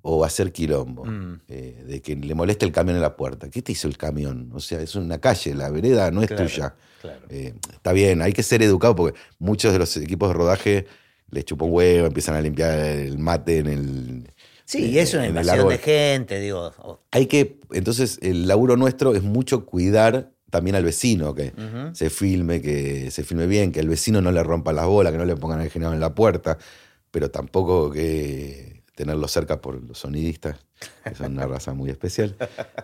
o 0.10 0.24
hacer 0.24 0.54
quilombo. 0.54 1.04
Mm. 1.04 1.42
eh, 1.50 1.84
de 1.86 2.02
que 2.02 2.16
le 2.16 2.34
moleste 2.34 2.66
el 2.66 2.72
camión 2.72 2.96
en 2.96 3.02
la 3.02 3.18
puerta. 3.18 3.50
¿Qué 3.50 3.62
te 3.62 3.74
hizo 3.74 3.90
el 3.90 3.98
camión? 3.98 4.50
O 4.54 4.60
sea, 4.62 4.80
es 4.82 4.96
una 4.96 5.20
calle, 5.20 5.54
la 5.54 5.70
vereda 5.70 6.12
no 6.12 6.22
es 6.22 6.28
Claro, 6.28 6.46
tuya. 6.46 6.76
Claro. 7.02 7.26
Eh, 7.30 7.54
está 7.74 7.92
bien, 7.92 8.22
hay 8.22 8.32
que 8.32 8.42
ser 8.42 8.64
educado 8.64 8.96
porque 8.96 9.20
muchos 9.38 9.74
de 9.74 9.80
los 9.80 9.98
equipos 9.98 10.30
de 10.30 10.34
rodaje 10.34 10.88
les 11.30 11.44
chupa 11.44 11.66
un 11.66 11.74
huevo, 11.74 12.08
empiezan 12.08 12.36
a 12.36 12.42
limpiar 12.42 12.80
el 12.80 13.18
mate 13.18 13.60
en 13.60 13.68
el. 13.68 14.32
Sí, 14.64 14.86
y 14.86 14.98
es 14.98 15.14
una 15.14 15.28
invasión 15.28 15.68
de 15.68 15.78
gente, 15.78 16.40
digo. 16.40 16.72
Hay 17.12 17.26
que. 17.26 17.60
Entonces, 17.72 18.18
el 18.22 18.48
laburo 18.48 18.78
nuestro 18.78 19.14
es 19.14 19.24
mucho 19.24 19.66
cuidar 19.66 20.32
también 20.50 20.78
al 20.78 20.86
vecino, 20.86 21.36
que 21.36 21.52
se 21.94 22.10
filme, 22.10 22.62
que 22.62 23.12
se 23.12 23.24
filme 23.24 23.46
bien, 23.46 23.74
que 23.74 23.82
el 23.82 23.90
vecino 23.90 24.22
no 24.22 24.32
le 24.32 24.42
rompa 24.42 24.72
las 24.72 24.86
bolas, 24.86 25.12
que 25.12 25.18
no 25.18 25.26
le 25.26 25.36
pongan 25.36 25.60
el 25.60 25.70
generador 25.70 25.96
en 25.96 26.02
la 26.02 26.16
puerta, 26.16 26.58
pero 27.12 27.30
tampoco 27.30 27.92
que 27.92 28.77
tenerlo 28.98 29.28
cerca 29.28 29.62
por 29.62 29.82
los 29.82 30.00
sonidistas, 30.00 30.58
que 31.04 31.14
son 31.14 31.34
una 31.34 31.46
raza 31.46 31.76
muy 31.76 31.92
especial, 31.92 32.36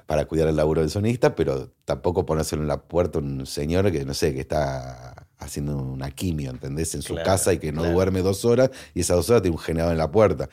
para 0.05 0.25
cuidar 0.25 0.47
el 0.47 0.55
laburo 0.55 0.81
del 0.81 0.91
sonidista, 0.91 1.33
pero 1.35 1.71
tampoco 1.85 2.23
ponérselo 2.23 2.61
en 2.61 2.67
la 2.67 2.83
puerta 2.83 3.17
un 3.17 3.47
señor 3.47 3.91
que, 3.91 4.05
no 4.05 4.13
sé, 4.13 4.31
que 4.35 4.41
está 4.41 5.27
haciendo 5.39 5.75
una 5.75 6.11
quimio, 6.11 6.51
¿entendés? 6.51 6.93
En 6.93 7.01
su 7.01 7.13
Claro, 7.13 7.25
casa 7.25 7.51
y 7.53 7.57
que 7.57 7.71
no 7.71 7.81
claro. 7.81 7.95
duerme 7.95 8.21
dos 8.21 8.45
horas 8.45 8.69
y 8.93 8.99
esas 9.01 9.17
dos 9.17 9.29
horas 9.31 9.41
tiene 9.41 9.57
un 9.57 9.61
generador 9.63 9.93
en 9.93 9.97
la 9.97 10.11
puerta. 10.11 10.49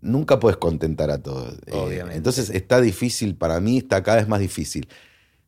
Nunca 0.00 0.38
puedes 0.38 0.56
contentar 0.56 1.10
a 1.10 1.18
todos. 1.20 1.54
Eh, 1.66 1.72
Obviamente. 1.72 2.16
entonces 2.16 2.48
está 2.50 2.80
difícil, 2.80 3.34
para 3.34 3.58
mí 3.60 3.78
está 3.78 4.04
cada 4.04 4.18
vez 4.18 4.28
más 4.28 4.38
difícil. 4.38 4.88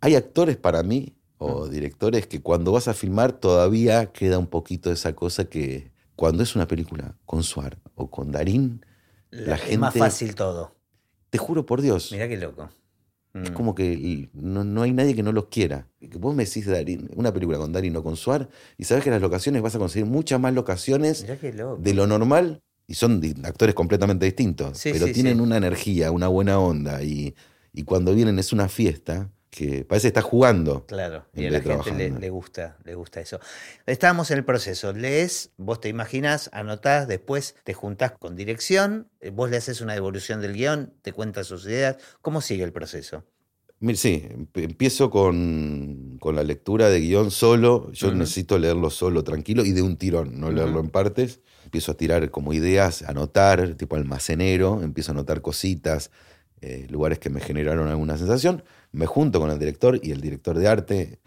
Hay 0.00 0.16
actores 0.16 0.56
para 0.56 0.82
mí 0.82 1.14
o 1.38 1.68
directores 1.68 2.26
que 2.26 2.42
cuando 2.42 2.72
vas 2.72 2.88
a 2.88 2.94
filmar 2.94 3.32
todavía 3.32 4.06
queda 4.06 4.36
un 4.38 4.48
poquito 4.48 4.88
de 4.88 4.96
esa 4.96 5.12
cosa 5.14 5.44
que 5.44 5.92
cuando 6.16 6.42
es 6.42 6.56
una 6.56 6.66
película 6.66 7.14
con 7.24 7.44
Suar 7.44 7.78
o 7.94 8.10
con 8.10 8.32
Darín, 8.32 8.84
la 9.30 9.56
es 9.56 9.78
más 9.78 9.94
fácil 9.94 10.34
todo. 10.34 10.74
te 11.30 11.38
juro 11.38 11.66
por 11.66 11.80
Dios, 11.82 12.10
Mirá 12.12 12.28
qué 12.28 12.36
loco. 12.36 12.68
es 13.34 13.50
Mm. 13.50 13.54
como 13.54 13.74
que 13.74 14.28
no, 14.32 14.64
no 14.64 14.82
hay 14.82 14.92
nadie 14.92 15.14
que 15.14 15.22
no 15.22 15.32
los 15.32 15.46
quiera. 15.48 15.86
Que 16.00 16.16
vos 16.18 16.34
me 16.34 16.44
decís 16.46 16.66
Darín, 16.66 17.10
una 17.14 17.32
película 17.32 17.58
con 17.58 17.72
Darín 17.72 17.94
o 17.96 18.02
con 18.02 18.16
Suar 18.16 18.48
y 18.78 18.84
sabes 18.84 19.04
que 19.04 19.10
las 19.10 19.20
locaciones 19.20 19.60
vas 19.62 19.74
a 19.74 19.78
conseguir 19.78 20.06
muchas 20.06 20.40
más 20.40 20.54
locaciones 20.54 21.26
de 21.26 21.94
lo 21.94 22.06
normal 22.06 22.62
y 22.86 22.94
son 22.94 23.20
actores 23.44 23.74
completamente 23.74 24.24
distintos, 24.24 24.78
Sí, 24.78 24.90
pero 24.92 25.06
sí, 25.06 25.12
tienen 25.12 25.36
sí. 25.36 25.40
una 25.42 25.58
energía, 25.58 26.10
una 26.10 26.28
buena 26.28 26.58
onda 26.58 27.02
y, 27.02 27.34
y 27.74 27.82
cuando 27.84 28.14
vienen 28.14 28.38
es 28.38 28.52
una 28.54 28.68
fiesta 28.68 29.30
que 29.50 29.84
parece 29.84 30.04
que 30.04 30.08
estás 30.08 30.24
jugando. 30.24 30.86
Claro, 30.86 31.26
y 31.34 31.46
a 31.46 31.50
la 31.50 31.60
gente 31.60 32.10
le, 32.10 32.30
gusta, 32.30 32.76
le 32.84 32.94
gusta 32.94 33.20
eso. 33.20 33.40
Estábamos 33.86 34.30
en 34.30 34.38
el 34.38 34.44
proceso, 34.44 34.92
lees, 34.92 35.50
vos 35.56 35.80
te 35.80 35.88
imaginás, 35.88 36.50
anotás, 36.52 37.08
después 37.08 37.56
te 37.64 37.74
juntás 37.74 38.12
con 38.12 38.36
dirección, 38.36 39.08
eh, 39.20 39.30
vos 39.30 39.50
le 39.50 39.56
haces 39.56 39.80
una 39.80 39.94
devolución 39.94 40.40
del 40.40 40.54
guion, 40.54 40.92
te 41.02 41.12
cuentas 41.12 41.46
sus 41.46 41.64
ideas. 41.66 41.96
¿Cómo 42.20 42.40
sigue 42.40 42.64
el 42.64 42.72
proceso? 42.72 43.24
Sí, 43.94 44.28
empiezo 44.54 45.08
con, 45.08 46.16
con 46.18 46.34
la 46.34 46.42
lectura 46.42 46.90
de 46.90 47.00
guion 47.00 47.30
solo. 47.30 47.92
Yo 47.92 48.12
necesito 48.12 48.58
leerlo 48.58 48.90
solo, 48.90 49.22
tranquilo, 49.22 49.64
y 49.64 49.70
de 49.70 49.82
un 49.82 49.96
tirón, 49.96 50.40
no 50.40 50.50
leerlo 50.50 50.80
en 50.80 50.90
partes. 50.90 51.40
Empiezo 51.64 51.92
a 51.92 51.96
tirar 51.96 52.30
como 52.30 52.52
ideas, 52.52 53.02
a 53.02 53.10
anotar, 53.10 53.74
tipo 53.74 53.94
almacenero, 53.94 54.82
empiezo 54.82 55.12
a 55.12 55.14
anotar 55.14 55.42
cositas, 55.42 56.10
eh, 56.60 56.88
lugares 56.90 57.20
que 57.20 57.30
me 57.30 57.40
generaron 57.40 57.86
alguna 57.86 58.18
sensación. 58.18 58.64
Me 58.92 59.06
junto 59.06 59.40
con 59.40 59.50
el 59.50 59.58
director 59.58 60.00
y 60.02 60.12
el 60.12 60.20
director 60.20 60.58
de 60.58 60.68
arte. 60.68 61.18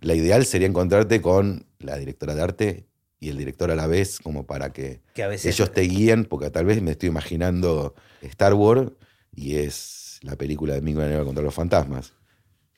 La 0.00 0.14
ideal 0.14 0.44
sería 0.46 0.68
encontrarte 0.68 1.20
con 1.20 1.66
la 1.78 1.96
directora 1.96 2.34
de 2.34 2.42
arte 2.42 2.86
y 3.20 3.30
el 3.30 3.36
director 3.36 3.70
a 3.70 3.76
la 3.76 3.86
vez, 3.86 4.20
como 4.20 4.46
para 4.46 4.72
que 4.72 5.00
Que 5.14 5.24
a 5.24 5.28
veces 5.28 5.54
ellos 5.54 5.72
te 5.72 5.82
guíen, 5.82 6.24
porque 6.24 6.50
tal 6.50 6.64
vez 6.66 6.80
me 6.82 6.92
estoy 6.92 7.08
imaginando 7.08 7.94
Star 8.22 8.54
Wars 8.54 8.92
y 9.34 9.56
es 9.56 10.20
la 10.22 10.36
película 10.36 10.74
de 10.74 10.82
Mingo 10.82 11.00
Negro 11.02 11.24
contra 11.24 11.42
los 11.42 11.54
fantasmas. 11.54 12.12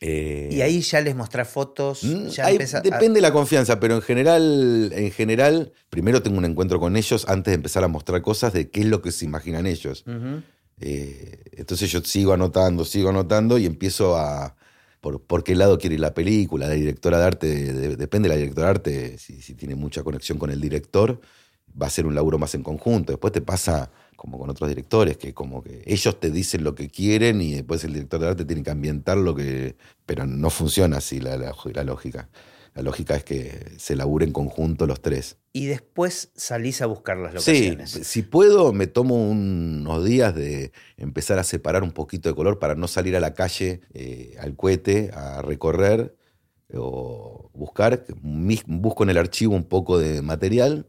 Eh, 0.02 0.48
Y 0.50 0.62
ahí 0.62 0.80
ya 0.80 1.02
les 1.02 1.14
mostrás 1.14 1.46
fotos, 1.48 2.04
mm, 2.04 2.28
ya 2.28 2.46
depende 2.48 3.16
de 3.16 3.20
la 3.20 3.32
confianza, 3.32 3.78
pero 3.80 3.96
en 3.96 4.00
general, 4.02 4.92
en 4.94 5.10
general, 5.10 5.72
primero 5.90 6.22
tengo 6.22 6.38
un 6.38 6.46
encuentro 6.46 6.80
con 6.80 6.96
ellos 6.96 7.26
antes 7.28 7.50
de 7.52 7.56
empezar 7.56 7.84
a 7.84 7.88
mostrar 7.88 8.22
cosas 8.22 8.54
de 8.54 8.70
qué 8.70 8.80
es 8.80 8.86
lo 8.86 9.02
que 9.02 9.12
se 9.12 9.26
imaginan 9.26 9.66
ellos. 9.66 10.04
Eh, 10.80 11.42
entonces 11.52 11.90
yo 11.90 12.00
sigo 12.02 12.32
anotando, 12.32 12.84
sigo 12.84 13.10
anotando 13.10 13.58
y 13.58 13.66
empiezo 13.66 14.16
a. 14.16 14.56
Por, 15.00 15.22
por 15.22 15.44
qué 15.44 15.54
lado 15.54 15.78
quiere 15.78 15.98
la 15.98 16.12
película, 16.12 16.66
la 16.68 16.74
directora 16.74 17.18
de 17.18 17.24
arte, 17.24 17.72
de- 17.72 17.96
depende 17.96 18.28
de 18.28 18.34
la 18.34 18.38
directora 18.38 18.66
de 18.68 18.70
arte, 18.70 19.18
si, 19.18 19.54
tiene 19.54 19.74
mucha 19.74 20.02
conexión 20.02 20.38
con 20.38 20.50
el 20.50 20.60
director, 20.60 21.20
va 21.80 21.86
a 21.86 21.90
ser 21.90 22.04
un 22.06 22.14
laburo 22.14 22.38
más 22.38 22.54
en 22.54 22.62
conjunto. 22.62 23.12
Después 23.12 23.32
te 23.32 23.40
pasa 23.40 23.90
como 24.16 24.38
con 24.38 24.50
otros 24.50 24.68
directores, 24.68 25.16
que 25.16 25.32
como 25.32 25.62
que 25.62 25.82
ellos 25.86 26.20
te 26.20 26.30
dicen 26.30 26.64
lo 26.64 26.74
que 26.74 26.90
quieren 26.90 27.40
y 27.40 27.54
después 27.54 27.82
el 27.84 27.94
director 27.94 28.20
de 28.20 28.28
arte 28.28 28.44
tiene 28.44 28.62
que 28.62 28.70
ambientar 28.70 29.16
lo 29.16 29.34
que... 29.34 29.76
Pero 30.04 30.26
no 30.26 30.50
funciona 30.50 30.98
así 30.98 31.18
la- 31.20 31.36
la 31.38 31.84
lógica. 31.84 32.28
La 32.80 32.84
lógica 32.84 33.14
es 33.14 33.24
que 33.24 33.72
se 33.76 33.94
labure 33.94 34.24
en 34.24 34.32
conjunto 34.32 34.86
los 34.86 35.02
tres. 35.02 35.36
Y 35.52 35.66
después 35.66 36.30
salís 36.34 36.80
a 36.80 36.86
buscar 36.86 37.18
las 37.18 37.44
Sí, 37.44 37.72
locaciones. 37.72 37.90
si 38.08 38.22
puedo, 38.22 38.72
me 38.72 38.86
tomo 38.86 39.16
unos 39.30 40.02
días 40.02 40.34
de 40.34 40.72
empezar 40.96 41.38
a 41.38 41.44
separar 41.44 41.82
un 41.82 41.92
poquito 41.92 42.30
de 42.30 42.34
color 42.34 42.58
para 42.58 42.74
no 42.76 42.88
salir 42.88 43.14
a 43.16 43.20
la 43.20 43.34
calle, 43.34 43.82
eh, 43.92 44.34
al 44.40 44.56
cohete, 44.56 45.10
a 45.12 45.42
recorrer 45.42 46.16
o 46.72 47.50
buscar, 47.52 48.06
busco 48.22 49.02
en 49.02 49.10
el 49.10 49.18
archivo 49.18 49.54
un 49.54 49.64
poco 49.64 49.98
de 49.98 50.22
material. 50.22 50.86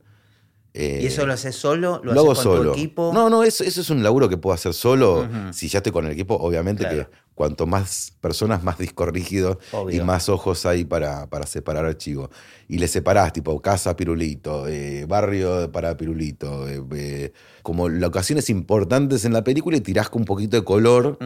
eh, 0.74 1.00
¿Y 1.04 1.08
eso 1.08 1.26
lo 1.26 1.34
haces 1.34 1.58
solo? 1.58 2.00
¿Lo, 2.06 2.12
haces 2.14 2.24
con 2.26 2.36
solo. 2.56 2.72
tu 2.72 2.78
equipo? 2.78 3.12
No, 3.14 3.30
no, 3.30 3.44
eso, 3.44 3.66
eso 3.66 3.82
es 3.82 3.89
un 3.89 4.02
laburo 4.02 4.30
que 4.30 4.38
puedo 4.38 4.54
hacer 4.54 4.74
solo. 4.74 5.28
Si 5.52 5.68
ya 5.68 5.80
estoy 5.80 5.92
con 5.92 6.06
el 6.06 6.14
equipo, 6.14 6.36
obviamente 6.36 6.84
Claro. 6.84 7.10
que 7.10 7.18
cuanto 7.42 7.66
más 7.66 8.14
personas, 8.22 8.64
más 8.64 8.78
disco 8.78 9.04
rígido 9.08 9.58
Obvio. 9.72 10.00
y 10.00 10.06
más 10.06 10.30
ojos 10.30 10.64
hay 10.68 10.86
para, 10.86 11.28
para 11.28 11.48
separar 11.48 11.86
archivos. 11.86 12.30
Y 12.68 12.78
le 12.78 12.88
separás, 12.88 13.34
tipo, 13.34 13.60
casa 13.64 13.96
Pirulito, 13.96 14.68
eh, 14.68 15.06
barrio 15.08 15.72
para 15.72 15.98
Pirulito, 15.98 16.68
eh, 16.70 16.84
eh, 16.96 17.32
como 17.64 17.89
locaciones 17.89 18.52
importantes 18.52 19.26
en 19.26 19.34
la 19.34 19.44
película 19.44 19.76
y 19.76 19.82
tirás 19.82 20.08
con 20.10 20.22
un 20.22 20.26
poquito 20.26 20.56
de 20.56 20.64
color 20.64 21.18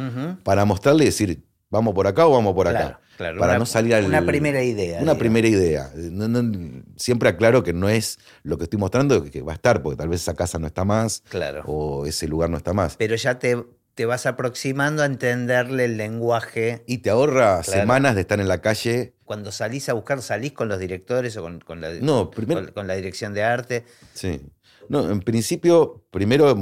para 0.44 0.64
mostrarle 0.64 1.04
y 1.04 1.08
decir, 1.08 1.44
vamos 1.70 1.94
por 1.94 2.08
acá 2.08 2.26
o 2.28 2.32
vamos 2.32 2.54
por 2.54 2.70
acá. 2.70 2.80
Claro, 2.80 2.98
claro. 3.18 3.40
Para 3.40 3.52
Una- 3.54 3.60
no 3.60 3.66
salir 3.66 3.94
al. 3.96 4.06
Una 4.06 4.26
primera 4.26 4.64
idea. 4.64 4.94
Una 4.94 5.00
digamos. 5.02 5.18
primera 5.20 5.48
idea. 5.50 5.92
No- 5.96 6.30
no- 6.30 6.82
siempre 6.96 7.28
aclaro 7.28 7.62
que 7.64 7.74
no 7.74 7.90
es 7.90 8.20
lo 8.44 8.58
que 8.58 8.64
estoy 8.64 8.80
mostrando 8.80 9.22
que 9.26 9.42
va 9.42 9.52
a 9.52 9.56
estar, 9.56 9.82
porque 9.82 9.98
tal 9.98 10.08
vez 10.08 10.22
esa 10.22 10.34
casa 10.34 10.60
no 10.60 10.68
está 10.68 10.86
más 10.86 11.24
Claro. 11.30 11.64
o 11.66 12.06
ese 12.06 12.26
lugar 12.28 12.50
no 12.50 12.56
está 12.58 12.72
más. 12.74 12.96
Pero 12.96 13.16
ya 13.18 13.38
te, 13.38 13.62
te 13.96 14.06
vas 14.06 14.26
aproximando 14.26 15.02
a 15.04 15.06
entenderle 15.06 15.86
el 15.86 15.98
lenguaje. 15.98 16.84
Y 16.86 17.00
te 17.00 17.10
ahorra 17.10 17.62
Claro. 17.62 17.82
semanas 17.82 18.16
de 18.16 18.22
estar 18.22 18.40
en 18.40 18.48
la 18.48 18.62
calle. 18.62 19.16
Cuando 19.24 19.52
salís 19.52 19.88
a 19.90 19.94
buscar, 19.94 20.22
salís 20.22 20.52
con 20.52 20.68
los 20.68 20.80
directores 20.80 21.36
o 21.38 21.42
con, 21.42 21.60
con 21.62 21.82
la, 21.82 21.94
No, 21.96 22.30
primero. 22.30 22.62
con, 22.66 22.72
con 22.74 22.88
la 22.88 22.96
dirección 22.96 23.34
de 23.34 23.44
arte. 23.44 23.86
Sí. 24.14 24.42
No, 24.90 25.10
en 25.10 25.22
principio, 25.22 26.06
primero 26.12 26.56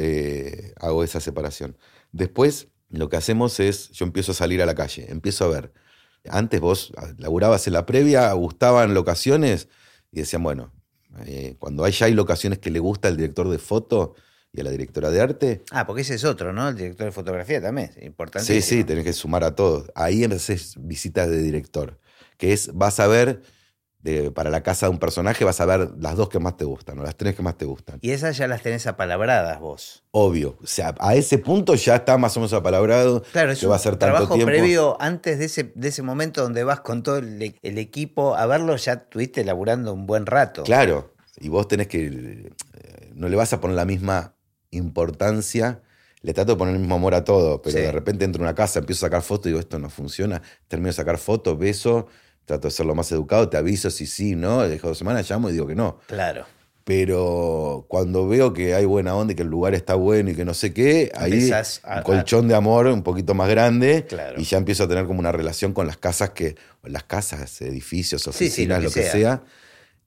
eh, 0.00 0.72
hago 0.80 1.04
esa 1.04 1.20
separación. 1.20 1.76
Después, 2.12 2.68
lo 2.88 3.08
que 3.08 3.16
hacemos 3.16 3.60
es, 3.60 3.90
yo 3.90 4.04
empiezo 4.06 4.32
a 4.32 4.34
salir 4.34 4.62
a 4.62 4.66
la 4.66 4.74
calle, 4.74 5.10
empiezo 5.10 5.44
a 5.44 5.48
ver. 5.48 5.72
Antes 6.28 6.60
vos 6.60 6.92
laburabas 7.18 7.66
en 7.66 7.74
la 7.74 7.84
previa, 7.84 8.32
gustaban 8.32 8.94
locaciones 8.94 9.68
y 10.10 10.20
decían, 10.20 10.42
bueno, 10.42 10.72
eh, 11.26 11.56
cuando 11.58 11.84
hay, 11.84 11.92
ya 11.92 12.06
hay 12.06 12.14
locaciones 12.14 12.60
que 12.60 12.70
le 12.70 12.78
gusta 12.78 13.08
al 13.08 13.16
director 13.16 13.48
de 13.50 13.58
foto 13.58 14.14
y 14.56 14.60
a 14.60 14.64
la 14.64 14.70
directora 14.70 15.10
de 15.10 15.20
arte, 15.20 15.64
Ah, 15.72 15.84
porque 15.86 16.02
ese 16.02 16.14
es 16.14 16.24
otro, 16.24 16.52
¿no? 16.52 16.68
El 16.68 16.76
director 16.76 17.06
de 17.06 17.12
fotografía 17.12 17.60
también. 17.60 17.90
Importante. 18.00 18.46
Sí, 18.46 18.62
sí, 18.62 18.84
tenés 18.84 19.04
que 19.04 19.12
sumar 19.12 19.42
a 19.44 19.54
todos. 19.56 19.90
Ahí 19.96 20.22
haces 20.24 20.74
visitas 20.78 21.28
de 21.28 21.42
director, 21.42 21.98
que 22.38 22.52
es, 22.52 22.72
vas 22.72 23.00
a 23.00 23.06
ver, 23.08 23.42
de- 23.98 24.30
para 24.30 24.50
la 24.50 24.62
casa 24.62 24.86
de 24.86 24.90
un 24.90 24.98
personaje, 24.98 25.44
vas 25.46 25.60
a 25.60 25.64
ver 25.64 25.90
las 25.98 26.14
dos 26.16 26.28
que 26.28 26.38
más 26.38 26.56
te 26.58 26.64
gustan, 26.66 26.98
o 26.98 27.02
las 27.02 27.16
tres 27.16 27.34
que 27.34 27.42
más 27.42 27.56
te 27.56 27.64
gustan. 27.64 27.98
Y 28.02 28.10
esas 28.10 28.36
ya 28.36 28.46
las 28.46 28.60
tenés 28.62 28.86
apalabradas 28.86 29.58
vos. 29.60 30.04
Obvio. 30.10 30.58
O 30.62 30.66
sea, 30.66 30.94
a 31.00 31.14
ese 31.14 31.38
punto 31.38 31.74
ya 31.74 31.96
está 31.96 32.16
más 32.18 32.36
o 32.36 32.40
menos 32.40 32.52
apalabrado. 32.52 33.22
Claro, 33.32 33.50
es 33.52 33.58
que 33.60 33.66
un 33.66 33.72
va 33.72 33.76
a 33.76 33.78
ser 33.80 33.96
tanto 33.96 34.14
trabajo 34.16 34.34
tiempo. 34.34 34.50
previo 34.52 34.96
antes 35.00 35.38
de 35.38 35.46
ese, 35.46 35.72
de 35.74 35.88
ese 35.88 36.02
momento 36.02 36.42
donde 36.42 36.62
vas 36.64 36.80
con 36.80 37.02
todo 37.02 37.16
el, 37.18 37.56
el 37.60 37.78
equipo 37.78 38.36
a 38.36 38.44
verlo, 38.46 38.76
ya 38.76 38.92
estuviste 38.92 39.42
laburando 39.42 39.92
un 39.94 40.06
buen 40.06 40.26
rato. 40.26 40.64
Claro. 40.64 41.14
Y 41.40 41.48
vos 41.48 41.66
tenés 41.66 41.88
que. 41.88 42.52
eh, 42.74 43.10
No 43.14 43.28
le 43.28 43.36
vas 43.36 43.52
a 43.54 43.60
poner 43.60 43.74
la 43.76 43.84
misma 43.86 44.34
importancia. 44.76 45.80
Le 46.22 46.32
trato 46.32 46.52
de 46.52 46.58
poner 46.58 46.74
el 46.74 46.80
mismo 46.80 46.94
amor 46.94 47.14
a 47.14 47.22
todo, 47.24 47.60
pero 47.60 47.76
Sí. 47.76 47.82
de 47.82 47.92
repente 47.92 48.24
entro 48.24 48.42
a 48.42 48.46
una 48.46 48.54
casa, 48.54 48.78
empiezo 48.78 49.04
a 49.04 49.08
sacar 49.08 49.22
fotos 49.22 49.46
y 49.46 49.48
digo, 49.50 49.60
esto 49.60 49.78
no 49.78 49.90
funciona. 49.90 50.40
Termino 50.68 50.88
de 50.88 50.94
sacar 50.94 51.18
fotos, 51.18 51.58
beso, 51.58 52.06
trato 52.46 52.68
de 52.68 52.72
ser 52.72 52.86
lo 52.86 52.94
más 52.94 53.10
educado, 53.12 53.48
te 53.48 53.56
aviso 53.58 53.90
si 53.90 54.06
sí, 54.06 54.34
no. 54.34 54.62
Dejo 54.66 54.88
dos 54.88 54.98
semanas, 54.98 55.28
llamo 55.30 55.50
y 55.50 55.52
digo 55.52 55.66
que 55.66 55.74
no. 55.74 55.98
Claro. 56.06 56.46
Pero 56.98 57.86
cuando 57.88 58.28
veo 58.28 58.52
que 58.52 58.74
hay 58.74 58.84
buena 58.84 59.14
onda 59.14 59.32
y 59.32 59.36
que 59.36 59.42
el 59.42 59.48
lugar 59.48 59.74
está 59.74 59.94
bueno 59.94 60.30
y 60.30 60.34
que 60.34 60.44
no 60.44 60.54
sé 60.54 60.72
qué, 60.72 61.10
ahí 61.14 61.50
a- 61.50 61.62
un 61.96 62.02
colchón 62.02 62.46
de 62.46 62.54
amor 62.54 62.86
un 62.86 63.02
poquito 63.02 63.34
más 63.34 63.48
grande 63.48 64.04
Claro. 64.06 64.38
y 64.40 64.44
ya 64.44 64.58
empiezo 64.58 64.84
a 64.84 64.88
tener 64.88 65.06
como 65.06 65.18
una 65.20 65.32
relación 65.32 65.72
con 65.72 65.86
las 65.86 65.96
casas 65.96 66.30
que, 66.30 66.56
las 66.82 67.04
casas, 67.04 67.60
edificios, 67.62 68.26
oficinas, 68.28 68.78
sí, 68.78 68.84
lo 68.84 68.90
que 68.90 69.02
sea, 69.02 69.42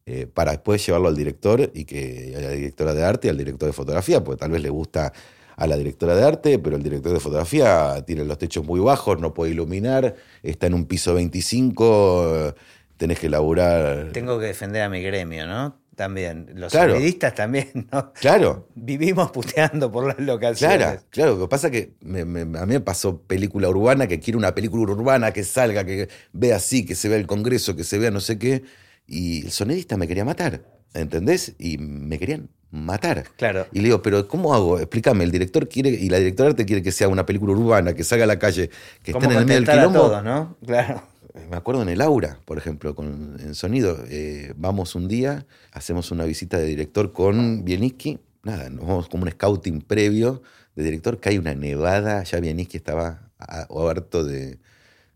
eh, 0.09 0.25
para 0.33 0.51
después 0.51 0.83
llevarlo 0.85 1.09
al 1.09 1.15
director 1.15 1.69
y 1.73 1.83
que 1.85 2.33
a 2.35 2.39
la 2.41 2.49
directora 2.51 2.93
de 2.93 3.03
arte 3.03 3.27
y 3.27 3.29
al 3.29 3.37
director 3.37 3.67
de 3.67 3.73
fotografía, 3.73 4.23
porque 4.23 4.39
tal 4.39 4.51
vez 4.51 4.61
le 4.61 4.69
gusta 4.69 5.11
a 5.57 5.67
la 5.67 5.75
directora 5.75 6.15
de 6.15 6.23
arte, 6.23 6.59
pero 6.59 6.75
el 6.77 6.83
director 6.83 7.11
de 7.13 7.19
fotografía 7.19 8.03
tiene 8.05 8.23
los 8.23 8.37
techos 8.37 8.65
muy 8.65 8.79
bajos, 8.79 9.19
no 9.19 9.33
puede 9.33 9.51
iluminar, 9.51 10.15
está 10.43 10.67
en 10.67 10.75
un 10.75 10.85
piso 10.85 11.13
25, 11.13 12.47
eh, 12.49 12.53
tenés 12.97 13.19
que 13.19 13.29
laburar. 13.29 14.09
Tengo 14.13 14.39
que 14.39 14.45
defender 14.45 14.81
a 14.83 14.89
mi 14.89 15.01
gremio, 15.01 15.45
¿no? 15.45 15.77
También. 15.95 16.51
Los 16.53 16.71
Claro. 16.71 16.95
también, 17.35 17.87
¿no? 17.91 18.13
Claro. 18.13 18.67
Vivimos 18.75 19.31
puteando 19.31 19.91
por 19.91 20.05
las 20.05 20.19
locaciones. 20.19 20.77
Claro, 20.77 21.01
claro. 21.09 21.35
Lo 21.37 21.41
que 21.41 21.47
pasa 21.49 21.67
es 21.67 21.71
que 21.73 21.93
me- 22.01 22.23
me- 22.23 22.59
a 22.59 22.65
mí 22.67 22.73
me 22.73 22.79
pasó 22.81 23.19
película 23.23 23.67
urbana, 23.67 24.05
que 24.07 24.19
quiero 24.19 24.37
una 24.37 24.53
película 24.53 24.83
urbana 24.83 25.33
que 25.33 25.43
salga, 25.43 25.83
que 25.85 26.07
vea 26.33 26.57
así, 26.57 26.85
que 26.85 26.93
se 26.93 27.09
vea 27.09 27.17
el 27.17 27.25
Congreso, 27.25 27.75
que 27.75 27.83
se 27.83 27.97
vea 27.97 28.11
no 28.11 28.19
sé 28.19 28.37
qué. 28.37 28.63
Y 29.07 29.45
el 29.45 29.51
sonidista 29.51 29.97
me 29.97 30.07
quería 30.07 30.25
matar, 30.25 30.61
¿entendés? 30.93 31.55
Y 31.57 31.77
me 31.77 32.19
querían 32.19 32.49
matar. 32.71 33.23
Claro. 33.37 33.65
Y 33.71 33.79
le 33.79 33.85
digo, 33.85 34.01
pero 34.01 34.27
¿cómo 34.27 34.53
hago? 34.53 34.79
Explícame, 34.79 35.23
el 35.23 35.31
director 35.31 35.67
quiere, 35.69 35.89
y 35.89 36.09
la 36.09 36.17
directora 36.17 36.47
de 36.49 36.51
arte 36.51 36.65
quiere 36.65 36.83
que 36.83 36.91
sea 36.91 37.07
una 37.07 37.25
película 37.25 37.53
urbana, 37.53 37.93
que 37.93 38.03
salga 38.03 38.25
a 38.25 38.27
la 38.27 38.37
calle, 38.39 38.69
que 39.03 39.13
¿Cómo 39.13 39.23
estén 39.23 39.37
en 39.37 39.41
el 39.41 39.45
medio 39.47 39.61
del 39.61 39.69
quilombo. 39.69 39.99
todos, 39.99 40.23
¿no? 40.23 40.57
Claro. 40.65 41.03
Me 41.49 41.55
acuerdo 41.55 41.83
en 41.83 41.89
el 41.89 42.01
Aura, 42.01 42.39
por 42.45 42.57
ejemplo, 42.57 42.95
con, 42.95 43.37
en 43.39 43.53
sonido. 43.55 44.03
eh, 44.09 44.53
vamos 44.57 44.95
un 44.95 45.07
día, 45.07 45.45
hacemos 45.71 46.11
una 46.11 46.25
visita 46.25 46.57
de 46.57 46.65
director 46.65 47.13
con 47.13 47.63
Bieniski. 47.63 48.19
Nada, 48.43 48.69
nos 48.69 48.85
vamos 48.87 49.07
como 49.07 49.23
un 49.23 49.31
scouting 49.31 49.81
previo 49.81 50.41
de 50.75 50.83
director, 50.83 51.19
que 51.19 51.29
hay 51.29 51.37
una 51.37 51.53
nevada. 51.53 52.23
Ya 52.23 52.39
Bieniski 52.39 52.77
estaba 52.77 53.29
harto 53.37 54.23
de, 54.23 54.57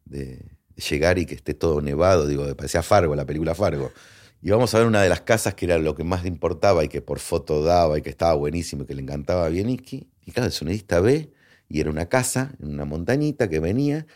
de 0.05 0.50
llegar 0.81 1.17
y 1.17 1.25
que 1.25 1.35
esté 1.35 1.53
todo 1.53 1.81
nevado. 1.81 2.27
Digo, 2.27 2.43
parecía 2.55 2.83
Fargo, 2.83 3.15
la 3.15 3.25
película 3.25 3.55
Fargo. 3.55 3.91
Y 4.41 4.49
vamos 4.49 4.73
a 4.73 4.79
ver 4.79 4.87
una 4.87 5.01
de 5.01 5.09
las 5.09 5.21
casas 5.21 5.53
que 5.53 5.65
era 5.65 5.77
lo 5.77 5.95
que 5.95 6.03
más 6.03 6.23
le 6.23 6.29
importaba 6.29 6.83
y 6.83 6.87
que 6.89 7.01
por 7.01 7.19
foto 7.19 7.63
daba 7.63 7.97
y 7.97 8.01
que 8.01 8.09
estaba 8.09 8.33
buenísimo 8.33 8.83
y 8.83 8.85
que 8.87 8.95
le 8.95 9.01
encantaba 9.03 9.45
a 9.45 9.49
Bieniski. 9.49 10.09
Y 10.25 10.31
claro, 10.31 10.47
el 10.47 10.51
sonidista 10.51 10.99
ve 10.99 11.31
y 11.69 11.79
era 11.79 11.89
una 11.89 12.07
casa 12.09 12.53
en 12.59 12.69
una 12.73 12.85
montañita 12.85 13.49
que 13.49 13.59
venía 13.59 14.07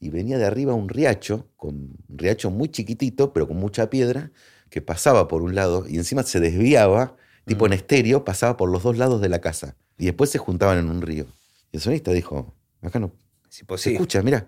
y 0.00 0.10
venía 0.10 0.38
de 0.38 0.44
arriba 0.46 0.74
un 0.74 0.88
riacho, 0.88 1.48
con 1.56 1.74
un 2.08 2.18
riacho 2.18 2.50
muy 2.50 2.68
chiquitito, 2.68 3.32
pero 3.32 3.46
con 3.48 3.56
mucha 3.56 3.88
piedra, 3.90 4.30
que 4.70 4.82
pasaba 4.82 5.28
por 5.28 5.42
un 5.42 5.54
lado 5.54 5.86
y 5.88 5.96
encima 5.96 6.22
se 6.24 6.40
desviaba, 6.40 7.16
tipo 7.44 7.66
en 7.66 7.72
estéreo, 7.72 8.24
pasaba 8.24 8.56
por 8.56 8.70
los 8.70 8.82
dos 8.82 8.96
lados 8.98 9.20
de 9.20 9.28
la 9.28 9.40
casa. 9.40 9.76
Y 9.96 10.06
después 10.06 10.30
se 10.30 10.38
juntaban 10.38 10.78
en 10.78 10.88
un 10.90 11.02
río. 11.02 11.26
Y 11.72 11.76
el 11.78 11.82
sonista 11.82 12.12
dijo, 12.12 12.54
acá 12.82 12.98
no, 12.98 13.12
Si 13.48 13.60
se 13.60 13.64
posible. 13.64 13.96
escucha, 13.96 14.22
mira. 14.22 14.46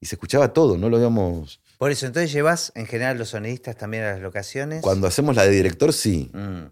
Y 0.00 0.06
se 0.06 0.14
escuchaba 0.14 0.52
todo, 0.52 0.76
no 0.78 0.88
lo 0.88 0.96
habíamos... 0.96 1.60
Por 1.78 1.90
eso, 1.92 2.06
entonces 2.06 2.32
llevas 2.32 2.72
en 2.74 2.86
general 2.86 3.18
los 3.18 3.30
sonidistas 3.30 3.76
también 3.76 4.02
a 4.04 4.12
las 4.12 4.20
locaciones. 4.20 4.82
Cuando 4.82 5.06
hacemos 5.06 5.36
la 5.36 5.44
de 5.44 5.50
director, 5.50 5.92
sí. 5.92 6.30
Mm, 6.32 6.66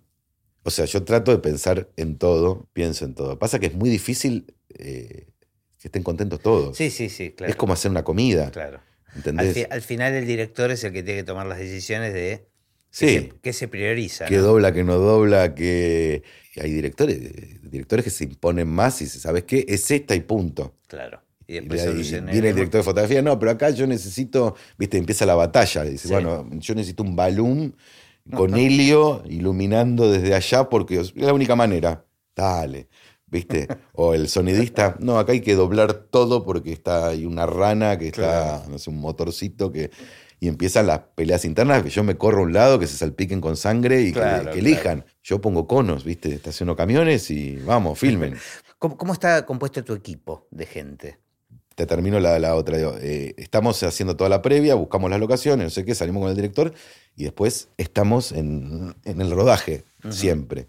O 0.64 0.70
sea, 0.70 0.84
yo 0.84 1.04
trato 1.04 1.30
de 1.30 1.38
pensar 1.38 1.88
en 1.96 2.18
todo, 2.18 2.68
pienso 2.72 3.04
en 3.04 3.14
todo. 3.14 3.38
Pasa 3.38 3.58
que 3.60 3.66
es 3.66 3.74
muy 3.74 3.88
difícil 3.88 4.52
eh, 4.70 5.28
que 5.78 5.88
estén 5.88 6.02
contentos 6.02 6.40
todos. 6.40 6.76
Sí, 6.76 6.90
sí, 6.90 7.08
sí, 7.08 7.30
claro. 7.30 7.50
Es 7.50 7.56
como 7.56 7.72
hacer 7.72 7.90
una 7.90 8.02
comida, 8.04 8.50
Claro. 8.50 8.80
Al, 9.06 9.16
¿entendés? 9.16 9.54
fi- 9.54 9.66
al 9.70 9.80
final 9.82 10.12
el 10.14 10.26
director 10.26 10.70
es 10.72 10.82
el 10.84 10.92
que 10.92 11.02
tiene 11.04 11.20
que 11.20 11.24
tomar 11.24 11.46
las 11.46 11.58
decisiones 11.58 12.12
de 12.12 12.48
Sí. 12.90 13.06
qué, 13.06 13.20
se, 13.20 13.32
qué 13.42 13.52
se 13.52 13.68
prioriza. 13.68 14.24
que 14.26 14.36
¿no? 14.38 14.42
dobla, 14.42 14.72
que 14.72 14.82
no 14.84 14.96
dobla, 14.98 15.54
que 15.54 16.22
hay 16.60 16.70
directores, 16.72 17.20
directores 17.70 18.04
que 18.04 18.10
se 18.10 18.24
imponen 18.24 18.68
más 18.68 19.00
y 19.02 19.04
dice, 19.04 19.20
¿sabes 19.20 19.44
qué? 19.44 19.64
Es 19.68 19.90
esta 19.90 20.14
y 20.16 20.20
punto. 20.20 20.74
Claro. 20.88 21.22
Y 21.48 21.54
después 21.54 21.82
ahí 21.82 22.02
viene 22.02 22.32
el 22.32 22.54
director 22.54 22.80
de 22.80 22.82
fotografía, 22.82 23.22
no, 23.22 23.38
pero 23.38 23.52
acá 23.52 23.70
yo 23.70 23.86
necesito, 23.86 24.56
viste, 24.78 24.98
empieza 24.98 25.24
la 25.26 25.34
batalla. 25.36 25.84
Dice, 25.84 26.08
Sí. 26.08 26.12
bueno, 26.14 26.48
yo 26.52 26.74
necesito 26.74 27.02
un 27.02 27.14
balón 27.14 27.76
con 28.34 28.56
helio 28.56 29.22
iluminando 29.26 30.10
desde 30.10 30.34
allá 30.34 30.68
porque 30.68 30.98
es 31.00 31.14
la 31.16 31.32
única 31.32 31.54
manera. 31.54 32.04
Dale, 32.34 32.88
viste. 33.26 33.68
O 33.92 34.12
el 34.14 34.28
sonidista, 34.28 34.96
no, 34.98 35.18
acá 35.18 35.32
hay 35.32 35.40
que 35.40 35.54
doblar 35.54 35.92
todo 35.94 36.44
porque 36.44 36.72
está 36.72 37.08
hay 37.08 37.24
una 37.24 37.46
rana 37.46 37.96
que 37.96 38.08
está, 38.08 38.64
no 38.68 38.78
sé, 38.78 38.90
un 38.90 39.00
motorcito 39.00 39.70
que. 39.70 39.90
Y 40.38 40.48
empiezan 40.48 40.86
las 40.86 40.98
peleas 41.14 41.46
internas, 41.46 41.82
que 41.82 41.88
yo 41.88 42.04
me 42.04 42.16
corro 42.18 42.40
a 42.40 42.42
un 42.42 42.52
lado, 42.52 42.78
que 42.78 42.86
se 42.86 42.94
salpiquen 42.98 43.40
con 43.40 43.56
sangre 43.56 44.02
y 44.02 44.06
que- 44.12 44.20
Claro, 44.20 44.50
que, 44.52 44.58
elijan. 44.58 45.06
Yo 45.22 45.40
pongo 45.40 45.66
conos, 45.66 46.04
¿viste? 46.04 46.34
Estaciono 46.34 46.76
camiones 46.76 47.30
y 47.30 47.56
vamos, 47.56 47.98
filmen. 47.98 48.34
¿Cómo, 48.78 48.98
cómo 48.98 49.14
está 49.14 49.46
compuesto 49.46 49.82
tu 49.82 49.94
equipo 49.94 50.46
de 50.50 50.66
gente? 50.66 51.18
Te 51.76 51.86
termino 51.86 52.18
la, 52.18 52.38
la 52.40 52.56
otra. 52.56 52.76
digo, 52.78 52.96
eh, 53.00 53.34
estamos 53.36 53.80
haciendo 53.84 54.16
toda 54.16 54.28
la 54.28 54.42
previa, 54.42 54.74
buscamos 54.74 55.08
las 55.10 55.20
locaciones, 55.20 55.64
no 55.64 55.70
sé 55.70 55.84
qué, 55.84 55.94
salimos 55.94 56.22
con 56.22 56.30
el 56.30 56.36
director 56.36 56.72
y 57.14 57.22
después 57.24 57.68
estamos 57.76 58.32
en, 58.32 58.96
en 59.04 59.20
el 59.20 59.30
rodaje, 59.30 59.84
siempre. 60.10 60.66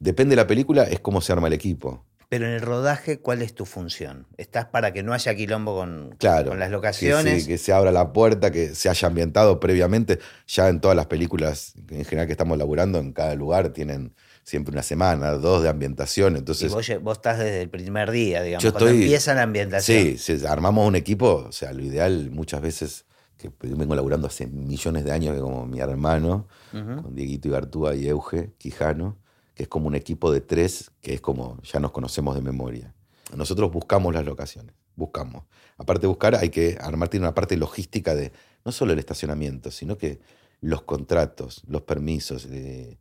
Depende 0.00 0.32
de 0.32 0.42
la 0.42 0.46
película, 0.46 0.84
es 0.84 1.00
cómo 1.00 1.20
se 1.22 1.32
arma 1.32 1.46
el 1.48 1.54
equipo. 1.54 2.04
Pero 2.28 2.44
en 2.46 2.52
el 2.52 2.60
rodaje, 2.60 3.20
¿cuál 3.20 3.40
es 3.40 3.54
tu 3.54 3.64
función? 3.64 4.26
¿Estás 4.36 4.66
para 4.66 4.92
que 4.92 5.02
no 5.02 5.14
haya 5.14 5.34
quilombo 5.34 5.74
con, 5.76 6.14
Claro. 6.18 6.50
con 6.50 6.58
las 6.58 6.68
Que 6.68 6.72
locaciones? 6.72 7.44
se, 7.44 7.48
que 7.48 7.56
se 7.56 7.72
abra 7.72 7.90
la 7.90 8.12
puerta, 8.12 8.50
que 8.50 8.74
se 8.74 8.90
haya 8.90 9.08
ambientado 9.08 9.58
previamente. 9.60 10.18
Ya 10.46 10.68
en 10.68 10.80
todas 10.80 10.94
las 10.94 11.06
películas 11.06 11.72
en 11.88 12.04
general 12.04 12.26
que 12.26 12.32
estamos 12.32 12.58
laburando, 12.58 12.98
en 12.98 13.12
cada 13.12 13.34
lugar 13.34 13.70
tienen 13.70 14.12
siempre 14.48 14.72
una 14.72 14.82
semana, 14.82 15.32
dos 15.32 15.62
de 15.62 15.68
ambientación. 15.68 16.34
y 16.36 16.38
Entonces, 16.38 16.72
vos, 16.72 16.88
lle- 16.88 16.98
vos 17.00 17.18
estás 17.18 17.38
desde 17.38 17.60
el 17.60 17.68
primer 17.68 18.10
día, 18.10 18.42
digamos, 18.42 18.64
Yo 18.64 18.72
cuando 18.72 18.88
estoy- 18.88 19.02
empieza 19.02 19.34
la 19.34 19.42
ambientación. 19.42 19.98
Sí, 19.98 20.16
sí, 20.18 20.46
armamos 20.46 20.88
un 20.88 20.96
equipo, 20.96 21.44
o 21.48 21.52
sea, 21.52 21.72
lo 21.74 21.82
ideal 21.82 22.30
muchas 22.30 22.62
veces 22.62 23.04
que 23.36 23.50
vengo 23.60 23.94
laburando 23.94 24.26
hace 24.26 24.46
millones 24.46 25.04
de 25.04 25.12
años, 25.12 25.34
que 25.34 25.40
como 25.42 25.66
mi 25.66 25.80
hermano, 25.80 26.48
con 26.72 27.14
Dieguito 27.14 27.48
Igartúa 27.48 27.94
y 27.94 28.08
Euge 28.08 28.52
Quijano, 28.58 29.16
que 29.54 29.64
es 29.64 29.68
como 29.68 29.86
un 29.86 29.94
equipo 29.94 30.32
de 30.32 30.40
tres, 30.40 30.90
que 31.02 31.12
es 31.14 31.20
como 31.20 31.60
ya 31.62 31.78
nos 31.78 31.92
conocemos 31.92 32.34
de 32.34 32.40
memoria. 32.40 32.94
Nosotros 33.36 33.70
buscamos 33.70 34.14
las 34.14 34.24
locaciones, 34.24 34.74
buscamos. 34.96 35.44
Aparte 35.76 36.02
de 36.02 36.06
buscar, 36.08 36.34
hay 36.36 36.48
que 36.48 36.78
armar, 36.80 37.08
tiene 37.10 37.26
una 37.26 37.34
parte 37.34 37.56
logística 37.58 38.14
de 38.14 38.32
no 38.64 38.72
solo 38.72 38.92
el 38.94 38.98
estacionamiento, 38.98 39.70
sino 39.70 39.98
que 39.98 40.18
los 40.60 40.82
contratos, 40.82 41.62
los 41.68 41.82
permisos, 41.82 42.48
eh, 42.50 42.98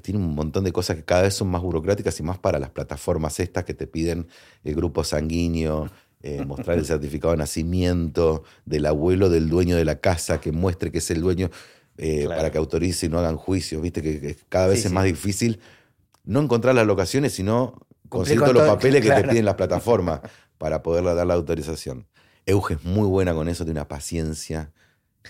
tiene 0.00 0.20
un 0.20 0.34
montón 0.34 0.64
de 0.64 0.72
cosas 0.72 0.96
que 0.96 1.04
cada 1.04 1.22
vez 1.22 1.34
son 1.34 1.48
más 1.48 1.62
burocráticas 1.62 2.18
y 2.20 2.22
más 2.22 2.38
para 2.38 2.58
las 2.58 2.70
plataformas 2.70 3.40
estas 3.40 3.64
que 3.64 3.74
te 3.74 3.86
piden 3.86 4.26
el 4.64 4.74
grupo 4.74 5.04
sanguíneo, 5.04 5.90
eh, 6.22 6.44
mostrar 6.46 6.78
el 6.78 6.86
certificado 6.86 7.32
de 7.32 7.38
nacimiento 7.38 8.44
del 8.64 8.86
abuelo 8.86 9.28
del 9.28 9.48
dueño 9.48 9.76
de 9.76 9.84
la 9.84 10.00
casa, 10.00 10.40
que 10.40 10.52
muestre 10.52 10.90
que 10.90 10.98
es 10.98 11.10
el 11.10 11.20
dueño 11.20 11.50
eh, 11.98 12.26
para 12.28 12.50
que 12.50 12.58
autorice 12.58 13.06
y 13.06 13.08
no 13.08 13.18
hagan 13.18 13.36
juicios. 13.36 13.80
Viste 13.80 14.02
que, 14.02 14.36
cada 14.48 14.66
vez 14.66 14.84
es 14.84 14.92
más 14.92 15.04
difícil 15.04 15.60
no 16.24 16.40
encontrar 16.40 16.74
las 16.74 16.86
locaciones, 16.86 17.32
sino 17.32 17.78
conseguir 18.08 18.40
todos 18.40 18.54
los 18.54 18.68
papeles 18.68 19.02
que 19.02 19.10
te 19.10 19.24
piden 19.28 19.44
las 19.44 19.54
plataformas 19.56 20.20
para 20.58 20.82
poderle 20.82 21.14
dar 21.14 21.26
la 21.26 21.34
autorización. 21.34 22.06
Euge 22.44 22.74
es 22.74 22.84
muy 22.84 23.06
buena 23.06 23.34
con 23.34 23.48
eso, 23.48 23.64
tiene 23.64 23.80
una 23.80 23.88
paciencia. 23.88 24.72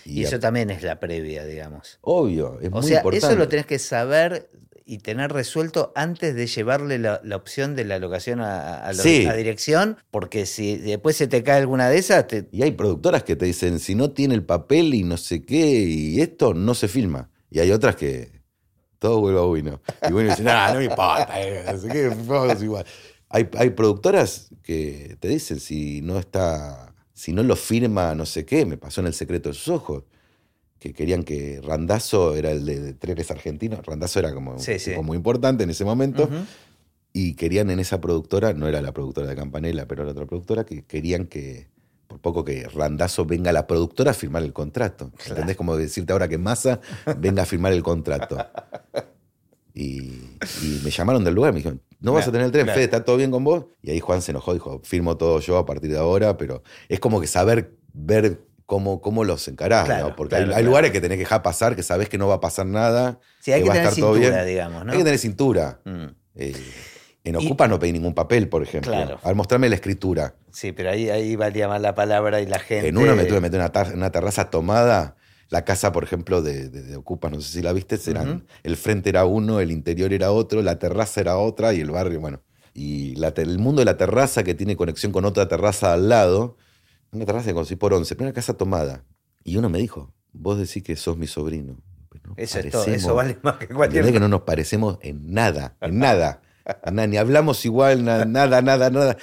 Y, 0.05 0.22
eso 0.24 0.38
también 0.38 0.70
es 0.70 0.82
la 0.82 1.01
previa, 1.01 1.44
digamos. 1.44 1.99
Obvio, 2.03 2.59
es 2.61 2.68
o 2.68 2.70
muy 2.72 2.88
sea, 2.88 2.99
importante. 2.99 3.26
Eso 3.26 3.36
lo 3.36 3.49
tenés 3.49 3.66
que 3.66 3.78
saber 3.78 4.51
y 4.88 4.99
tener 4.99 5.32
resuelto 5.32 5.92
antes 5.97 6.36
de 6.36 6.47
llevarle 6.47 7.01
la, 7.01 7.20
opción 7.34 7.74
de 7.74 7.84
la 7.84 7.99
locación 7.99 8.40
a, 8.40 8.92
la 8.92 9.34
dirección, 9.34 9.97
porque 10.12 10.47
si 10.47 10.76
después 10.76 11.16
se 11.16 11.26
te 11.26 11.42
cae 11.42 11.59
alguna 11.59 11.88
de 11.88 11.99
esas... 11.99 12.26
Y 12.53 12.62
hay 12.62 12.70
productoras 12.70 13.24
que 13.24 13.34
te 13.34 13.47
dicen, 13.47 13.80
si 13.80 13.97
no 13.97 14.12
tiene 14.12 14.34
el 14.34 14.44
papel 14.44 14.94
y 14.94 15.03
no 15.03 15.16
sé 15.16 15.44
qué, 15.44 15.80
y 15.80 16.20
esto 16.20 16.55
no 16.55 16.74
se 16.74 16.86
filma. 16.86 17.30
Y 17.51 17.59
hay 17.59 17.72
otras 17.72 17.97
que 17.97 18.42
todo 19.01 19.20
vuelve 19.20 19.40
a 19.40 19.42
bueno. 19.42 19.80
Y 20.09 20.12
bueno, 20.12 20.30
dicen, 20.30 20.44
no, 20.44 20.68
no 20.68 20.78
me 20.78 20.84
importa, 20.84 21.40
eh, 21.40 21.64
no 21.66 21.78
sé 21.78 21.88
qué, 21.88 22.64
igual. 22.64 22.86
Hay, 23.28 23.49
hay 23.59 23.70
productoras 23.70 24.51
que 24.62 25.16
te 25.18 25.26
dicen, 25.26 25.59
si 25.59 26.01
no 26.01 26.16
está, 26.16 26.94
si 27.17 27.33
no 27.33 27.43
lo 27.43 27.57
firma 27.57 28.14
no 28.14 28.27
sé 28.27 28.45
qué, 28.45 28.67
me 28.67 28.77
pasó 28.77 29.01
en 29.01 29.07
el 29.07 29.14
secreto 29.14 29.49
de 29.49 29.55
sus 29.55 29.69
ojos 29.69 30.05
que 30.79 30.93
querían 30.93 31.23
que 31.23 31.62
Randazo 31.64 32.37
era 32.37 32.51
el 32.51 32.67
de, 32.67 32.93
trenes 32.93 33.31
argentinos. 33.31 33.85
Randazo 33.87 34.19
era 34.19 34.35
como, 34.35 34.59
muy 35.03 35.17
importante 35.17 35.64
en 35.64 35.71
ese 35.71 35.87
momento. 35.87 36.29
Y 37.14 37.33
querían 37.33 37.71
en 37.71 37.81
esa 37.81 38.03
productora, 38.03 38.53
no 38.53 38.69
era 38.69 38.83
la 38.83 38.93
productora 38.93 39.27
de 39.27 39.35
Campanella, 39.35 39.89
pero 39.89 40.03
era 40.03 40.12
otra 40.12 40.27
productora, 40.27 40.64
que 40.64 40.85
querían 40.85 41.27
que, 41.27 41.69
por 42.07 42.21
poco 42.21 42.45
que 42.45 42.69
Randazo 42.69 43.25
venga 43.25 43.49
a 43.49 43.55
la 43.55 43.67
productora 43.67 44.11
a 44.11 44.14
firmar 44.14 44.43
el 44.43 44.53
contrato. 44.53 45.11
¿Entendés? 45.27 45.57
Como 45.57 45.75
decirte 45.75 46.12
ahora 46.12 46.29
que 46.29 46.37
Massa 46.37 46.81
venga 47.17 47.45
a 47.45 47.47
firmar 47.47 47.73
el 47.73 47.83
contrato. 47.83 48.37
Y, 49.79 50.11
me 50.83 50.91
llamaron 50.91 51.22
del 51.22 51.35
lugar, 51.35 51.53
me 51.53 51.59
dijeron, 51.59 51.83
no 52.01 52.14
vas 52.14 52.27
a 52.27 52.33
tener 52.33 52.47
el 52.47 52.51
tren, 52.53 52.66
Fede, 52.66 52.85
¿está 52.85 53.05
todo 53.05 53.18
bien 53.18 53.31
con 53.31 53.45
vos? 53.45 53.66
Y 53.83 53.91
ahí 53.91 54.01
Juan 54.01 54.22
se 54.22 54.31
enojó, 54.31 54.55
dijo, 54.55 54.81
firmo 54.83 55.18
todo 55.18 55.39
yo 55.41 55.59
a 55.59 55.66
partir 55.66 55.91
de 55.93 55.99
ahora, 55.99 56.39
pero 56.39 56.62
es 56.89 56.99
como 56.99 57.20
que 57.20 57.27
saber 57.27 57.74
ver 57.93 58.41
cómo, 58.64 59.03
cómo 59.03 59.22
los 59.22 59.47
encarás, 59.49 59.87
¿no? 60.01 60.16
Porque 60.16 60.37
hay, 60.37 60.64
lugares 60.64 60.93
que 60.93 61.03
tenés 61.03 61.16
que 61.16 61.24
dejar 61.24 61.43
pasar, 61.43 61.77
que 61.77 61.83
sabés 61.83 62.09
que 62.09 62.16
no 62.16 62.27
va 62.27 62.37
a 62.37 62.41
pasar 62.41 62.64
nada. 62.64 63.20
Sí, 63.41 63.53
hay 63.53 63.62
que, 63.62 63.68
va 63.68 63.74
tener 63.74 63.89
a 63.89 63.91
estar 63.91 63.95
cintura, 63.95 64.31
todo 64.31 64.33
bien. 64.33 64.47
digamos, 64.47 64.85
¿no? 64.87 64.93
Hay 64.93 64.99
que 64.99 65.05
tener 65.05 65.18
cintura. 65.18 65.81
Mm. 65.85 66.07
Eh, 66.37 66.57
en 67.24 67.37
Ocupa 67.37 67.68
no 67.68 67.79
pedí 67.79 67.93
ningún 67.93 68.14
papel, 68.14 68.49
por 68.49 68.62
ejemplo. 68.62 68.93
Claro. 68.93 69.18
A 69.22 69.27
ver, 69.27 69.37
mostrarme 69.37 69.68
la 69.68 69.74
escritura. 69.74 70.37
Sí, 70.53 70.72
pero 70.72 70.89
ahí, 70.89 71.11
ahí 71.11 71.37
valía 71.37 71.68
más 71.68 71.83
la 71.83 71.95
palabra 71.95 72.41
y 72.41 72.47
la 72.47 72.61
gente. 72.61 72.89
En 72.89 72.97
uno 72.97 73.14
me 73.14 73.24
tuve 73.24 73.37
que 73.37 73.41
meter 73.43 73.61
una, 73.61 73.70
una 73.93 74.11
terraza 74.11 74.49
tomada. 74.49 75.16
La 75.49 75.64
casa, 75.64 75.92
por 75.92 76.03
ejemplo, 76.03 76.42
de, 76.42 76.68
de, 76.68 76.97
Ocupa, 76.97 77.30
no 77.30 77.40
sé 77.40 77.53
si 77.53 77.62
la 77.62 77.72
viste, 77.72 77.99
eran, 78.11 78.47
el 78.64 78.76
frente 78.76 79.11
era 79.11 79.24
uno, 79.26 79.61
el 79.61 79.70
interior 79.70 80.12
era 80.12 80.32
otro, 80.32 80.61
la 80.61 80.78
terraza 80.78 81.20
era 81.20 81.38
otra 81.38 81.72
y 81.72 81.80
el 81.80 81.90
barrio, 81.90 82.20
bueno. 82.20 82.42
Y 82.74 83.14
el 83.22 83.59
mundo 83.59 83.80
de 83.80 83.86
la 83.86 83.97
terraza 83.97 84.42
que 84.42 84.55
tiene 84.55 84.76
conexión 84.76 85.12
con 85.12 85.24
otra 85.24 85.49
terraza 85.49 85.92
al 85.92 86.09
lado, 86.09 86.57
una 87.12 87.24
terraza 87.24 87.47
que 87.47 87.55
conseguí 87.55 87.78
por 87.78 87.94
11, 87.94 88.16
una 88.18 88.32
casa 88.32 88.55
tomada. 88.55 89.05
Y 89.44 89.57
uno 89.57 89.68
me 89.68 89.78
dijo, 89.78 90.12
vos 90.32 90.59
decís 90.59 90.82
que 90.82 90.97
sos 90.97 91.16
mi 91.16 91.26
sobrino. 91.26 91.76
eso 92.36 92.59
es 92.59 92.70
todo, 92.70 92.84
eso 92.84 93.14
vale 93.14 93.38
más 93.42 93.57
que 93.57 93.68
cualquier 93.68 94.12
que 94.12 94.20
no 94.20 94.28
nos 94.28 94.42
parecemos 94.42 94.99
en 95.01 95.32
nada, 95.32 95.76
en 95.80 95.99
nada. 95.99 96.42
ni 96.92 97.16
hablamos 97.16 97.64
igual, 97.64 98.05
nada, 98.05 98.26
nada, 98.26 98.90
nada. 98.90 99.16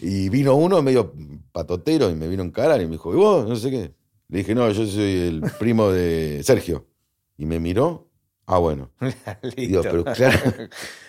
Y 0.00 0.28
vino 0.28 0.54
uno 0.54 0.80
medio 0.80 1.12
patotero 1.52 2.08
y 2.10 2.14
me 2.14 2.28
vino 2.28 2.42
en 2.42 2.50
cara 2.50 2.76
y 2.80 2.86
me 2.86 2.92
dijo, 2.92 3.12
¿y 3.12 3.16
vos? 3.16 3.48
No 3.48 3.56
sé 3.56 3.70
qué. 3.70 3.97
Le 4.28 4.38
dije, 4.38 4.54
no, 4.54 4.70
yo 4.70 4.86
soy 4.86 5.28
el 5.28 5.42
primo 5.58 5.90
de 5.90 6.42
Sergio. 6.44 6.86
Y 7.36 7.46
me 7.46 7.60
miró 7.60 8.08
Ah, 8.50 8.56
bueno. 8.56 8.90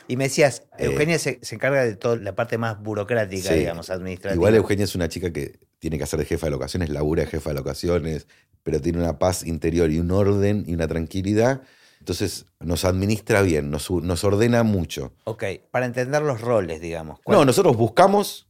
y 0.10 0.18
me 0.18 0.26
decías, 0.26 0.64
eh, 0.78 0.88
Eugenia 0.88 1.18
se, 1.18 1.40
encarga 1.52 1.86
de 1.86 1.96
toda 1.96 2.18
la 2.18 2.36
parte 2.36 2.58
más 2.58 2.84
burocrática, 2.84 3.54
digamos, 3.54 3.90
administrativa. 3.90 4.36
Igual 4.36 4.56
Eugenia 4.56 4.84
es 4.84 4.94
una 4.94 5.08
chica 5.08 5.32
que 5.32 5.58
tiene 5.80 5.98
que 5.98 6.04
hacer 6.04 6.20
de 6.20 6.26
jefa 6.26 6.48
de 6.48 6.52
locaciones, 6.52 6.90
labura 6.90 7.24
de 7.24 7.30
jefa 7.30 7.52
de 7.52 7.56
locaciones, 7.56 8.28
pero 8.62 8.82
tiene 8.82 9.00
una 9.00 9.20
paz 9.20 9.46
interior 9.46 9.90
y 9.90 10.02
un 10.02 10.12
orden 10.12 10.66
y 10.68 10.74
una 10.74 10.90
tranquilidad. 10.90 11.62
Entonces 12.00 12.46
nos 12.60 12.84
administra 12.84 13.42
bien, 13.42 13.72
nos, 13.72 13.90
nos 13.90 14.24
ordena 14.26 14.64
mucho. 14.64 15.14
Ok, 15.24 15.46
para 15.72 15.86
entender 15.86 16.22
los 16.22 16.42
roles, 16.42 16.82
digamos. 16.82 17.22
No, 17.26 17.46
nosotros 17.46 17.78
buscamos, 17.78 18.50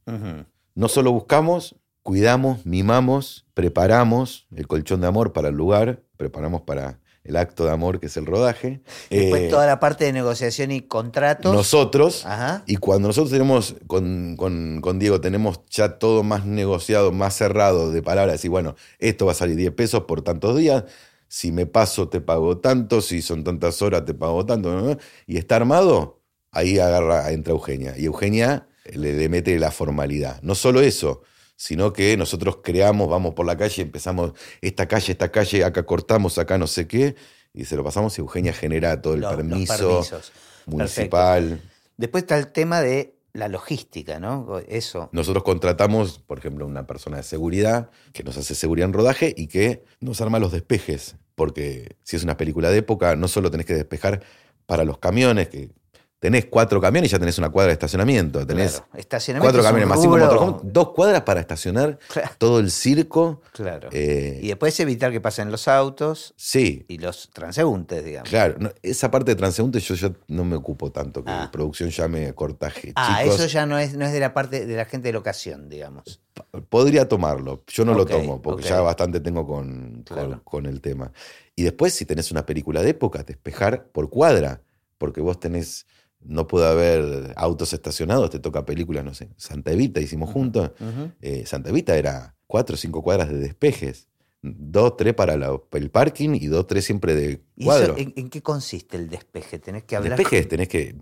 no 0.74 0.88
solo 0.88 1.12
buscamos, 1.12 1.76
cuidamos, 2.10 2.66
mimamos, 2.66 3.46
preparamos 3.54 4.48
el 4.56 4.66
colchón 4.66 5.02
de 5.02 5.06
amor 5.06 5.32
para 5.32 5.50
el 5.50 5.56
lugar, 5.56 6.02
preparamos 6.18 6.62
para 6.62 7.00
el 7.24 7.36
acto 7.36 7.66
de 7.66 7.72
amor 7.72 8.00
que 8.00 8.08
es 8.08 8.18
el 8.18 8.26
rodaje. 8.26 8.82
Después 9.12 9.44
eh, 9.44 9.48
toda 9.48 9.68
la 9.68 9.80
parte 9.80 10.06
de 10.06 10.14
negociación 10.14 10.72
y 10.72 10.82
contratos. 10.82 11.54
Nosotros, 11.54 12.26
y 12.66 12.78
cuando 12.78 13.10
nosotros 13.10 13.30
tenemos, 13.30 13.76
con, 13.86 14.38
con, 14.38 14.98
Diego, 14.98 15.22
tenemos 15.22 15.60
ya 15.70 16.00
todo 16.00 16.24
más 16.24 16.48
negociado, 16.48 17.12
más 17.12 17.36
cerrado 17.36 17.92
de 17.92 18.02
palabras, 18.02 18.44
y 18.44 18.48
bueno, 18.48 18.76
esto 18.98 19.28
va 19.28 19.34
a 19.34 19.36
salir 19.36 19.56
10 19.56 19.74
pesos 19.74 20.06
por 20.06 20.24
tantos 20.24 20.58
días, 20.58 20.86
si 21.28 21.52
me 21.52 21.68
paso 21.68 22.10
te 22.10 22.22
pago 22.22 22.58
tanto, 22.58 23.02
si 23.02 23.22
son 23.22 23.44
tantas 23.44 23.84
horas 23.84 24.04
te 24.06 24.16
pago 24.16 24.48
tanto, 24.48 24.98
y 25.28 25.38
está 25.38 25.58
armado, 25.58 26.24
ahí 26.50 26.80
agarra, 26.80 27.32
entra 27.32 27.54
Eugenia. 27.54 27.94
Y 28.00 28.06
Eugenia 28.06 28.68
le, 28.92 29.14
le 29.14 29.30
mete 29.30 29.60
la 29.60 29.70
formalidad. 29.70 30.42
No 30.42 30.56
solo 30.56 30.82
eso, 30.82 31.22
sino 31.60 31.92
que 31.92 32.16
nosotros 32.16 32.60
creamos, 32.64 33.10
vamos 33.10 33.34
por 33.34 33.46
la 33.46 33.58
calle, 33.58 33.82
empezamos 33.82 34.32
esta 34.62 34.88
calle, 34.88 35.12
esta 35.12 35.30
calle, 35.30 35.66
acá 35.66 35.86
cortamos, 35.86 36.38
acá 36.38 36.58
no 36.58 36.68
sé 36.68 36.88
qué, 36.88 37.16
y 37.54 37.66
se 37.66 37.76
lo 37.76 37.84
pasamos 37.84 38.18
y 38.18 38.22
Eugenia 38.22 38.54
genera 38.54 39.02
todo 39.02 39.16
el 39.16 39.24
permiso 39.24 40.08
municipal. 40.66 41.62
Después 41.98 42.24
está 42.24 42.38
el 42.38 42.54
tema 42.54 42.80
de 42.80 43.14
la 43.34 43.50
logística, 43.50 44.22
¿no? 44.22 44.60
Eso. 44.70 45.10
Nosotros 45.12 45.44
contratamos, 45.44 46.20
por 46.20 46.38
ejemplo, 46.38 46.66
una 46.66 46.88
persona 46.88 47.18
de 47.18 47.24
seguridad 47.24 47.90
que 48.14 48.24
nos 48.24 48.38
hace 48.38 48.56
seguridad 48.56 48.88
en 48.88 48.94
rodaje 48.94 49.34
y 49.36 49.48
que 49.48 49.84
nos 50.00 50.22
arma 50.22 50.40
los 50.40 50.54
despejes, 50.54 51.18
porque 51.36 51.98
si 52.04 52.16
es 52.16 52.24
una 52.24 52.38
película 52.38 52.70
de 52.70 52.78
época, 52.78 53.18
no 53.18 53.28
solo 53.28 53.52
tenés 53.52 53.66
que 53.66 53.76
despejar 53.76 54.24
para 54.66 54.86
los 54.86 55.00
camiones, 55.00 55.50
que 55.50 55.72
tenés 56.20 56.46
cuatro 56.46 56.82
camiones 56.82 57.10
y 57.10 57.14
ya 57.14 57.20
tenés 57.20 57.38
una 57.38 57.50
cuadra 57.50 57.68
de 57.68 57.74
estacionamiento. 57.74 58.46
Tenés 58.46 58.84
cuatro 59.40 59.64
camiones 59.64 59.88
más 59.88 60.02
cinco 60.02 60.60
dos 60.64 60.92
cuadras 60.92 61.22
para 61.22 61.40
estacionar 61.40 61.98
todo 62.38 62.60
el 62.60 62.72
circo. 62.72 63.42
Claro. 63.54 63.90
Eh, 63.92 64.40
y 64.42 64.50
después 64.50 64.78
evitar 64.80 65.12
que 65.12 65.22
pasen 65.22 65.50
los 65.50 65.68
autos. 65.68 66.34
Sí. 66.36 66.86
Y 66.88 66.98
los 66.98 67.30
transeúntes, 67.32 68.04
digamos. 68.04 68.30
Claro. 68.30 68.74
esa 68.84 69.10
parte 69.10 69.32
de 69.32 69.36
transeúntes 69.36 69.84
yo 69.88 69.96
ya 69.96 70.12
no 70.28 70.44
me 70.44 70.56
ocupo 70.56 70.92
tanto, 70.92 71.24
que 71.24 71.32
la 71.32 71.44
ah. 71.44 71.52
producción 71.52 71.90
llame 71.90 72.34
cortaje. 72.34 72.92
Ah, 72.96 73.24
eso 73.24 73.46
ya 73.46 73.66
no 73.66 73.80
es, 73.80 73.94
no 73.94 74.06
es 74.06 74.12
de 74.12 74.20
la 74.20 74.34
parte 74.34 74.66
de 74.66 74.76
la 74.76 74.86
gente 74.86 75.08
de 75.08 75.14
locación, 75.14 75.70
digamos. 75.70 76.22
Podría 76.70 77.08
tomarlo. 77.08 77.64
Yo 77.68 77.86
no 77.86 77.94
lo 77.94 78.06
tomo, 78.06 78.42
porque 78.42 78.64
ya 78.64 78.82
bastante 78.82 79.20
tengo 79.20 79.48
con, 79.48 80.06
con 80.44 80.66
el 80.66 80.82
tema. 80.82 81.12
Y 81.56 81.64
después, 81.64 81.94
si 81.94 82.06
tenés 82.06 82.32
una 82.32 82.46
película 82.46 82.82
de 82.82 82.90
época, 82.90 83.24
despejar 83.24 83.88
por 83.88 84.10
cuadra, 84.10 84.62
porque 84.98 85.22
vos 85.22 85.40
tenés 85.40 85.86
no 86.22 86.48
puede 86.48 86.68
haber 86.68 87.34
autos 87.36 87.74
estacionados, 87.74 88.30
te 88.30 88.40
toca 88.40 88.66
películas, 88.66 89.04
no 89.04 89.14
sé, 89.14 89.30
Santa 89.38 89.72
Evita 89.72 90.02
hicimos 90.02 90.30
juntos. 90.30 90.72
Eh, 91.22 91.46
Santa 91.46 91.70
Evita 91.70 91.96
era 91.96 92.36
cuatro 92.48 92.76
o 92.76 92.78
cinco 92.78 93.02
cuadras 93.02 93.30
de 93.30 93.40
despejes. 93.40 94.08
Dos, 94.42 94.96
tres 94.96 95.14
para 95.16 95.34
el 95.34 95.90
parking 95.90 96.30
y 96.36 96.48
dos, 96.48 96.66
tres 96.66 96.86
siempre 96.86 97.14
de 97.14 97.42
cuadro. 97.62 97.96
en, 97.98 98.30
qué 98.30 98.42
consiste 98.42 98.96
el 98.96 99.10
despeje? 99.10 99.60
Tenés 99.60 99.84
que 99.84 99.98
hablar. 99.98 100.18
Despejes, 100.18 100.48
tenés 100.48 100.70
que. 100.70 100.96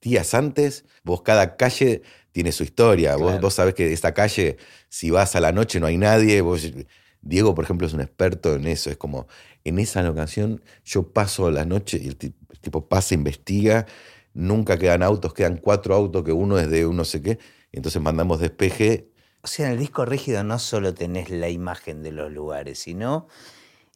Días 0.00 0.34
antes, 0.34 0.84
vos 1.02 1.22
cada 1.22 1.56
calle 1.56 2.02
tiene 2.30 2.52
su 2.52 2.62
historia. 2.62 3.16
Vos, 3.16 3.40
vos 3.40 3.54
sabés 3.54 3.74
que 3.74 3.92
esta 3.92 4.14
calle, 4.14 4.56
si 4.88 5.10
vas 5.10 5.34
a 5.34 5.40
la 5.40 5.50
noche 5.50 5.80
no 5.80 5.86
hay 5.86 5.98
nadie. 5.98 6.44
Diego, 7.22 7.54
por 7.56 7.64
ejemplo, 7.64 7.88
es 7.88 7.92
un 7.92 8.02
experto 8.02 8.54
en 8.54 8.68
eso. 8.68 8.88
Es 8.88 8.98
como, 8.98 9.26
en 9.64 9.80
esa 9.80 10.02
locación, 10.02 10.62
yo 10.84 11.12
paso 11.12 11.50
la 11.50 11.64
noche 11.64 12.00
y 12.00 12.06
el 12.06 12.16
tipo 12.16 12.86
pasa, 12.88 13.14
investiga 13.14 13.86
nunca 14.34 14.76
quedan 14.78 15.02
autos, 15.02 15.32
quedan 15.32 15.56
cuatro 15.56 15.94
autos 15.94 16.22
que 16.24 16.32
uno 16.32 16.58
es 16.58 16.68
de 16.70 16.86
un 16.86 16.96
no 16.96 17.04
sé 17.04 17.22
qué, 17.22 17.38
entonces 17.72 18.02
mandamos 18.02 18.40
despeje 18.40 19.08
O 19.42 19.46
sea, 19.46 19.66
en 19.66 19.72
el 19.72 19.78
disco 19.78 20.04
rígido 20.04 20.42
no 20.44 20.58
solo 20.58 20.92
tenés 20.94 21.30
la 21.30 21.48
imagen 21.48 22.02
de 22.02 22.12
los 22.12 22.30
lugares, 22.32 22.78
sino 22.78 23.26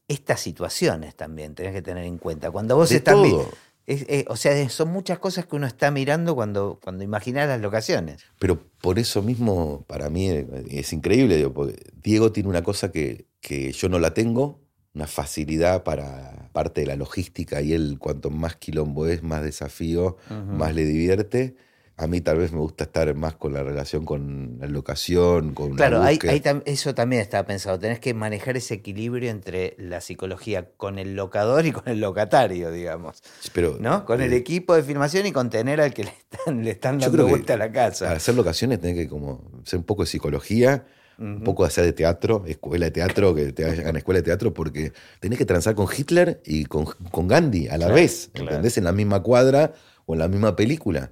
estas 0.09 0.41
situaciones 0.41 1.15
también 1.17 1.55
tenés 1.55 1.73
que 1.75 1.83
tener 1.83 2.05
en 2.05 2.19
cuenta. 2.19 2.51
Cuando 2.51 2.77
vos 2.77 2.89
De 2.91 2.97
estás. 2.97 3.15
vi- 3.23 3.31
todo. 3.31 3.49
es- 3.87 4.05
es- 4.09 4.25
o 4.29 4.37
sea, 4.37 4.69
son 4.69 4.89
muchas 4.91 5.19
cosas 5.19 5.47
que 5.47 5.57
uno 5.57 5.67
está 5.67 5.91
mirando 5.91 6.35
cuando, 6.35 6.79
cuando 6.83 7.05
imaginás 7.05 7.49
las 7.49 7.61
locaciones. 7.61 8.23
Pero 8.39 8.59
por 8.81 8.99
eso 8.99 9.23
mismo, 9.23 9.85
para 9.87 10.09
mí 10.11 10.29
eh, 10.29 10.47
es 10.71 10.93
increíble. 10.93 11.37
digo, 11.37 11.67
Diego 11.95 12.31
tiene 12.33 12.49
una 12.51 12.63
cosa 12.63 12.91
que, 12.93 13.27
que 13.41 13.73
yo 13.73 13.89
no 13.89 13.99
la 13.99 14.13
tengo, 14.15 14.61
una 14.99 15.07
facilidad 15.07 15.85
para 15.85 16.49
parte 16.53 16.81
de 16.81 16.89
la 16.89 16.97
logística 16.97 17.63
y 17.63 17.73
él 17.73 17.97
cuanto 18.01 18.31
más 18.31 18.57
quilombo 18.57 19.07
es, 19.07 19.23
más 19.23 19.43
desafío, 19.45 20.17
más 20.29 20.75
le 20.75 20.85
divierte. 20.85 21.55
A 21.97 22.07
mí 22.07 22.21
tal 22.21 22.39
vez 22.39 22.53
me 22.53 22.59
gusta 22.59 22.85
estar 22.85 23.13
más 23.15 23.35
con 23.35 23.53
la 23.53 23.63
relación 23.65 24.05
con 24.05 24.57
la 24.61 24.67
locación, 24.69 25.53
con 25.55 25.75
Claro, 25.75 26.01
búsqueda. 26.01 26.33
ahí 26.33 26.41
tam- 26.41 26.63
eso 26.65 26.95
también 26.95 27.23
estaba 27.23 27.45
pensado. 27.47 27.79
Tenés 27.79 27.99
que 28.01 28.13
manejar 28.15 28.57
ese 28.57 28.75
equilibrio 28.75 29.31
entre 29.31 29.75
la 29.79 30.01
psicología 30.01 30.69
con 30.77 30.99
el 30.99 31.15
locador 31.17 31.67
y 31.67 31.73
con 31.73 31.89
el 31.89 32.01
locatario, 32.01 32.71
digamos. 32.73 33.23
Pero, 33.53 33.77
¿No? 33.81 34.05
Con 34.05 34.21
el 34.21 34.33
eh, 34.33 34.37
equipo 34.37 34.75
de 34.75 34.83
filmación 34.85 35.27
y 35.27 35.33
contener 35.33 35.81
al 35.81 35.93
que 35.95 36.05
le 36.05 36.11
están, 36.11 36.65
le 36.65 36.71
están 36.73 36.99
dando 36.99 37.27
vuelta 37.27 37.55
a 37.55 37.57
la 37.57 37.67
Para 37.73 37.89
casa. 37.89 38.13
hacer 38.13 38.35
locaciones 38.37 38.81
tenés 38.81 38.97
que 38.97 39.09
como 39.09 39.49
ser 39.65 39.79
un 39.81 39.85
poco 39.85 40.03
de 40.03 40.07
psicología, 40.09 40.87
un 41.19 41.43
poco 41.43 41.65
hacer 41.65 41.85
de 41.85 41.93
teatro, 41.93 42.45
escuela 42.47 42.87
de 42.87 42.91
teatro, 42.93 43.35
que 43.35 43.53
te 43.53 43.65
hagan 43.65 43.97
escuela 43.97 44.19
de 44.21 44.25
teatro, 44.25 44.55
porque 44.55 44.93
tenés 45.21 45.39
que 45.39 45.45
transar 45.45 45.75
con 45.75 45.89
Hitler 45.95 46.41
y 46.47 46.65
con, 46.67 46.85
con 47.11 47.27
Gandhi 47.27 47.67
a 47.69 47.73
la 47.73 47.87
Claro, 47.87 47.95
vez, 47.95 48.31
claro. 48.33 48.51
¿entendés? 48.51 48.79
En 48.79 48.85
la 48.85 48.93
misma 48.93 49.23
cuadra 49.23 49.75
o 50.07 50.15
en 50.15 50.21
la 50.21 50.29
misma 50.29 50.55
película. 50.55 51.11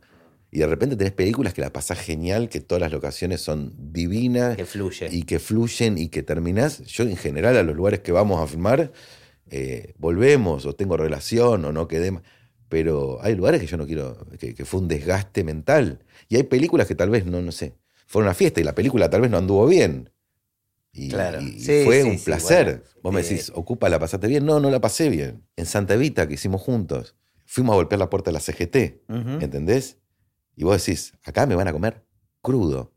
Y 0.52 0.60
de 0.60 0.66
repente 0.68 0.96
tenés 0.96 1.12
películas 1.12 1.52
que 1.54 1.60
la 1.60 1.72
pasás 1.72 1.98
genial, 1.98 2.48
que 2.48 2.60
todas 2.60 2.80
las 2.80 2.92
locaciones 2.92 3.40
son 3.40 3.74
divinas 3.92 4.56
Que 4.56 4.64
fluye. 4.64 5.08
y 5.10 5.24
que 5.24 5.38
fluyen 5.40 5.98
y 5.98 6.08
que 6.08 6.22
terminás. 6.22 6.84
Yo 6.84 7.02
en 7.04 7.16
general 7.16 7.56
a 7.56 7.62
los 7.64 7.74
lugares 7.76 8.00
que 8.00 8.12
vamos 8.12 8.40
a 8.40 8.46
filmar, 8.46 8.92
eh, 9.50 9.92
volvemos 9.98 10.66
o 10.66 10.74
tengo 10.74 10.96
relación 10.96 11.64
o 11.64 11.72
no 11.72 11.88
quedé... 11.88 12.18
Pero 12.68 13.18
hay 13.22 13.36
lugares 13.36 13.60
que 13.60 13.66
yo 13.68 13.76
no 13.76 13.86
quiero, 13.86 14.26
que, 14.40 14.54
que 14.54 14.64
fue 14.64 14.80
un 14.80 14.88
desgaste 14.88 15.44
mental. 15.44 16.00
Y 16.28 16.34
hay 16.36 16.42
películas 16.42 16.88
que 16.88 16.96
tal 16.96 17.10
vez, 17.10 17.24
no, 17.24 17.40
no 17.40 17.52
sé, 17.52 17.74
fueron 18.06 18.30
a 18.30 18.34
fiesta 18.34 18.60
y 18.60 18.64
la 18.64 18.74
película 18.74 19.10
tal 19.10 19.20
vez 19.20 19.30
no 19.30 19.36
anduvo 19.38 19.66
bien. 19.66 20.10
Y, 20.92 21.10
Claro. 21.10 21.40
y 21.42 21.60
Sí, 21.60 21.82
fue 21.84 22.02
sí, 22.02 22.08
un 22.08 22.18
placer. 22.18 22.64
bueno, 22.66 22.82
Vos 23.02 23.12
me 23.12 23.22
decís, 23.22 23.52
ocupa, 23.54 23.88
¿la 23.90 23.98
pasaste 23.98 24.26
bien? 24.28 24.46
No, 24.46 24.60
no 24.60 24.70
la 24.70 24.80
pasé 24.80 25.10
bien. 25.10 25.46
En 25.56 25.66
Santa 25.66 25.94
Evita, 25.94 26.26
que 26.26 26.34
hicimos 26.34 26.62
juntos, 26.62 27.14
fuimos 27.44 27.74
a 27.74 27.76
golpear 27.76 27.98
la 27.98 28.08
puerta 28.08 28.30
de 28.30 28.32
la 28.34 28.40
CGT. 28.40 29.02
Ujú. 29.08 29.28
¿Entendés? 29.44 29.98
Y 30.56 30.64
vos 30.64 30.82
decís, 30.84 31.12
acá 31.22 31.44
me 31.46 31.54
van 31.54 31.68
a 31.68 31.72
comer 31.72 32.02
crudo. 32.40 32.92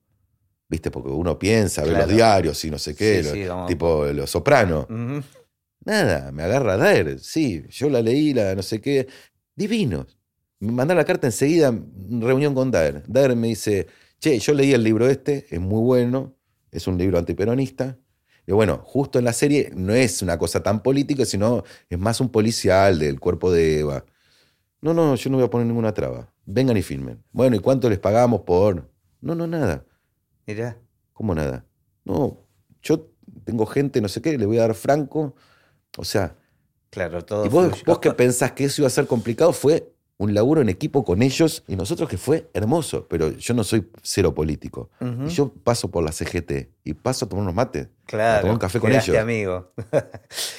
¿Viste? 0.70 0.92
Porque 0.92 1.10
uno 1.10 1.38
piensa, 1.40 1.84
ve 1.84 1.92
los 1.92 2.08
diarios 2.08 2.64
y 2.64 2.70
no 2.72 2.78
sé 2.78 2.96
qué, 2.96 3.24
Sí, 3.24 3.46
tipo 3.68 4.06
Los 4.06 4.30
Soprano. 4.30 4.88
Nada, 5.84 6.32
me 6.32 6.44
agarra 6.44 6.78
Daer. 6.78 7.20
Sí, 7.20 7.64
yo 7.70 7.90
la 7.90 8.02
leí, 8.02 8.34
la 8.34 8.54
no 8.56 8.62
sé 8.62 8.80
qué. 8.80 9.08
Divinos. 9.56 10.18
Me 10.60 10.72
mandaron 10.72 11.00
la 11.00 11.06
carta 11.06 11.26
enseguida, 11.28 11.74
reunión 12.10 12.54
con 12.54 12.70
Daer. 12.70 13.04
Daer 13.08 13.36
me 13.36 13.48
dice, 13.48 13.88
che, 14.20 14.40
yo 14.40 14.54
leí 14.54 14.74
el 14.74 14.84
libro 14.84 15.08
este, 15.08 15.46
es 15.50 15.60
muy 15.60 15.82
bueno, 15.82 16.36
es 16.72 16.88
un 16.88 16.98
libro 16.98 17.18
antiperonista. 17.18 17.98
Y 18.46 18.52
bueno, 18.52 18.82
justo 18.84 19.20
en 19.20 19.26
la 19.26 19.34
serie 19.34 19.72
no 19.76 19.94
es 19.94 20.22
una 20.22 20.38
cosa 20.38 20.64
tan 20.64 20.82
política, 20.82 21.24
sino 21.26 21.64
es 21.90 22.00
más 22.00 22.20
un 22.20 22.30
policial 22.30 22.98
del 23.00 23.20
cuerpo 23.20 23.52
de 23.52 23.80
Eva. 23.82 24.06
No, 24.82 24.94
no, 24.94 25.16
yo 25.16 25.30
no 25.30 25.38
voy 25.38 25.46
a 25.46 25.50
poner 25.50 25.68
ninguna 25.68 25.94
traba. 25.94 26.34
Vengan 26.46 26.76
y 26.78 26.82
filmen. 26.82 27.24
Bueno, 27.32 27.56
¿y 27.56 27.60
cuánto 27.60 27.90
les 27.90 28.00
pagamos 28.00 28.42
por...? 28.42 28.90
No, 29.22 29.36
no, 29.36 29.46
nada. 29.46 29.86
Mirá. 30.48 30.78
¿Cómo 31.14 31.36
nada? 31.36 31.66
No, 32.06 32.40
yo 32.82 33.12
tengo 33.44 33.66
gente, 33.66 34.02
no 34.02 34.08
sé 34.08 34.22
qué, 34.22 34.38
le 34.38 34.46
voy 34.46 34.58
a 34.58 34.62
dar 34.62 34.74
franco. 34.74 35.36
O 35.98 36.04
sea, 36.06 36.36
Claro, 36.90 37.24
todo. 37.24 37.46
y 37.46 37.50
vos, 37.50 37.68
fluye. 37.68 37.84
vos 37.86 38.00
que 38.00 38.12
pensás 38.14 38.54
que 38.54 38.64
eso 38.66 38.82
iba 38.82 38.88
a 38.88 38.92
ser 38.92 39.06
complicado, 39.06 39.54
fue 39.54 39.94
un 40.22 40.34
laburo 40.34 40.60
en 40.60 40.68
equipo 40.68 41.06
con 41.06 41.22
ellos 41.22 41.64
y 41.66 41.78
nosotros 41.78 42.10
que 42.10 42.18
fue 42.18 42.50
hermoso, 42.54 43.08
pero 43.10 43.32
yo 43.32 43.54
no 43.54 43.64
soy 43.64 43.90
cero 44.04 44.36
político. 44.36 44.90
Y 45.26 45.30
yo 45.30 45.54
paso 45.54 45.90
por 45.90 46.04
la 46.04 46.12
CGT 46.12 46.68
y 46.84 46.94
paso 46.94 47.24
a 47.26 47.30
tomar 47.30 47.44
unos 47.44 47.56
mates. 47.56 47.88
Claro. 48.06 48.38
a 48.38 48.42
tomar 48.42 48.54
un 48.56 48.60
café 48.60 48.80
con 48.82 48.92
ellos. 48.92 49.16
amigo. 49.18 49.72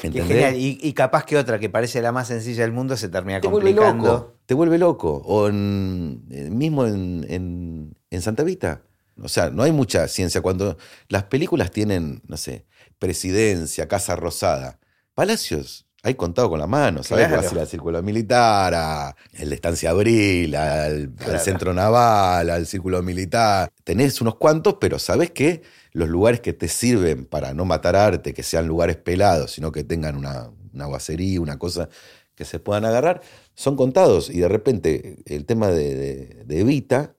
Qué 0.00 0.06
¿Entendés? 0.06 0.26
genial. 0.28 0.56
Y, 0.56 0.78
y 0.82 0.92
capaz 0.94 1.24
que 1.26 1.36
otra 1.36 1.58
que 1.58 1.68
parece 1.68 2.00
la 2.00 2.10
más 2.10 2.28
sencilla 2.28 2.62
del 2.62 2.72
mundo 2.72 2.96
se 2.96 3.10
termina 3.10 3.38
Te 3.42 3.48
vuelve 3.48 3.74
complicando. 3.74 4.08
loco. 4.12 4.34
Te 4.46 4.54
vuelve 4.54 4.78
loco. 4.78 5.22
O 5.26 5.48
en, 5.48 6.24
eh, 6.30 6.48
mismo 6.48 6.86
en, 6.86 7.26
en- 7.28 7.98
en 8.08 8.22
Santa 8.22 8.42
Vita. 8.44 8.80
O 9.22 9.28
sea, 9.28 9.50
no 9.50 9.62
hay 9.62 9.72
mucha 9.72 10.08
ciencia. 10.08 10.40
Cuando 10.40 10.78
las 11.10 11.24
películas 11.24 11.70
tienen, 11.70 12.22
no 12.26 12.38
sé, 12.38 12.64
presidencia, 12.98 13.88
Casa 13.88 14.16
Rosada, 14.16 14.78
Palacios, 15.14 15.86
hay 16.02 16.14
contado 16.14 16.48
con 16.50 16.58
la 16.58 16.66
mano. 16.66 17.02
¿Sabes? 17.02 17.26
Claro. 17.28 17.42
Vas 17.42 17.52
a 17.52 17.54
ir 17.54 17.60
al 17.60 17.66
Círculo 17.66 18.02
Militar, 18.02 18.72
a 18.74 19.16
el 19.32 19.48
de 19.50 19.54
Estancia 19.54 19.90
Abril, 19.90 20.54
al. 20.56 21.12
Centro 21.40 21.72
Naval, 21.74 22.50
al 22.50 22.66
Círculo 22.66 23.02
Militar. 23.02 23.70
Tenés 23.84 24.20
unos 24.20 24.36
cuantos, 24.36 24.76
pero 24.80 24.98
sabes 24.98 25.30
que 25.30 25.62
los 25.92 26.08
lugares 26.08 26.40
que 26.40 26.52
te 26.52 26.68
sirven 26.68 27.24
para 27.26 27.52
no 27.54 27.64
matar 27.64 27.96
arte, 27.96 28.32
que 28.32 28.42
sean 28.42 28.66
lugares 28.66 28.96
pelados, 28.96 29.52
sino 29.52 29.72
que 29.72 29.84
tengan 29.84 30.16
una, 30.16 30.50
una 30.72 30.86
guacería, 30.86 31.40
una 31.40 31.58
cosa 31.58 31.88
que 32.34 32.44
se 32.44 32.58
puedan 32.60 32.84
agarrar, 32.86 33.20
son 33.54 33.76
contados. 33.76 34.30
Y 34.30 34.38
de 34.40 34.48
repente 34.48 35.18
el 35.26 35.44
tema 35.44 35.68
de, 35.68 35.94
de- 35.94 36.44
de 36.46 36.60
Evita, 36.60 37.14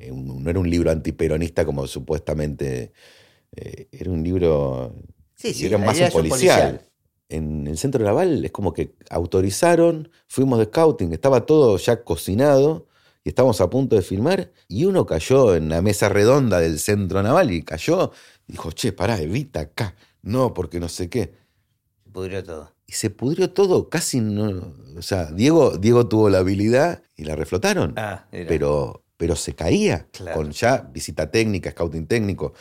eh, 0.00 0.10
un- 0.10 0.42
no 0.42 0.50
era 0.50 0.58
un 0.58 0.68
libro 0.68 0.90
antiperonista 0.90 1.64
como 1.64 1.86
supuestamente, 1.86 2.92
eh, 3.54 3.86
era 3.92 4.10
un 4.10 4.24
libro, 4.24 4.96
Sí, 5.36 5.54
sí. 5.54 5.66
era 5.66 5.78
más 5.78 5.96
un 5.98 6.02
eso 6.04 6.18
policial. 6.18 6.80
En 7.28 7.66
el 7.66 7.78
centro 7.78 8.04
naval 8.04 8.44
es 8.44 8.52
como 8.52 8.72
que 8.72 8.94
autorizaron, 9.10 10.10
fuimos 10.28 10.58
de 10.58 10.66
scouting, 10.66 11.12
estaba 11.12 11.46
todo 11.46 11.76
ya 11.78 12.04
cocinado 12.04 12.86
y 13.24 13.30
estábamos 13.30 13.60
a 13.60 13.70
punto 13.70 13.96
de 13.96 14.02
filmar 14.02 14.52
y 14.68 14.84
uno 14.84 15.06
cayó 15.06 15.54
en 15.54 15.68
la 15.70 15.80
mesa 15.80 16.08
redonda 16.08 16.60
del 16.60 16.78
centro 16.78 17.22
naval 17.22 17.50
y 17.50 17.62
cayó, 17.62 18.12
dijo, 18.46 18.70
che, 18.72 18.92
pará, 18.92 19.18
evita 19.20 19.60
acá, 19.60 19.96
no, 20.22 20.52
porque 20.52 20.78
no 20.80 20.88
sé 20.88 21.08
qué. 21.08 21.34
Pudrió 22.12 22.44
todo. 22.44 22.70
Y 22.86 22.92
se 22.92 23.08
pudrió 23.10 23.50
todo, 23.50 23.88
casi 23.88 24.20
no. 24.20 24.74
O 24.96 25.02
sea, 25.02 25.32
Diego, 25.32 25.78
Diego 25.78 26.06
tuvo 26.06 26.28
la 26.28 26.38
habilidad 26.38 27.02
y 27.16 27.24
la 27.24 27.34
reflotaron. 27.34 27.94
Ah, 27.96 28.26
pero, 28.30 29.02
pero 29.16 29.34
se 29.34 29.54
caía 29.54 30.06
Claro. 30.12 30.36
con 30.36 30.50
ya 30.52 30.88
visita 30.92 31.30
técnica, 31.30 31.70
scouting 31.70 32.06
técnico. 32.06 32.52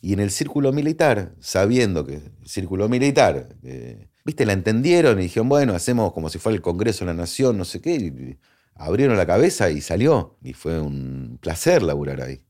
Y 0.00 0.12
en 0.14 0.20
el 0.20 0.30
círculo 0.30 0.72
militar, 0.72 1.34
sabiendo 1.40 2.06
que 2.06 2.14
el 2.14 2.32
círculo 2.48 2.88
militar, 2.88 3.48
eh, 3.62 4.08
viste, 4.24 4.46
la 4.46 4.54
entendieron 4.54 5.18
y 5.18 5.24
dijeron, 5.24 5.48
bueno, 5.48 5.74
hacemos 5.74 6.12
como 6.12 6.28
si 6.30 6.38
fuera 6.38 6.56
el 6.56 6.62
Congreso 6.62 7.04
de 7.04 7.12
la 7.12 7.14
Nación, 7.14 7.58
no 7.58 7.64
sé 7.64 7.80
qué, 7.80 7.94
y 7.96 8.38
abrieron 8.74 9.16
la 9.18 9.26
cabeza 9.26 9.70
y 9.70 9.80
salió. 9.82 10.38
Y 10.42 10.54
fue 10.54 10.80
un 10.80 11.38
placer 11.40 11.82
laburar 11.82 12.22
ahí. 12.22 12.40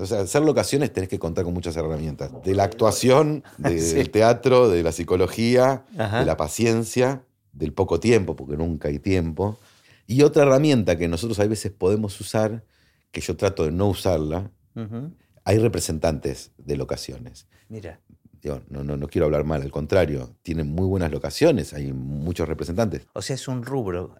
O 0.00 0.04
sea, 0.06 0.20
hacer 0.20 0.42
locaciones 0.42 0.92
tenés 0.92 1.08
que 1.08 1.18
contar 1.18 1.44
con 1.44 1.54
muchas 1.54 1.74
herramientas. 1.76 2.30
De 2.44 2.54
la 2.54 2.64
actuación, 2.64 3.42
de- 3.58 3.80
Sí. 3.80 3.94
del 3.94 4.10
teatro, 4.10 4.68
de 4.68 4.82
la 4.82 4.92
psicología, 4.92 5.86
Ajá. 5.96 6.20
de 6.20 6.26
la 6.26 6.36
paciencia, 6.36 7.24
del 7.54 7.72
poco 7.72 8.00
tiempo, 8.00 8.36
porque 8.36 8.56
nunca 8.58 8.88
hay 8.88 8.98
tiempo. 8.98 9.58
Y 10.06 10.22
otra 10.22 10.42
herramienta 10.42 10.98
que 10.98 11.08
nosotros 11.08 11.40
a 11.40 11.46
veces 11.46 11.72
podemos 11.72 12.20
usar, 12.20 12.64
que 13.10 13.22
yo 13.22 13.34
trato 13.36 13.64
de 13.64 13.72
no 13.72 13.88
usarla, 13.88 14.50
Ujú. 14.76 15.10
Hay 15.44 15.58
representantes 15.58 16.52
de 16.58 16.76
locaciones. 16.76 17.46
Mira. 17.68 18.00
Digo, 18.40 18.60
no, 18.68 18.82
no, 18.82 18.96
no 18.96 19.06
quiero 19.06 19.26
hablar 19.26 19.44
mal, 19.44 19.62
al 19.62 19.70
contrario, 19.70 20.34
tienen 20.42 20.66
muy 20.66 20.86
buenas 20.86 21.12
locaciones, 21.12 21.74
hay 21.74 21.92
muchos 21.92 22.48
representantes. 22.48 23.06
O 23.12 23.22
sea, 23.22 23.34
es 23.34 23.46
un 23.46 23.64
rubro. 23.64 24.16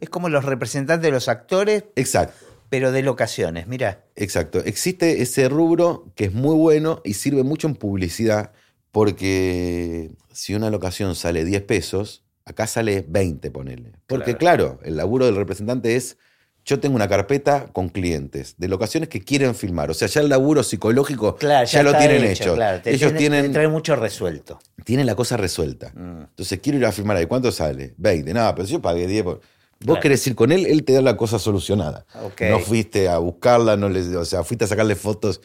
Es 0.00 0.10
como 0.10 0.28
los 0.28 0.44
representantes 0.44 1.02
de 1.02 1.10
los 1.10 1.28
actores, 1.28 1.84
Exacto, 1.96 2.34
pero 2.68 2.92
de 2.92 3.02
locaciones. 3.02 3.66
Mira. 3.66 4.04
exacto. 4.16 4.58
Existe 4.58 5.22
ese 5.22 5.48
rubro 5.48 6.12
que 6.14 6.26
es 6.26 6.32
muy 6.34 6.56
bueno 6.56 7.00
y 7.04 7.14
sirve 7.14 7.42
mucho 7.42 7.66
en 7.66 7.74
publicidad, 7.76 8.52
porque 8.90 10.10
si 10.32 10.54
una 10.54 10.70
locación 10.70 11.14
sale 11.14 11.44
10 11.44 11.62
pesos, 11.62 12.24
acá 12.44 12.66
sale 12.66 13.04
20, 13.08 13.50
ponele. 13.50 13.92
Porque 14.06 14.36
claro, 14.36 14.78
el 14.82 14.96
laburo 14.96 15.24
del 15.24 15.36
representante 15.36 15.96
es, 15.96 16.18
yo 16.64 16.80
tengo 16.80 16.96
una 16.96 17.08
carpeta 17.08 17.66
con 17.72 17.88
clientes 17.90 18.54
de 18.56 18.68
locaciones 18.68 19.08
que 19.08 19.20
quieren 19.20 19.54
filmar, 19.54 19.90
o 19.90 19.94
sea, 19.94 20.08
ya 20.08 20.20
el 20.22 20.28
laburo 20.30 20.62
psicológico 20.62 21.36
Claro, 21.36 21.66
ya, 21.66 21.82
lo 21.82 21.96
tienen 21.96 22.24
hecho, 22.24 22.44
hecho. 22.44 22.54
claro. 22.54 22.80
Te 22.82 22.90
Ellos 22.90 23.12
tiene- 23.12 23.18
tienen, 23.18 23.46
te 23.46 23.52
trae 23.52 23.68
mucho 23.68 23.96
resuelto. 23.96 24.58
tienen 24.84 25.06
la 25.06 25.14
cosa 25.14 25.36
resuelta. 25.36 25.92
Mm. 25.94 26.20
Entonces, 26.30 26.58
quiero 26.62 26.78
ir 26.78 26.86
a 26.86 26.92
filmar 26.92 27.16
ahí. 27.18 27.26
¿Cuánto 27.26 27.52
sale? 27.52 27.94
20. 27.98 28.32
Nada, 28.32 28.54
pero 28.54 28.66
si 28.66 28.72
yo 28.74 28.80
pagué 28.82 29.06
10. 29.06 29.22
por- 29.24 29.40
Vos 29.80 29.96
Claro. 29.96 30.00
querés 30.00 30.26
ir 30.26 30.34
con 30.34 30.52
él, 30.52 30.64
él 30.66 30.84
te 30.84 30.94
da 30.94 31.02
la 31.02 31.16
cosa 31.16 31.38
solucionada. 31.38 32.06
No 32.48 32.58
fuiste 32.60 33.08
a 33.08 33.18
buscarla, 33.18 33.76
no 33.76 33.88
le, 33.90 34.16
o 34.16 34.24
sea, 34.24 34.42
fuiste 34.42 34.64
a 34.64 34.68
sacarle 34.68 34.94
fotos. 34.94 35.42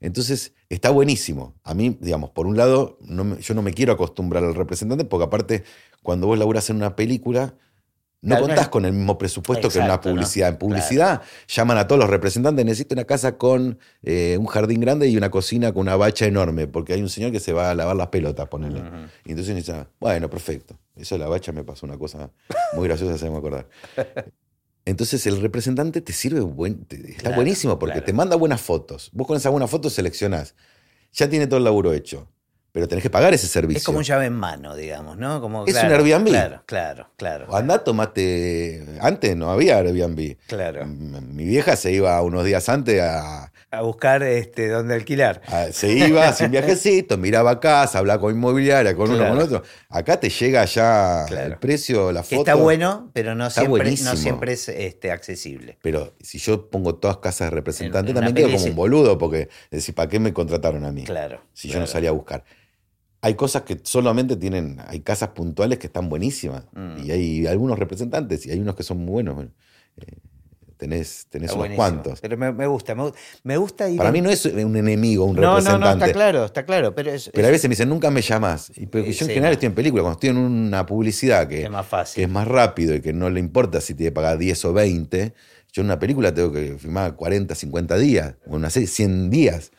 Entonces, 0.00 0.52
está 0.68 0.90
buenísimo. 0.90 1.54
A 1.62 1.74
mí, 1.74 1.96
digamos, 2.00 2.30
por 2.30 2.46
un 2.46 2.56
lado, 2.56 2.98
no 3.00 3.22
me- 3.24 3.40
yo 3.40 3.54
no 3.54 3.62
me 3.62 3.72
quiero 3.72 3.92
acostumbrar 3.92 4.42
al 4.44 4.54
representante, 4.54 5.04
porque 5.04 5.24
aparte, 5.26 5.64
cuando 6.02 6.26
vos 6.26 6.38
laburás 6.38 6.68
en 6.70 6.76
una 6.76 6.96
película, 6.96 7.54
No 8.22 8.34
no 8.36 8.40
contás 8.46 8.68
con 8.68 8.84
el 8.84 8.92
mismo 8.92 9.18
presupuesto 9.18 9.68
que 9.68 9.78
en 9.78 9.84
una 9.84 10.00
publicidad. 10.00 10.48
En 10.48 10.56
publicidad 10.56 11.22
llaman 11.46 11.78
a 11.78 11.86
todos 11.86 12.00
los 12.00 12.10
representantes, 12.10 12.64
necesito 12.64 12.94
una 12.94 13.04
casa 13.04 13.36
con 13.38 13.78
eh, 14.02 14.36
un 14.40 14.46
jardín 14.46 14.80
grande 14.80 15.06
y 15.08 15.16
una 15.16 15.30
cocina 15.30 15.72
con 15.72 15.82
una 15.82 15.96
bacha 15.96 16.26
enorme, 16.26 16.66
porque 16.66 16.94
hay 16.94 17.02
un 17.02 17.08
señor 17.08 17.30
que 17.30 17.38
se 17.40 17.52
va 17.52 17.70
a 17.70 17.74
lavar 17.74 17.94
las 17.94 18.08
pelotas, 18.08 18.48
ponele. 18.48 18.82
Y 19.24 19.30
entonces 19.30 19.54
dice, 19.54 19.86
bueno, 20.00 20.28
perfecto. 20.30 20.76
Eso 20.96 21.14
de 21.14 21.18
la 21.20 21.28
bacha 21.28 21.52
me 21.52 21.62
pasó 21.62 21.86
una 21.86 21.98
cosa 21.98 22.30
muy 22.72 22.88
graciosa, 22.88 23.16
se 23.18 23.30
me 23.30 23.36
acordar. 23.36 23.68
Entonces 24.84 25.26
el 25.26 25.40
representante 25.40 26.00
te 26.00 26.12
sirve, 26.12 26.40
buen, 26.40 26.84
te- 26.84 26.96
está 27.10 27.22
Claro, 27.24 27.36
buenísimo 27.36 27.78
porque 27.78 27.94
claro. 27.94 28.06
te 28.06 28.12
manda 28.12 28.36
buenas 28.36 28.60
fotos. 28.60 29.10
Vos 29.12 29.26
con 29.26 29.36
esas 29.36 29.50
buenas 29.50 29.68
fotos 29.70 29.92
seleccionás. 29.92 30.54
Ya 31.12 31.28
tiene 31.28 31.46
todo 31.46 31.58
el 31.58 31.64
laburo 31.64 31.92
hecho, 31.92 32.28
pero 32.76 32.88
tenés 32.88 33.02
que 33.02 33.08
pagar 33.08 33.32
ese 33.32 33.46
servicio. 33.46 33.78
Es 33.78 33.84
como 33.84 33.96
un 33.96 34.04
llave 34.04 34.26
en 34.26 34.34
mano, 34.34 34.76
digamos, 34.76 35.16
¿no? 35.16 35.40
Como, 35.40 35.64
Es 35.64 35.72
claro, 35.72 35.94
un 36.04 36.10
Airbnb. 36.10 36.28
Claro, 36.28 36.62
claro, 36.66 37.08
claro. 37.16 37.56
Andá, 37.56 37.78
tomate. 37.82 38.84
Antes 39.00 39.34
no 39.34 39.50
había 39.50 39.78
Airbnb. 39.78 40.36
Claro. 40.46 40.84
Mi 40.84 41.44
vieja 41.46 41.74
se 41.76 41.90
iba 41.92 42.20
unos 42.20 42.44
días 42.44 42.68
antes 42.68 43.00
a. 43.00 43.50
A 43.70 43.80
buscar 43.80 44.22
este, 44.22 44.68
dónde 44.68 44.94
alquilar. 44.94 45.40
a- 45.46 45.72
se 45.72 45.90
iba, 45.90 46.28
hacía 46.28 46.46
un 46.46 46.52
viajecito, 46.52 47.16
miraba 47.16 47.60
casa, 47.60 47.98
hablaba 47.98 48.20
con 48.20 48.34
inmobiliaria, 48.34 48.94
con 48.94 49.10
uno, 49.10 49.26
con 49.26 49.38
otro. 49.38 49.62
Acá 49.88 50.20
te 50.20 50.28
llega 50.28 50.64
ya 50.66 51.24
Claro. 51.26 51.46
el 51.54 51.58
precio, 51.58 52.12
la 52.12 52.20
Que 52.22 52.36
foto. 52.36 52.40
está 52.42 52.54
bueno, 52.56 53.10
pero 53.14 53.34
no 53.34 53.46
Está 53.46 53.62
siempre, 53.62 53.82
buenísimo. 53.84 54.10
no 54.10 54.16
siempre 54.16 54.52
es 54.52 54.68
este, 54.68 55.10
accesible. 55.10 55.78
Pero 55.82 56.12
si 56.20 56.38
yo 56.38 56.68
pongo 56.68 56.94
todas 56.96 57.16
casas 57.16 57.48
de 57.50 57.56
representantes, 57.56 58.10
En- 58.10 58.16
en 58.18 58.22
una 58.22 58.26
también 58.28 58.48
quedo 58.48 58.56
como 58.58 58.70
un 58.70 58.76
boludo, 58.76 59.16
porque 59.16 59.48
decir, 59.70 59.94
¿para 59.94 60.10
qué 60.10 60.20
me 60.20 60.34
contrataron 60.34 60.84
a 60.84 60.92
mí? 60.92 61.04
Claro. 61.04 61.40
si 61.54 61.68
yo 61.68 61.80
no 61.80 61.86
salía 61.86 62.10
a 62.10 62.12
buscar. 62.12 62.44
Hay 63.22 63.34
cosas 63.34 63.62
que 63.62 63.80
solamente 63.82 64.36
tienen, 64.36 64.78
hay 64.86 65.00
casas 65.00 65.30
puntuales 65.30 65.78
que 65.78 65.86
están 65.88 66.08
buenísimas. 66.08 66.64
Mm. 66.74 67.04
Y 67.04 67.10
hay 67.10 67.46
algunos 67.46 67.78
representantes 67.78 68.46
y 68.46 68.50
hay 68.50 68.60
unos 68.60 68.76
que 68.76 68.82
son 68.82 68.98
muy 68.98 69.12
buenos. 69.12 69.34
Bueno, 69.36 69.50
eh, 69.96 70.18
tenés 70.76 71.26
tenés 71.30 71.52
unos 71.52 71.70
cuantos. 71.70 72.20
Pero 72.20 72.36
me, 72.36 72.52
me 72.52 72.66
gusta, 72.66 72.94
me, 72.94 73.04
gu- 73.04 73.14
me 73.44 73.56
gusta 73.56 73.88
ir. 73.88 73.96
Para 73.96 74.10
en- 74.10 74.12
mí 74.12 74.20
no 74.20 74.30
es 74.30 74.44
un 74.44 74.76
enemigo, 74.76 75.24
un 75.24 75.34
no, 75.36 75.40
no, 75.42 75.48
representante. 75.56 75.84
no, 75.86 75.92
está 75.92 76.12
claro, 76.12 76.44
está 76.44 76.64
claro. 76.66 76.94
Pero 76.94 77.10
es, 77.10 77.30
Pero 77.32 77.46
a 77.46 77.50
es- 77.50 77.52
veces 77.54 77.68
me 77.68 77.72
dicen, 77.72 77.88
nunca 77.88 78.10
me 78.10 78.20
llamas. 78.20 78.70
Y 78.76 78.86
yo 78.86 78.98
en 79.00 79.12
sí, 79.14 79.24
general 79.24 79.44
no. 79.44 79.52
estoy 79.52 79.66
en 79.68 79.74
película, 79.74 80.02
cuando 80.02 80.16
estoy 80.18 80.30
en 80.30 80.36
una 80.36 80.84
publicidad 80.84 81.48
que, 81.48 81.62
es 81.64 81.70
más 81.70 81.86
que 81.86 81.90
fácil. 81.90 82.24
es 82.24 82.30
más 82.30 82.46
rápido 82.46 82.94
y 82.94 83.00
que 83.00 83.12
no 83.14 83.30
le 83.30 83.40
importa 83.40 83.80
si 83.80 83.94
tiene 83.94 84.10
que 84.10 84.14
pagar 84.14 84.36
10 84.38 84.62
o 84.66 84.72
20, 84.74 85.32
yo 85.72 85.80
en 85.82 85.86
una 85.86 85.98
película 85.98 86.32
tengo 86.34 86.52
que 86.52 86.76
filmar 86.78 87.16
40, 87.16 87.54
50 87.54 87.96
días, 87.96 88.34
o 88.46 88.56
una 88.56 88.68
serie 88.70 88.86
100 88.86 89.30
días. 89.30 89.72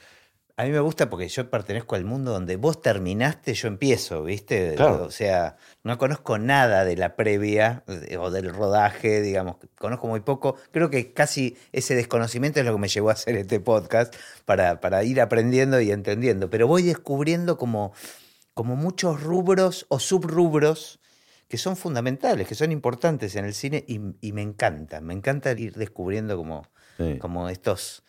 A 0.60 0.64
mí 0.64 0.72
me 0.72 0.80
gusta 0.80 1.08
porque 1.08 1.28
yo 1.28 1.52
pertenezco 1.52 1.94
al 1.96 2.04
mundo 2.04 2.32
donde 2.32 2.56
vos 2.56 2.82
terminaste, 2.82 3.54
yo 3.54 3.68
empiezo, 3.68 4.24
¿viste? 4.24 4.74
Claro. 4.76 5.04
O 5.04 5.12
sea, 5.12 5.56
no 5.84 6.00
conozco 6.00 6.40
nada 6.40 6.84
de 6.84 6.96
la 6.98 7.16
previa 7.16 7.84
o 8.20 8.32
del 8.32 8.52
rodaje, 8.52 9.22
digamos, 9.22 9.58
conozco 9.78 10.08
muy 10.08 10.22
poco. 10.22 10.56
Creo 10.72 10.90
que 10.90 11.14
casi 11.14 11.56
ese 11.74 11.94
desconocimiento 11.94 12.60
es 12.60 12.66
lo 12.66 12.74
que 12.74 12.80
me 12.80 12.88
llevó 12.88 13.10
a 13.12 13.14
hacer 13.14 13.36
este 13.38 13.60
podcast 13.60 14.16
para, 14.46 14.82
para 14.82 15.04
ir 15.04 15.22
aprendiendo 15.22 15.80
y 15.80 15.92
entendiendo. 15.92 16.50
Pero 16.50 16.66
voy 16.66 16.82
descubriendo 16.82 17.60
como, 17.60 17.94
como 18.56 18.76
muchos 18.76 19.22
rubros 19.22 19.86
o 19.90 20.00
subrubros 20.00 21.00
que 21.48 21.60
son 21.60 21.78
fundamentales, 21.78 22.48
que 22.48 22.56
son 22.56 22.72
importantes 22.72 23.36
en 23.36 23.46
el 23.46 23.54
cine 23.54 23.86
y, 23.88 24.02
y 24.22 24.32
me 24.34 24.42
encanta, 24.42 25.02
me 25.02 25.14
encanta 25.14 25.52
ir 25.52 25.76
descubriendo 25.76 26.36
como, 26.36 26.68
Sí. 26.98 27.20
como 27.20 27.48
estos 27.48 28.02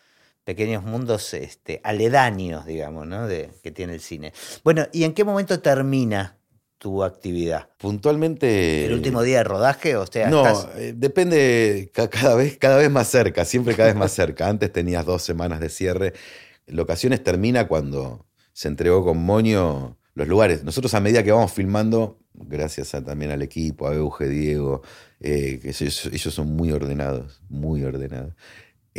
pequeños 0.49 0.83
mundos 0.83 1.31
este, 1.35 1.79
aledaños, 1.83 2.65
digamos, 2.65 3.05
¿no? 3.05 3.27
de, 3.27 3.51
que 3.61 3.69
tiene 3.69 3.93
el 3.93 3.99
cine. 3.99 4.33
Bueno, 4.63 4.87
¿y 4.91 5.03
en 5.03 5.13
qué 5.13 5.23
momento 5.23 5.59
termina 5.59 6.39
tu 6.79 7.03
actividad? 7.03 7.69
Puntualmente. 7.77 8.85
¿El 8.87 8.93
último 8.93 9.21
día 9.21 9.37
de 9.37 9.43
rodaje? 9.43 9.95
O 9.95 10.07
sea, 10.07 10.27
No, 10.27 10.43
estás- 10.47 10.69
eh, 10.75 10.93
depende 10.97 11.91
ca- 11.93 12.09
cada 12.09 12.33
vez, 12.33 12.57
cada 12.57 12.77
vez 12.77 12.89
más 12.89 13.07
cerca, 13.07 13.45
siempre 13.45 13.75
cada 13.75 13.89
vez 13.89 13.95
más 13.95 14.11
cerca. 14.11 14.47
Antes 14.47 14.73
tenías 14.73 15.05
dos 15.05 15.21
semanas 15.21 15.59
de 15.59 15.69
cierre. 15.69 16.13
Locaciones 16.65 17.23
termina 17.23 17.67
cuando 17.67 18.25
se 18.51 18.69
entregó 18.69 19.05
con 19.05 19.19
Moño 19.19 19.99
los 20.15 20.27
lugares. 20.27 20.63
Nosotros 20.63 20.95
a 20.95 20.99
medida 20.99 21.21
que 21.23 21.31
vamos 21.31 21.51
filmando, 21.53 22.17
gracias 22.33 22.95
a- 22.95 23.03
también 23.03 23.29
al 23.29 23.43
equipo, 23.43 23.87
a 23.87 23.93
Euge, 23.93 24.27
Diego, 24.27 24.81
eh, 25.19 25.59
que 25.61 25.69
ellos, 25.69 26.07
ellos 26.11 26.33
son 26.33 26.47
muy 26.55 26.71
ordenados, 26.71 27.39
muy 27.49 27.83
ordenados. 27.83 28.33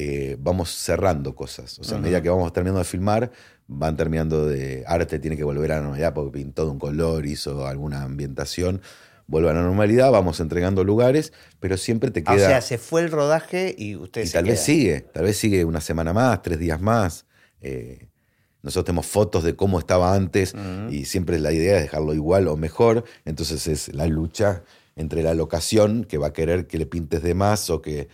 Eh, 0.03 0.37
vamos 0.41 0.71
cerrando 0.71 1.35
cosas. 1.35 1.79
O 1.79 1.85
sea, 1.85 1.99
a 1.99 2.01
medida 2.01 2.23
que 2.23 2.31
vamos 2.31 2.51
terminando 2.55 2.79
de 2.79 2.87
filmar, 2.87 3.31
van 3.67 3.97
terminando 3.99 4.47
de 4.47 4.83
arte, 4.87 5.19
tiene 5.19 5.37
que 5.37 5.45
volver 5.45 5.73
a 5.73 5.77
la 5.77 5.83
normalidad 5.83 6.15
porque 6.15 6.39
pintó 6.39 6.65
de 6.65 6.71
un 6.71 6.79
color, 6.79 7.27
hizo 7.27 7.67
alguna 7.67 8.03
ambientación, 8.03 8.81
vuelve 9.27 9.51
a 9.51 9.53
la 9.53 9.61
normalidad, 9.63 10.11
vamos 10.11 10.41
entregando 10.41 10.85
lugares, 10.85 11.35
pero 11.61 11.77
siempre 11.77 12.11
te 12.11 12.21
Ah, 12.25 12.35
queda... 12.35 12.47
o 12.47 12.49
sea, 12.49 12.61
se 12.63 12.79
fue 12.79 13.03
el 13.03 13.11
rodaje 13.11 13.75
y 13.77 13.95
ustedes 13.95 14.29
y 14.29 14.31
se 14.31 14.39
tal 14.39 14.45
vez 14.47 14.61
sigue, 14.61 15.01
tal 15.03 15.25
vez 15.25 15.37
sigue 15.37 15.67
una 15.67 15.83
semana 15.83 16.15
más, 16.15 16.41
tres 16.41 16.59
días 16.59 16.81
más. 16.81 17.27
Eh, 17.61 18.09
nosotros 18.63 18.87
tenemos 18.87 19.07
fotos 19.07 19.45
de 19.45 19.55
cómo 19.55 19.79
estaba 19.79 20.15
antes 20.15 20.55
y 20.91 21.05
siempre 21.05 21.39
la 21.39 21.53
idea 21.53 21.77
es 21.77 21.83
dejarlo 21.83 22.15
igual 22.15 22.49
o 22.49 22.57
mejor. 22.57 23.05
Entonces 23.27 23.67
es 23.67 23.95
la 23.95 24.07
lucha 24.07 24.63
entre 24.97 25.23
la 25.23 25.35
locación 25.35 26.05
que 26.05 26.17
va 26.19 26.29
a 26.29 26.33
querer 26.33 26.67
que 26.67 26.79
le 26.79 26.87
pintes 26.87 27.23
de 27.23 27.35
más 27.35 27.69
o 27.71 27.81
que, 27.83 28.09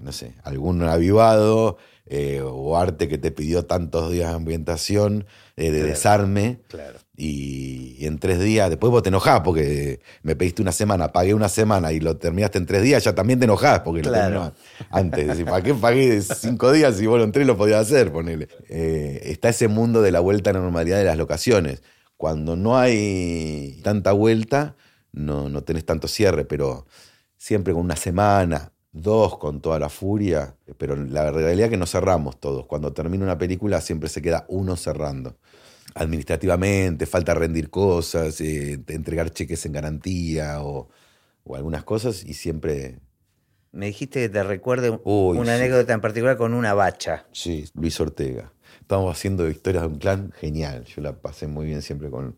no 0.00 0.12
sé, 0.12 0.34
algún 0.44 0.82
avivado 0.82 1.76
eh, 2.06 2.40
o 2.44 2.76
arte 2.76 3.08
que 3.08 3.16
te 3.18 3.30
pidió 3.30 3.64
tantos 3.64 4.10
días 4.10 4.30
de 4.30 4.36
ambientación, 4.36 5.24
eh, 5.56 5.64
de 5.70 5.78
Claro. 5.78 5.86
desarme. 5.86 6.60
Claro. 6.68 6.98
Y, 7.16 7.96
y 7.98 8.06
en 8.06 8.18
tres 8.18 8.40
días, 8.40 8.68
después 8.68 8.90
vos 8.90 9.02
te 9.02 9.10
enojás 9.10 9.42
porque 9.42 10.00
me 10.22 10.34
pediste 10.34 10.60
una 10.62 10.72
semana, 10.72 11.12
pagué 11.12 11.34
una 11.34 11.48
semana 11.48 11.92
y 11.92 12.00
lo 12.00 12.16
terminaste 12.16 12.58
en 12.58 12.66
tres 12.66 12.82
días, 12.82 13.04
ya 13.04 13.14
también 13.14 13.38
te 13.38 13.44
enojás 13.44 13.80
porque 13.80 14.02
lo 14.02 14.10
Claro. 14.10 14.24
terminó 14.24 14.54
antes. 14.90 15.26
Decís, 15.28 15.44
¿Para 15.44 15.62
qué 15.62 15.74
pagué 15.74 16.20
cinco 16.22 16.72
días 16.72 16.96
si 16.96 17.06
vos 17.06 17.22
en 17.22 17.30
tres 17.32 17.46
lo 17.46 17.56
podías 17.56 17.82
hacer? 17.82 18.10
Ponele. 18.12 18.48
Eh, 18.68 19.20
está 19.26 19.50
ese 19.50 19.68
mundo 19.68 20.02
de 20.02 20.10
la 20.10 20.20
vuelta 20.20 20.50
a 20.50 20.54
la 20.54 20.60
normalidad 20.60 20.98
de 20.98 21.04
las 21.04 21.16
locaciones. 21.16 21.82
Cuando 22.16 22.56
no 22.56 22.76
hay 22.78 23.80
tanta 23.84 24.12
vuelta, 24.12 24.74
no, 25.12 25.48
no 25.48 25.62
tenés 25.62 25.84
tanto 25.84 26.08
cierre, 26.08 26.44
pero 26.44 26.86
siempre 27.36 27.72
con 27.72 27.82
una 27.82 27.96
semana, 27.96 28.71
dos 28.92 29.38
con 29.38 29.60
toda 29.60 29.78
la 29.78 29.88
furia. 29.88 30.56
Pero 30.78 30.96
la 30.96 31.30
realidad 31.30 31.64
es 31.66 31.70
que 31.70 31.76
no 31.76 31.86
cerramos 31.86 32.38
todos. 32.40 32.66
Cuando 32.66 32.92
termina 32.92 33.24
una 33.24 33.38
película 33.38 33.80
siempre 33.80 34.08
se 34.08 34.22
queda 34.22 34.44
uno 34.48 34.76
cerrando 34.76 35.36
administrativamente, 35.94 37.06
falta 37.06 37.34
rendir 37.34 37.70
cosas, 37.70 38.40
eh, 38.40 38.80
entregar 38.88 39.30
cheques 39.30 39.64
en 39.66 39.72
garantía 39.72 40.62
o, 40.62 40.88
o 41.44 41.56
algunas 41.56 41.84
cosas 41.84 42.24
y 42.24 42.34
siempre, 42.34 43.00
Me 43.72 43.86
dijiste 43.86 44.20
que 44.20 44.28
te 44.28 44.42
recuerde 44.42 44.98
Uy, 45.04 45.38
una 45.38 45.56
sí. 45.56 45.62
anécdota 45.62 45.92
en 45.92 46.00
particular 46.00 46.36
con 46.36 46.54
una 46.54 46.74
bacha. 46.74 47.26
sí, 47.32 47.64
Luis 47.74 47.98
Ortega. 48.00 48.52
Estamos 48.80 49.14
haciendo 49.16 49.48
historias 49.48 49.82
de 49.84 49.88
un 49.88 49.98
clan 49.98 50.32
genial. 50.32 50.84
Yo 50.84 51.00
la 51.02 51.14
pasé 51.20 51.46
muy 51.46 51.66
bien 51.66 51.82
siempre 51.82 52.10
con, 52.10 52.36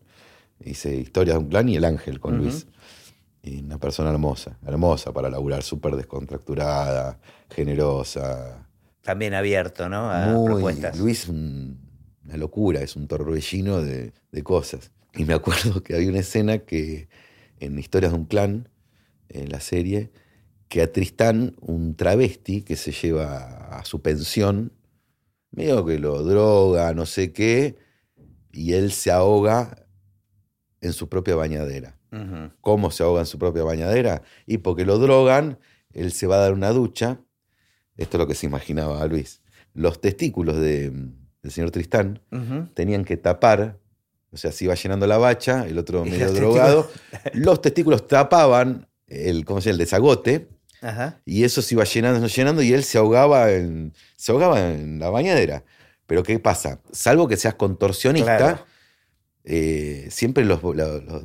hice 0.63 0.95
historias 0.95 1.35
de 1.37 1.43
un 1.43 1.49
clan 1.49 1.69
y 1.69 1.75
el 1.77 1.85
ángel 1.85 2.19
con. 2.19 2.37
Luis. 2.37 2.67
Y 3.45 3.59
una 3.63 3.77
persona 3.77 4.09
hermosa, 4.09 4.57
hermosa 4.65 5.13
para 5.13 5.29
laburar, 5.29 5.61
súper 5.61 5.95
descontracturada, 5.95 7.19
generosa, 7.49 8.67
También 9.03 9.35
abierto, 9.35 9.87
¿no? 9.87 10.09
A 10.11 10.19
Muy, 10.19 10.43
propuestas. 10.45 10.97
Luis, 10.97 11.27
un- 11.27 11.79
una 12.25 12.37
locura, 12.37 12.81
es 12.81 12.95
un 12.95 13.07
torbellino 13.07 13.81
de, 13.83 14.13
de 14.31 14.43
cosas. 14.43 14.91
Y 15.13 15.25
me 15.25 15.33
acuerdo 15.35 15.83
que 15.83 15.95
había 15.95 16.09
una 16.09 16.19
escena 16.19 16.57
que 16.59 17.07
en 17.59 17.77
Historias 17.77 18.11
de 18.13 18.17
un 18.17 18.25
clan, 18.25 18.67
en 19.29 19.49
la 19.49 19.59
serie, 19.59 20.11
que 20.69 20.81
a 20.81 20.91
Tristán, 20.91 21.55
un 21.61 21.95
travesti 21.95 22.63
que 22.63 22.75
se 22.75 22.91
lleva 22.91 23.77
a 23.77 23.85
su 23.85 24.01
pensión, 24.01 24.73
medio 25.51 25.85
que 25.85 25.99
lo 25.99 26.23
droga, 26.23 26.93
no 26.93 27.05
sé 27.05 27.33
qué, 27.33 27.77
y 28.51 28.73
él 28.73 28.91
se 28.91 29.11
ahoga 29.11 29.87
en 30.81 30.93
su 30.93 31.09
propia 31.09 31.35
bañadera. 31.35 31.97
¿Cómo 32.61 32.91
se 32.91 33.03
ahoga 33.03 33.19
en 33.21 33.25
su 33.25 33.37
propia 33.37 33.63
bañadera? 33.63 34.21
Y 34.45 34.59
porque 34.59 34.85
lo 34.85 34.97
drogan, 34.99 35.59
él 35.93 36.11
se 36.11 36.27
va 36.27 36.35
a 36.35 36.39
dar 36.39 36.53
una 36.53 36.69
ducha. 36.71 37.19
Esto 37.97 38.17
es 38.17 38.19
lo 38.19 38.27
que 38.27 38.35
se 38.35 38.45
imaginaba 38.45 39.05
Luis. 39.07 39.41
Los 39.73 39.99
testículos 40.01 40.57
de- 40.57 40.91
del 41.43 41.51
señor 41.51 41.71
Tristán 41.71 42.21
tenían 42.73 43.03
que 43.05 43.17
tapar, 43.17 43.77
o 44.31 44.37
sea, 44.37 44.51
se 44.51 44.65
iba 44.65 44.73
llenando 44.75 45.05
la 45.07 45.17
bacha, 45.17 45.65
el 45.67 45.77
otro 45.77 46.03
medio 46.05 46.25
los 46.27 46.35
drogado. 46.35 46.89
Los 47.33 47.61
testículos 47.61 48.07
tapaban 48.07 48.87
el, 49.07 49.45
¿cómo 49.45 49.61
se 49.61 49.69
llama? 49.69 49.73
el 49.73 49.77
desagote, 49.79 50.49
Ajá. 50.81 51.21
y 51.25 51.43
eso 51.43 51.61
se 51.61 51.75
iba 51.75 51.83
llenando, 51.83 52.25
llenando, 52.27 52.61
y 52.63 52.73
él 52.73 52.83
se 52.83 52.97
ahogaba 52.97 53.51
en, 53.51 53.93
se 54.17 54.31
ahogaba 54.31 54.71
en 54.73 54.99
la 54.99 55.09
bañadera. 55.09 55.63
Pero 56.07 56.23
¿qué 56.23 56.37
pasa? 56.39 56.81
Salvo 56.91 57.27
que 57.27 57.37
seas 57.37 57.55
contorsionista, 57.55 58.37
Claro. 58.37 58.65
Eh, 59.45 60.07
siempre 60.09 60.43
los, 60.45 60.59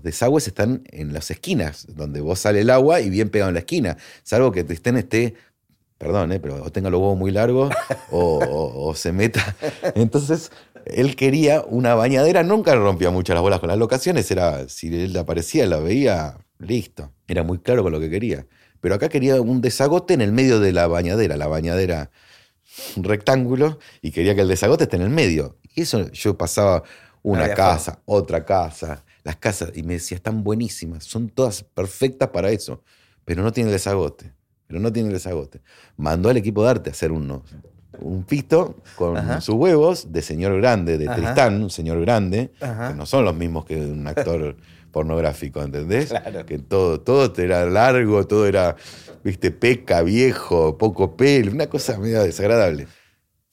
desagües 0.03 0.47
están 0.47 0.83
en 0.91 1.13
las 1.13 1.31
esquinas, 1.31 1.87
donde 1.89 2.21
vos 2.21 2.39
sale 2.41 2.61
el 2.61 2.71
agua 2.71 3.01
y 3.01 3.11
bien 3.11 3.31
pegado 3.31 3.49
en 3.51 3.55
la 3.55 3.61
esquina. 3.61 3.97
Salvo 4.23 4.53
que 4.53 4.63
Tristán 4.65 4.97
esté, 4.97 5.35
perdón, 5.99 6.33
eh, 6.33 6.41
pero 6.41 6.63
o 6.63 6.71
tenga 6.71 6.91
los 6.91 7.01
huevos 7.01 7.19
muy 7.19 7.31
largos 7.31 7.73
o, 8.11 8.39
o- 8.39 8.89
o 8.89 8.95
se 8.95 9.13
meta. 9.13 9.57
Entonces, 9.95 10.51
él 10.87 11.17
quería 11.17 11.63
una 11.63 11.95
bañadera, 11.95 12.43
nunca 12.43 12.75
rompía 12.75 13.11
mucho 13.11 13.33
las 13.35 13.43
bolas 13.43 13.61
con 13.61 13.69
las 13.69 13.79
locaciones, 13.79 14.31
era, 14.31 14.69
si 14.69 14.89
él 15.03 15.17
aparecía, 15.17 15.67
la 15.67 15.79
veía, 15.79 16.39
listo. 16.59 17.13
Era 17.29 17.43
muy 17.43 17.59
claro 17.59 17.83
con 17.83 17.93
lo 17.93 18.01
que 18.01 18.11
quería. 18.11 18.47
Pero 18.81 18.95
acá 18.95 19.09
quería 19.11 19.41
un 19.41 19.61
desagote 19.61 20.15
en 20.15 20.21
el 20.23 20.33
medio 20.33 20.59
de 20.61 20.73
la 20.73 20.87
bañadera, 20.87 21.37
la 21.37 21.47
bañadera 21.49 22.11
un 22.97 23.05
rectángulo, 23.05 23.79
y 24.01 24.11
quería 24.13 24.35
que 24.35 24.43
el 24.43 24.49
desagote 24.49 24.85
esté 24.85 24.97
en 24.97 25.03
el 25.03 25.11
medio. 25.11 25.59
Y 25.75 25.83
eso 25.83 26.11
yo 26.13 26.39
pasaba 26.39 26.83
una 27.23 27.45
había 27.45 27.55
casa, 27.55 28.01
otra 28.07 28.45
casa, 28.45 29.05
las 29.25 29.37
casas, 29.37 29.73
y 29.75 29.83
me 29.83 29.95
decía, 29.95 30.17
están 30.17 30.43
buenísimas, 30.43 31.05
son 31.05 31.29
todas 31.29 31.63
perfectas 31.63 32.31
para 32.31 32.51
eso, 32.51 32.83
pero 33.25 33.43
no 33.43 33.53
tiene 33.53 33.69
el 33.71 33.75
desagote, 33.75 34.33
pero 34.67 34.81
no 34.81 34.93
tiene 34.93 35.09
el 35.09 35.15
desagote. 35.15 35.61
Mandó 35.97 36.31
al 36.31 36.37
equipo 36.37 36.65
de 36.65 36.71
arte 36.71 36.91
a 36.91 36.93
hacer 36.93 37.13
unos, 37.13 37.43
un 37.99 38.25
pito 38.25 38.77
con 38.97 39.17
Ajá. 39.17 39.41
sus 39.41 39.55
huevos 39.57 40.13
de 40.13 40.23
señor 40.23 40.57
grande, 40.61 40.97
de 40.97 41.07
Ajá. 41.07 41.17
Tristán, 41.17 41.63
un 41.63 41.71
señor 41.71 42.01
grande, 42.01 42.53
Ajá. 42.61 42.89
que 42.89 42.95
no 42.95 43.07
son 43.07 43.25
los 43.25 43.35
mismos 43.35 43.65
que 43.67 43.77
un 43.77 44.07
actor 44.07 44.57
pornográfico, 44.91 45.63
¿entendés? 45.63 46.09
Claro. 46.09 46.47
Que 46.47 46.59
todo, 46.59 47.01
todo 47.01 47.33
era 47.43 47.65
largo, 47.67 48.27
todo 48.27 48.47
era, 48.47 48.77
viste, 49.23 49.51
peca, 49.51 50.03
viejo, 50.03 50.77
poco 50.79 51.17
pelo, 51.17 51.53
una 51.53 51.69
cosa 51.69 51.99
medio 51.99 52.23
desagradable. 52.23 52.87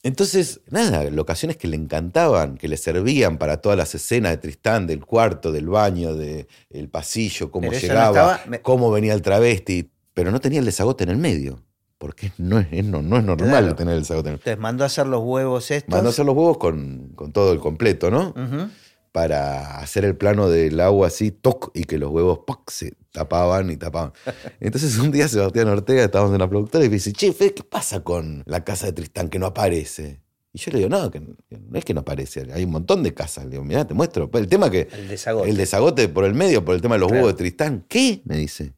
Entonces, 0.03 0.61
nada, 0.69 1.03
locaciones 1.09 1.57
que 1.57 1.67
le 1.67 1.75
encantaban, 1.75 2.57
que 2.57 2.67
le 2.67 2.77
servían 2.77 3.37
para 3.37 3.57
todas 3.61 3.77
las 3.77 3.93
escenas 3.95 4.31
de 4.31 4.37
Tristán, 4.37 4.87
del 4.87 5.03
cuarto, 5.05 5.51
del 5.51 5.67
baño, 5.67 6.15
del 6.15 6.45
pasillo, 6.89 7.51
cómo 7.51 7.67
Pero 7.67 7.77
eso 7.77 7.87
no 7.87 7.93
llegaba, 7.93 8.31
estaba- 8.35 8.49
me- 8.49 8.61
cómo 8.61 8.91
venía 8.91 9.13
el 9.13 9.21
travesti, 9.21 9.89
pero 10.13 10.31
no 10.31 10.39
tenía 10.39 10.59
el 10.59 10.65
desagote 10.65 11.03
en 11.03 11.09
el 11.09 11.17
medio, 11.17 11.61
porque 11.97 12.31
no 12.37 12.59
es, 12.59 12.85
no, 12.85 13.01
no 13.01 13.17
es 13.17 13.23
normal 13.23 13.49
Claro. 13.49 13.75
tener 13.75 13.95
el 13.95 14.01
desagote 14.01 14.29
en 14.29 14.33
el 14.33 14.39
Entonces 14.39 14.59
mandó 14.59 14.83
a 14.83 14.87
hacer 14.87 15.07
los 15.07 15.21
huevos 15.23 15.71
estos. 15.71 15.89
Mandó 15.91 16.09
a 16.09 16.11
hacer 16.11 16.25
los 16.25 16.35
huevos 16.35 16.57
con, 16.57 17.09
con 17.15 17.31
todo 17.33 17.51
el 17.51 17.59
completo, 17.59 18.09
¿no? 18.11 18.29
Ujú. 18.29 18.69
Para 19.17 19.79
hacer 19.79 20.05
el 20.05 20.15
plano 20.15 20.47
del 20.47 20.79
agua 20.79 21.07
así, 21.07 21.31
toc, 21.31 21.71
y 21.73 21.85
que 21.85 21.97
los 21.97 22.11
huevos 22.11 22.41
¡poc! 22.45 22.69
se 22.69 22.93
tapaban 23.11 23.71
y 23.71 23.75
tapaban. 23.75 24.13
Entonces 24.59 24.95
un 24.99 25.11
día 25.11 25.27
Sebastián 25.27 25.67
Ortega, 25.69 26.03
estábamos 26.03 26.33
en 26.33 26.39
la 26.39 26.47
productora, 26.47 26.85
y 26.85 26.87
me 26.87 26.93
dice, 26.97 27.13
che, 27.13 27.33
Fede, 27.33 27.55
¿qué 27.55 27.63
pasa 27.63 28.01
con 28.03 28.43
la 28.45 28.63
casa 28.63 28.85
de 28.85 28.93
Tristán 28.93 29.29
que 29.29 29.39
no 29.39 29.47
aparece? 29.47 30.21
Y 30.53 30.59
yo 30.59 30.71
le 30.71 30.77
digo, 30.77 30.89
no, 30.91 31.09
que 31.09 31.19
no 31.19 31.35
es 31.79 31.83
que 31.83 31.95
no 31.95 32.01
aparece, 32.01 32.45
hay 32.53 32.63
un 32.65 32.69
montón 32.69 33.01
de 33.01 33.15
casas. 33.15 33.45
Le 33.45 33.51
digo, 33.53 33.63
mirá, 33.63 33.87
te 33.87 33.95
muestro. 33.95 34.29
El 34.31 34.47
tema 34.47 34.69
que 34.69 34.87
El 34.91 35.07
desagote. 35.07 35.49
el 35.49 35.57
desagote 35.57 36.09
por 36.09 36.23
el 36.23 36.35
medio, 36.35 36.63
por 36.63 36.75
el 36.75 36.81
tema 36.83 36.93
de 36.93 36.99
los 36.99 37.07
Claro. 37.07 37.23
huevos 37.23 37.33
de 37.33 37.37
Tristán. 37.39 37.85
¿Qué? 37.89 38.21
Me 38.23 38.37
dice. 38.37 38.73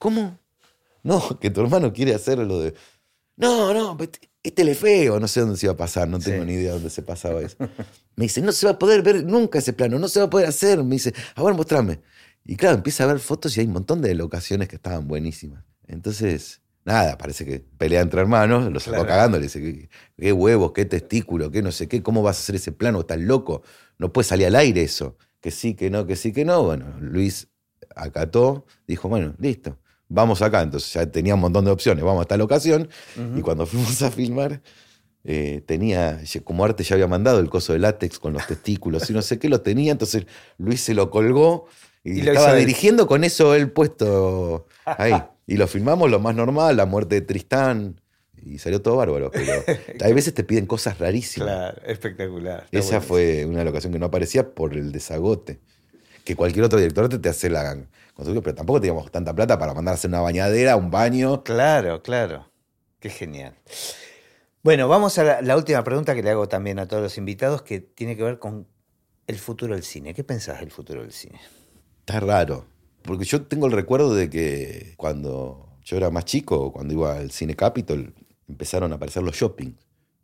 ¿Cómo? 0.00 0.36
No, 1.04 1.38
que 1.38 1.50
tu 1.50 1.60
hermano 1.60 1.92
quiere 1.92 2.12
hacer 2.12 2.38
lo 2.38 2.58
de. 2.58 2.74
No, 3.36 3.72
no, 3.72 3.96
pues, 3.96 4.10
es 4.42 4.52
telefeo, 4.52 5.20
no 5.20 5.28
sé 5.28 5.42
dónde 5.42 5.56
se 5.56 5.66
iba 5.66 5.74
a 5.74 5.76
pasar, 5.76 6.08
no 6.08 6.18
tengo 6.18 6.44
ni 6.44 6.54
idea 6.54 6.72
dónde 6.72 6.90
se 6.90 7.02
pasaba 7.02 7.40
eso. 7.40 7.56
Me 8.16 8.24
dice, 8.24 8.40
no 8.40 8.52
se 8.52 8.66
va 8.66 8.72
a 8.72 8.78
poder 8.78 9.02
ver 9.02 9.24
nunca 9.24 9.58
ese 9.58 9.72
plano, 9.72 9.98
no 9.98 10.08
se 10.08 10.20
va 10.20 10.26
a 10.26 10.30
poder 10.30 10.48
hacer. 10.48 10.82
Me 10.82 10.94
dice, 10.96 11.14
a 11.34 11.42
ver, 11.42 11.54
mostrame. 11.54 12.00
Y 12.44 12.56
claro, 12.56 12.76
empieza 12.76 13.04
a 13.04 13.06
ver 13.08 13.18
fotos 13.18 13.56
y 13.56 13.60
hay 13.60 13.66
un 13.66 13.72
montón 13.74 14.00
de 14.00 14.14
locaciones 14.14 14.68
que 14.68 14.76
estaban 14.76 15.06
buenísimas. 15.06 15.64
Entonces, 15.86 16.60
nada, 16.84 17.18
parece 17.18 17.44
que 17.44 17.60
pelea 17.60 18.00
entre 18.00 18.20
hermanos, 18.20 18.72
lo 18.72 18.80
sacó 18.80 18.96
Claro. 18.96 19.08
cagando, 19.08 19.38
le 19.38 19.44
dice, 19.44 19.60
¿qué, 19.60 19.88
qué 20.18 20.32
huevos, 20.32 20.72
qué 20.72 20.84
testículo, 20.84 21.50
qué 21.50 21.60
no 21.62 21.72
sé 21.72 21.88
qué, 21.88 22.02
cómo 22.02 22.22
vas 22.22 22.36
a 22.38 22.40
hacer 22.40 22.54
ese 22.56 22.72
plano, 22.72 23.00
estás 23.00 23.18
loco, 23.18 23.62
no 23.98 24.12
puede 24.12 24.26
salir 24.28 24.46
al 24.46 24.56
aire 24.56 24.82
eso. 24.82 25.16
Que 25.40 25.50
sí, 25.50 25.74
que 25.74 25.90
no, 25.90 26.06
que 26.06 26.16
sí, 26.16 26.32
que 26.32 26.44
no. 26.44 26.62
Bueno, 26.62 26.86
Luis 27.00 27.48
acató, 27.94 28.66
dijo, 28.86 29.08
bueno, 29.08 29.34
listo, 29.38 29.78
vamos 30.08 30.42
acá. 30.42 30.62
Entonces 30.62 30.92
ya 30.92 31.06
tenía 31.10 31.34
un 31.34 31.40
montón 31.40 31.64
de 31.64 31.70
opciones, 31.70 32.04
vamos 32.04 32.20
a 32.20 32.22
esta 32.22 32.36
locación. 32.36 32.88
Y 33.36 33.40
cuando 33.42 33.66
fuimos 33.66 34.00
a 34.02 34.10
filmar, 34.10 34.62
eh, 35.28 35.60
tenía, 35.66 36.20
como 36.44 36.64
arte 36.64 36.84
ya 36.84 36.94
había 36.94 37.08
mandado 37.08 37.40
el 37.40 37.50
coso 37.50 37.72
de 37.72 37.80
látex 37.80 38.20
con 38.20 38.32
los 38.32 38.46
testículos 38.46 39.10
y 39.10 39.12
no 39.12 39.22
sé 39.22 39.40
qué, 39.40 39.48
lo 39.48 39.60
tenía. 39.60 39.90
Entonces 39.90 40.24
Luis 40.56 40.80
se 40.80 40.94
lo 40.94 41.10
colgó 41.10 41.66
y, 42.04 42.20
Y 42.20 42.22
lo 42.22 42.30
estaba 42.30 42.54
dirigiendo 42.54 43.08
con 43.08 43.24
eso 43.24 43.52
él 43.54 43.72
puesto 43.72 44.68
ahí. 44.84 45.14
Y 45.48 45.56
lo 45.56 45.66
filmamos 45.66 46.10
lo 46.12 46.20
más 46.20 46.36
normal, 46.36 46.76
la 46.76 46.86
muerte 46.86 47.16
de 47.16 47.20
Tristán. 47.22 48.00
Y 48.40 48.58
salió 48.58 48.80
todo 48.80 48.96
bárbaro. 48.96 49.32
Pero 49.32 49.64
hay 50.00 50.12
veces 50.12 50.32
te 50.32 50.44
piden 50.44 50.66
cosas 50.66 51.00
rarísimas. 51.00 51.48
Claro, 51.48 51.82
espectacular. 51.84 52.68
Esa 52.70 53.00
fue 53.00 53.44
una 53.46 53.64
locación 53.64 53.92
que 53.92 53.98
no 53.98 54.06
aparecía 54.06 54.54
por 54.54 54.74
el 54.74 54.92
desagote. 54.92 55.58
Que 56.24 56.36
cualquier 56.36 56.64
otro 56.64 56.78
director 56.78 57.08
te, 57.08 57.18
te 57.18 57.28
hace 57.28 57.50
la 57.50 57.76
construcción, 58.14 58.44
pero 58.44 58.54
tampoco 58.54 58.80
teníamos 58.80 59.10
tanta 59.10 59.34
plata 59.34 59.58
para 59.58 59.74
mandar 59.74 59.92
a 59.92 59.96
hacer 59.96 60.08
una 60.08 60.20
bañadera, 60.20 60.76
un 60.76 60.92
baño. 60.92 61.42
Claro, 61.42 62.00
claro. 62.02 62.48
Qué 63.00 63.10
genial. 63.10 63.56
Bueno, 64.66 64.88
vamos 64.88 65.16
a 65.18 65.42
la, 65.42 65.56
última 65.56 65.84
pregunta 65.84 66.12
que 66.16 66.24
le 66.24 66.30
hago 66.30 66.48
también 66.48 66.80
a 66.80 66.88
todos 66.88 67.00
los 67.00 67.16
invitados, 67.18 67.62
que 67.62 67.78
tiene 67.78 68.16
que 68.16 68.24
ver 68.24 68.40
con 68.40 68.66
el 69.28 69.38
futuro 69.38 69.74
del 69.74 69.84
cine. 69.84 70.12
¿Qué 70.12 70.24
pensás 70.24 70.58
del 70.58 70.72
futuro 70.72 71.02
del 71.02 71.12
cine? 71.12 71.38
Está 72.00 72.18
raro. 72.18 72.66
Porque 73.02 73.24
yo 73.24 73.42
tengo 73.42 73.66
el 73.66 73.72
recuerdo 73.72 74.12
de 74.12 74.28
que 74.28 74.94
cuando 74.96 75.78
yo 75.84 75.96
era 75.96 76.10
más 76.10 76.24
chico, 76.24 76.72
cuando 76.72 76.94
iba 76.94 77.16
al 77.16 77.30
Cine 77.30 77.54
Capitol, 77.54 78.12
empezaron 78.48 78.90
a 78.90 78.96
aparecer 78.96 79.22
los 79.22 79.36
shoppings 79.36 79.76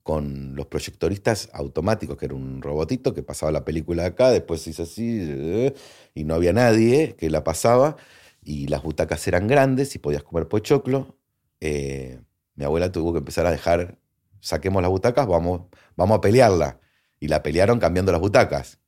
con 0.03 0.57
los 0.57 0.67
proyectoristas 0.67 1.49
automáticos, 1.53 2.17
que 2.17 2.25
era 2.25 2.35
un 2.35 2.63
robotito 2.63 3.15
que 3.15 3.23
pasaba 3.23 3.53
la 3.53 3.65
película 3.65 4.07
acá, 4.07 4.33
después 4.33 4.67
hizo 4.67 4.83
así, 4.83 5.21
eh, 5.23 5.73
y 6.17 6.25
no 6.25 6.35
había 6.35 6.53
nadie 6.53 7.15
que 7.17 7.31
la 7.31 7.45
pasaba, 7.45 7.97
y 8.43 8.67
las 8.67 8.83
butacas 8.83 9.25
eran 9.29 9.47
grandes 9.47 9.95
y 9.95 10.01
podías 10.01 10.25
comer 10.25 10.49
pochoclo. 10.49 11.17
Eh, 11.61 12.19
mi 12.57 12.65
abuela 12.65 12.91
tuvo 12.91 13.13
que 13.13 13.21
empezar 13.21 13.47
a 13.47 13.53
dejar, 13.53 14.02
saquemos 14.43 14.83
las 14.83 14.91
butacas, 14.91 15.27
vamos, 15.27 15.63
vamos 15.97 16.19
a 16.19 16.21
pelearla. 16.21 16.81
Y 17.19 17.29
la 17.29 17.43
pelearon 17.43 17.79
cambiando 17.79 18.11
las 18.11 18.21
butacas, 18.21 18.79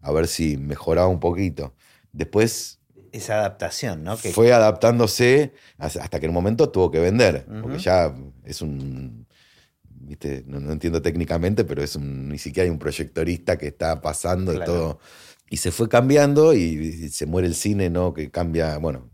a 0.00 0.12
ver 0.12 0.26
si 0.26 0.56
mejoraba 0.56 1.06
un 1.06 1.20
poquito. 1.20 1.74
Después 2.12 2.80
Esa 3.12 3.38
adaptación, 3.38 4.02
¿no? 4.02 4.18
Que, 4.18 4.32
fue 4.32 4.52
adaptándose 4.52 5.54
hasta 5.78 6.18
que 6.18 6.26
en 6.26 6.30
un 6.30 6.34
momento 6.34 6.68
tuvo 6.70 6.90
que 6.90 6.98
vender, 6.98 7.46
porque 7.62 7.78
ya 7.78 8.12
es 8.42 8.60
un, 8.60 9.26
viste, 9.88 10.42
no, 10.48 10.58
no 10.58 10.72
entiendo 10.72 11.00
técnicamente, 11.00 11.64
pero 11.64 11.84
es 11.84 11.94
un, 11.94 12.28
ni 12.28 12.38
siquiera 12.38 12.64
hay 12.64 12.70
un 12.70 12.80
proyectorista 12.80 13.56
que 13.56 13.68
está 13.68 14.00
pasando 14.00 14.52
y 14.52 14.62
todo. 14.64 14.98
Y 15.48 15.58
se 15.58 15.70
fue 15.70 15.88
cambiando 15.88 16.52
y, 16.52 16.58
y 16.58 17.08
se 17.10 17.26
muere 17.26 17.46
el 17.46 17.54
cine, 17.54 17.90
¿no? 17.90 18.12
Que 18.12 18.30
cambia, 18.32 18.76
bueno, 18.78 19.08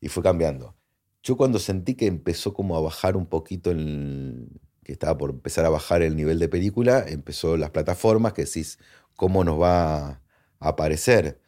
y 0.00 0.08
fue 0.08 0.22
cambiando. 0.22 0.76
Yo 1.24 1.36
cuando 1.36 1.58
sentí 1.58 1.94
que 1.94 2.06
empezó 2.06 2.54
como 2.54 2.76
a 2.76 2.80
bajar 2.80 3.16
un 3.16 3.26
poquito 3.26 3.72
el, 3.72 4.46
que 4.84 4.92
estaba 4.92 5.16
por 5.18 5.30
empezar 5.30 5.64
a 5.64 5.70
bajar 5.70 6.02
el 6.02 6.14
nivel 6.16 6.38
de 6.38 6.48
película, 6.48 7.04
empezó 7.08 7.56
las 7.56 7.70
plataformas 7.70 8.32
que 8.34 8.44
decís, 8.44 8.78
¿cómo 9.16 9.42
nos 9.44 9.60
va 9.60 10.06
a 10.08 10.20
aparecer? 10.60 11.40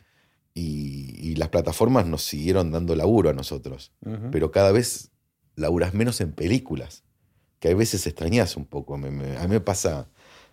Y, 0.55 1.15
y 1.21 1.35
las 1.37 1.51
plataformas 1.51 2.07
nos 2.07 2.23
siguieron 2.23 2.73
dando 2.73 2.97
laburo 2.97 3.29
a 3.31 3.35
nosotros, 3.35 3.93
pero 4.33 4.51
cada 4.51 4.73
vez 4.73 5.11
laburas 5.55 5.93
menos 5.93 6.21
en 6.23 6.33
películas, 6.33 7.05
que 7.61 7.69
a 7.69 7.75
veces 7.75 8.07
extrañas 8.07 8.57
un 8.57 8.65
poco. 8.65 8.97
Me- 8.97 9.11
me- 9.11 9.37
a 9.37 9.43
mí 9.43 9.49
me 9.51 9.61
pasa 9.61 10.09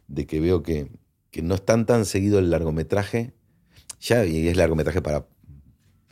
de 0.08 0.26
que 0.28 0.42
veo 0.42 0.62
que, 0.62 0.92
que 1.32 1.42
no 1.42 1.56
es 1.56 1.64
tan 1.66 1.86
tan 1.86 2.06
seguido 2.06 2.40
el 2.40 2.50
largometraje, 2.50 3.34
ya 4.02 4.26
y 4.26 4.48
es 4.50 4.58
largometraje 4.58 5.02
para, 5.02 5.26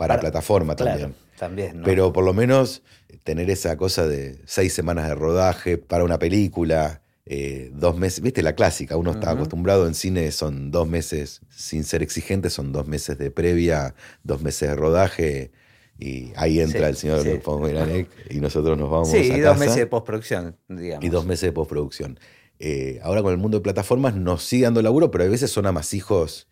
para, 0.01 0.15
Para- 0.15 0.21
plataforma 0.21 0.75
Claro, 0.75 0.91
también. 0.99 1.15
también, 1.37 1.77
¿no? 1.79 1.85
Pero 1.85 2.11
por 2.11 2.23
lo 2.25 2.33
menos 2.33 2.81
tener 3.23 3.51
esa 3.51 3.77
cosa 3.77 4.07
de 4.07 4.39
seis 4.45 4.73
semanas 4.73 5.07
de 5.07 5.13
rodaje 5.13 5.77
para 5.77 6.03
una 6.03 6.17
película, 6.17 7.01
eh, 7.27 7.69
dos 7.75 7.95
meses, 7.97 8.21
viste 8.21 8.41
la 8.41 8.55
clásica, 8.55 8.97
uno 8.97 9.11
está 9.11 9.29
acostumbrado 9.31 9.85
en 9.85 9.93
cine, 9.93 10.31
son 10.31 10.71
dos 10.71 10.87
meses, 10.87 11.41
sin 11.49 11.83
ser 11.83 12.01
exigente, 12.01 12.49
son 12.49 12.71
dos 12.71 12.87
meses 12.87 13.19
de 13.19 13.29
previa, 13.29 13.93
dos 14.23 14.41
meses 14.41 14.69
de 14.69 14.75
rodaje, 14.75 15.51
y 15.99 16.33
ahí 16.35 16.59
entra 16.59 16.79
Sí, 16.87 16.89
el 16.89 16.95
señor 16.97 17.21
sí. 17.21 17.39
Fonmiranek 17.43 18.09
y 18.31 18.39
nosotros 18.39 18.75
nos 18.75 18.89
vamos 18.89 19.09
sí, 19.09 19.17
a 19.17 19.23
y 19.23 19.29
casa 19.41 19.49
dos 19.49 19.59
meses 19.59 19.75
de 19.75 19.85
postproducción, 19.85 20.57
digamos. 20.67 21.05
y 21.05 21.09
dos 21.09 21.25
meses 21.27 21.43
de 21.43 21.51
postproducción. 21.51 22.19
Eh, 22.57 22.99
ahora 23.03 23.21
con 23.21 23.31
el 23.31 23.37
mundo 23.37 23.57
de 23.59 23.61
plataformas 23.63 24.15
nos 24.15 24.43
sigue 24.43 24.63
dando 24.63 24.81
laburo, 24.81 25.11
pero 25.11 25.23
a 25.23 25.27
veces 25.27 25.51
son 25.51 25.67
amasijos 25.67 26.47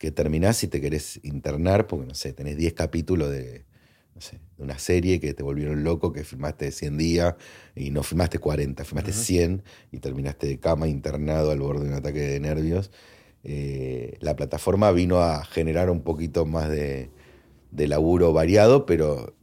que 0.00 0.10
terminás 0.10 0.64
y 0.64 0.68
te 0.68 0.80
querés 0.80 1.20
internar 1.24 1.86
porque, 1.86 2.06
no 2.06 2.14
sé, 2.14 2.32
tenés 2.32 2.56
10 2.56 2.72
capítulos 2.72 3.30
de, 3.30 3.66
no 4.14 4.22
sé, 4.22 4.40
de 4.56 4.64
una 4.64 4.78
serie 4.78 5.20
que 5.20 5.34
te 5.34 5.42
volvieron 5.42 5.84
loco, 5.84 6.10
que 6.10 6.24
filmaste 6.24 6.72
100 6.72 6.96
días 6.96 7.34
y 7.76 7.90
no 7.90 8.02
filmaste 8.02 8.38
40, 8.38 8.82
filmaste 8.86 9.10
Ujú. 9.10 9.20
100 9.20 9.62
y 9.92 9.98
terminaste 9.98 10.46
de 10.46 10.58
cama 10.58 10.88
internado 10.88 11.50
al 11.50 11.60
borde 11.60 11.84
de 11.84 11.90
un 11.90 11.96
ataque 11.96 12.20
de 12.20 12.40
nervios. 12.40 12.90
Eh, 13.44 14.16
la 14.20 14.36
plataforma 14.36 14.90
vino 14.90 15.20
a 15.20 15.44
generar 15.44 15.90
un 15.90 16.00
poquito 16.00 16.46
más 16.46 16.70
de, 16.70 17.10
de 17.70 17.86
laburo 17.86 18.32
variado, 18.32 18.86
pero 18.86 19.36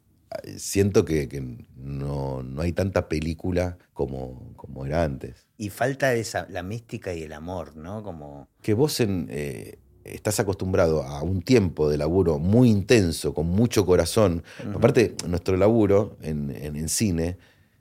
eh, 0.44 0.58
siento 0.58 1.06
que, 1.06 1.30
que 1.30 1.40
no, 1.76 2.42
no 2.42 2.64
hay 2.64 2.72
tanta 2.72 3.10
película 3.10 3.78
como, 3.94 4.54
como 4.56 4.88
era 4.88 5.04
antes. 5.04 5.46
Y 5.56 5.70
falta 5.70 6.16
esa, 6.16 6.48
la 6.50 6.64
mística 6.64 7.14
y 7.14 7.22
el 7.22 7.34
amor, 7.34 7.76
¿no? 7.76 8.02
Como. 8.02 8.48
Que 8.64 8.74
vos 8.74 9.00
en, 9.02 9.28
eh, 9.30 9.78
estás 10.14 10.40
acostumbrado 10.40 11.04
a 11.04 11.22
un 11.24 11.42
tiempo 11.42 11.90
de 11.90 11.98
laburo 11.98 12.40
muy 12.40 12.70
intenso, 12.70 13.34
con 13.34 13.48
mucho 13.48 13.86
corazón. 13.86 14.44
Aparte, 14.74 15.16
nuestro 15.28 15.58
laburo 15.58 16.18
en, 16.22 16.52
en, 16.52 16.76
en 16.76 16.90
cine, 16.90 17.38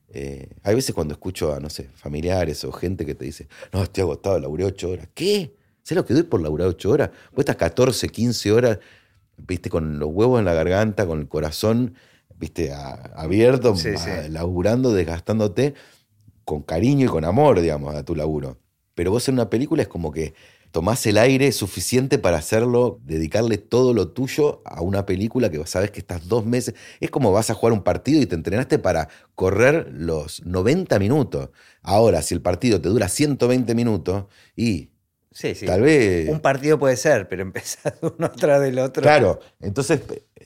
eh, 0.08 0.48
hay 0.62 0.74
veces 0.74 0.94
cuando 0.94 1.14
escucho 1.14 1.52
a, 1.52 1.60
no 1.60 1.70
sé, 1.70 1.88
familiares 1.94 2.64
o 2.64 2.72
gente 2.72 3.04
que 3.04 3.14
te 3.14 3.24
dice, 3.24 3.48
no, 3.72 3.82
estoy 3.82 4.02
agotado, 4.02 4.38
laburé 4.38 4.64
ocho 4.64 4.90
horas. 4.90 5.08
¿Qué? 5.14 5.54
¿Sabes 5.82 6.02
lo 6.02 6.06
que 6.06 6.14
doy 6.14 6.24
por 6.24 6.40
laburar 6.40 6.68
ocho 6.68 6.90
horas? 6.90 7.10
Vos 7.30 7.40
estás 7.40 7.56
14, 7.56 8.08
15 8.08 8.52
horas, 8.52 8.78
viste, 9.36 9.70
con 9.70 9.98
los 9.98 10.08
huevos 10.10 10.38
en 10.38 10.44
la 10.44 10.54
garganta, 10.54 11.06
con 11.06 11.20
el 11.20 11.28
corazón 11.28 11.94
viste, 12.38 12.72
abierto, 13.14 13.74
laburando, 14.30 14.92
desgastándote 14.92 15.74
con 16.44 16.62
cariño 16.62 17.06
y 17.06 17.08
con 17.08 17.24
amor, 17.24 17.60
digamos, 17.60 17.94
a 17.94 18.04
tu 18.04 18.14
laburo. 18.14 18.58
Pero 18.94 19.10
vos 19.10 19.28
en 19.28 19.34
una 19.34 19.50
película 19.50 19.82
es 19.82 19.88
como 19.88 20.12
que 20.12 20.34
tomás 20.70 21.04
el 21.06 21.18
aire 21.18 21.52
suficiente 21.52 22.18
para 22.18 22.38
hacerlo, 22.38 23.00
dedicarle 23.04 23.58
todo 23.58 23.94
lo 23.94 24.08
tuyo 24.08 24.62
a 24.64 24.82
una 24.82 25.06
película 25.06 25.50
que 25.50 25.64
sabes 25.66 25.90
que 25.90 26.00
estás 26.00 26.28
dos 26.28 26.44
meses. 26.44 26.74
Es 27.00 27.10
como 27.10 27.32
vas 27.32 27.50
a 27.50 27.54
jugar 27.54 27.72
un 27.72 27.82
partido 27.82 28.20
y 28.20 28.26
te 28.26 28.34
entrenaste 28.34 28.78
para 28.78 29.08
correr 29.34 29.88
los 29.92 30.44
90 30.44 30.98
minutos. 30.98 31.50
Ahora, 31.82 32.22
si 32.22 32.34
el 32.34 32.42
partido 32.42 32.80
te 32.80 32.88
dura 32.88 33.08
120 33.08 33.74
minutos 33.74 34.24
y 34.54 34.90
Sí, 35.36 35.54
sí. 35.54 35.66
Tal 35.66 35.82
vez. 35.82 36.30
Un 36.30 36.40
partido 36.40 36.78
puede 36.78 36.96
ser, 36.96 37.28
pero 37.28 37.42
empezar 37.42 37.94
uno 38.00 38.30
tras 38.30 38.58
del 38.62 38.78
otro. 38.78 39.02
Claro, 39.02 39.40
entonces 39.60 40.00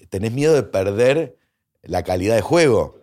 tenés 0.08 0.32
miedo 0.32 0.52
de 0.52 0.64
perder 0.64 1.38
la 1.82 2.02
calidad 2.02 2.34
de 2.34 2.42
juego. 2.42 2.98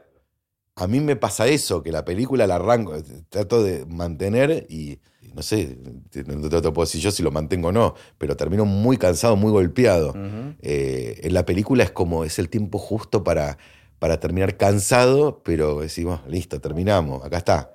A 0.75 0.87
mí 0.87 0.99
me 0.99 1.15
pasa 1.15 1.47
eso, 1.47 1.81
que 1.81 1.93
la 1.93 2.03
película 2.03 2.45
la 2.45 2.55
arranco, 2.55 2.93
trato 3.29 3.63
de 3.63 3.85
mantener 3.85 4.67
y 4.69 4.99
no 5.37 5.43
sé, 5.43 5.77
no 6.25 6.49
te, 6.49 6.71
puedo 6.71 6.87
decir 6.87 6.99
yo 6.99 7.11
si 7.11 7.21
lo 7.21 7.29
mantengo 7.29 7.67
o 7.67 7.71
no, 7.71 7.93
pero 8.17 8.35
termino 8.35 8.65
muy 8.65 8.97
cansado, 8.97 9.35
muy 9.35 9.51
golpeado. 9.51 10.15
Eh, 10.63 11.19
en 11.21 11.33
la 11.35 11.45
película 11.45 11.83
es 11.83 11.91
como, 11.91 12.23
es 12.23 12.39
el 12.39 12.49
tiempo 12.49 12.79
justo 12.79 13.23
para, 13.23 13.59
para 13.99 14.19
terminar 14.19 14.57
cansado, 14.57 15.43
pero 15.43 15.81
decimos, 15.81 16.21
listo, 16.27 16.59
terminamos, 16.59 17.23
acá 17.23 17.37
está. 17.37 17.71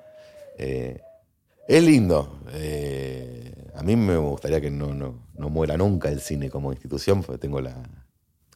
Eh, 0.58 1.02
es 1.68 1.84
lindo. 1.84 2.40
Eh, 2.52 3.70
a 3.76 3.84
mí 3.84 3.94
me 3.94 4.16
gustaría 4.16 4.60
que 4.60 4.72
no, 4.72 4.92
no, 4.92 5.48
muera 5.48 5.76
nunca 5.76 6.08
el 6.08 6.20
cine 6.20 6.50
como 6.50 6.72
institución, 6.72 7.22
porque 7.22 7.38
tengo 7.38 7.60
la... 7.60 7.80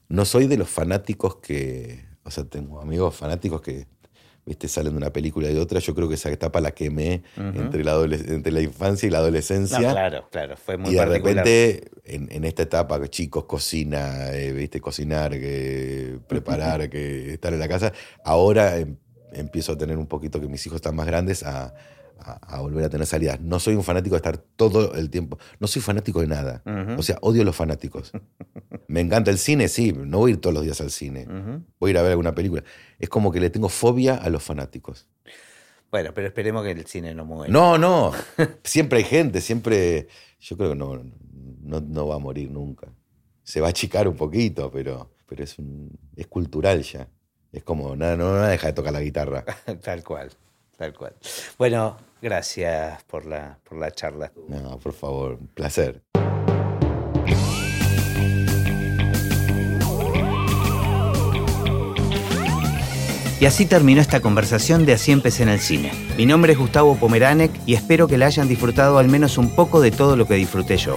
No 0.09 0.25
soy 0.25 0.49
de 0.49 0.57
los 0.57 0.69
fanáticos 0.69 1.37
que... 1.37 2.05
O 2.25 2.31
sea, 2.33 2.43
tengo 2.43 2.81
amigos 2.81 3.15
fanáticos 3.15 3.61
que 3.61 3.87
¿viste? 4.47 4.69
salen 4.69 4.93
de 4.93 4.97
una 4.97 5.13
película 5.13 5.51
y 5.51 5.55
de 5.55 5.61
otra. 5.61 5.81
Yo 5.81 5.95
creo 5.95 6.09
que 6.09 6.15
esa 6.15 6.31
etapa 6.31 6.61
la 6.61 6.71
quemé 6.71 7.23
entre, 7.37 7.85
la 7.85 8.01
entre 8.03 8.53
la 8.53 8.63
infancia 8.63 9.07
y 9.07 9.11
la 9.11 9.19
adolescencia. 9.19 9.79
claro, 9.79 10.29
claro, 10.31 10.57
fue 10.57 10.79
muy 10.79 10.93
Y 10.93 10.95
de 10.95 11.05
repente, 11.05 11.91
en, 12.05 12.45
esta 12.45 12.63
etapa, 12.63 13.07
chicos, 13.09 13.45
cocina, 13.45 14.31
eh, 14.33 14.53
¿viste? 14.53 14.81
cocinar, 14.81 15.33
que 15.33 16.19
preparar, 16.29 16.89
que 16.91 17.35
estar 17.35 17.53
en 17.53 17.59
la 17.59 17.69
casa, 17.69 17.93
ahora 18.25 18.79
em, 18.79 18.97
empiezo 19.33 19.73
a 19.73 19.79
tener 19.79 19.99
un 19.99 20.07
poquito 20.07 20.41
que 20.41 20.47
mis 20.47 20.65
hijos 20.67 20.77
están 20.77 20.95
más 20.95 21.07
grandes 21.07 21.43
a 21.43 21.75
a, 22.19 22.61
volver 22.61 22.85
a 22.85 22.89
tener 22.89 23.07
salidas. 23.07 23.41
No 23.41 23.61
soy 23.61 23.75
un 23.75 23.85
fanático 23.85 24.15
de 24.15 24.19
estar 24.19 24.39
todo 24.39 24.95
el 24.95 25.11
tiempo. 25.11 25.39
No 25.61 25.67
soy 25.67 25.83
fanático 25.83 26.21
de 26.21 26.27
nada. 26.27 26.63
O 26.97 27.03
sea, 27.03 27.19
odio 27.21 27.43
a 27.43 27.45
los 27.45 27.57
fanáticos. 27.57 28.13
Me 28.89 29.01
encanta 29.01 29.31
el 29.31 29.39
cine, 29.39 29.69
sí. 29.69 29.93
No 29.93 30.19
voy 30.19 30.33
a 30.33 30.35
ir 30.35 30.41
todos 30.41 30.55
los 30.55 30.65
días 30.65 30.81
al 30.81 30.91
cine. 30.91 31.27
Voy 31.79 31.91
a 31.91 31.93
ir 31.93 31.99
a 31.99 32.03
ver 32.03 32.13
alguna 32.13 32.35
película. 32.35 32.65
Es 32.99 33.09
como 33.09 33.33
que 33.33 33.41
le 33.41 33.51
tengo 33.51 33.69
fobia 33.69 34.17
a 34.17 34.31
los 34.31 34.43
fanáticos. 34.43 35.07
Bueno, 35.91 36.13
pero 36.15 36.27
esperemos 36.27 36.65
que 36.65 36.73
el 36.73 36.87
cine 36.87 37.15
no 37.15 37.25
muera. 37.25 37.53
No, 37.53 37.79
no. 37.79 38.13
siempre 38.65 38.99
hay 38.99 39.05
gente, 39.05 39.41
siempre. 39.41 40.09
Yo 40.41 40.57
creo 40.57 40.71
que 40.71 40.77
no, 40.77 41.03
no, 41.63 42.07
va 42.07 42.17
a 42.17 42.19
morir 42.19 42.51
nunca. 42.51 42.89
Se 43.43 43.61
va 43.61 43.69
a 43.69 43.71
achicar 43.71 44.09
un 44.09 44.17
poquito, 44.17 44.71
pero, 44.71 45.13
pero 45.27 45.45
es, 45.45 45.59
un, 45.59 45.97
es 46.17 46.27
cultural 46.27 46.83
ya. 46.83 47.09
Es 47.53 47.63
como, 47.63 47.97
nada, 47.97 48.17
no, 48.17 48.33
no 48.33 48.43
deja 48.43 48.67
de 48.67 48.73
tocar 48.73 48.93
la 48.93 49.01
guitarra. 49.01 49.45
Tal 49.83 50.03
cual. 50.03 50.31
Tal 50.77 50.93
cual. 50.93 51.15
Bueno, 51.59 51.97
gracias 52.21 53.03
por 53.05 53.25
la, 53.25 53.59
por 53.65 53.79
la 53.79 53.91
charla. 53.91 54.33
No, 54.49 54.79
por 54.79 54.93
favor, 54.93 55.39
un 55.41 55.49
placer. 55.49 56.03
Y 63.39 63.45
así 63.45 63.67
terminó 63.67 64.01
esta 64.01 64.21
conversación 64.21 64.87
de 64.87 64.95
Así 64.95 65.13
empecé 65.13 65.43
en 65.43 65.51
el 65.51 65.61
cine. 65.61 65.93
Mi 66.17 66.25
nombre 66.25 66.53
es 66.53 66.59
Gustavo 66.59 66.97
Pomeranek 66.97 67.53
y 67.67 67.75
espero 67.75 68.09
que 68.09 68.17
la 68.17 68.27
hayan 68.27 68.49
disfrutado 68.49 68.97
al 68.99 69.09
menos 69.09 69.37
un 69.37 69.55
poco 69.55 69.83
de 69.83 69.91
todo 69.91 70.17
lo 70.17 70.27
que 70.27 70.35
disfruté 70.35 70.79
yo. 70.79 70.97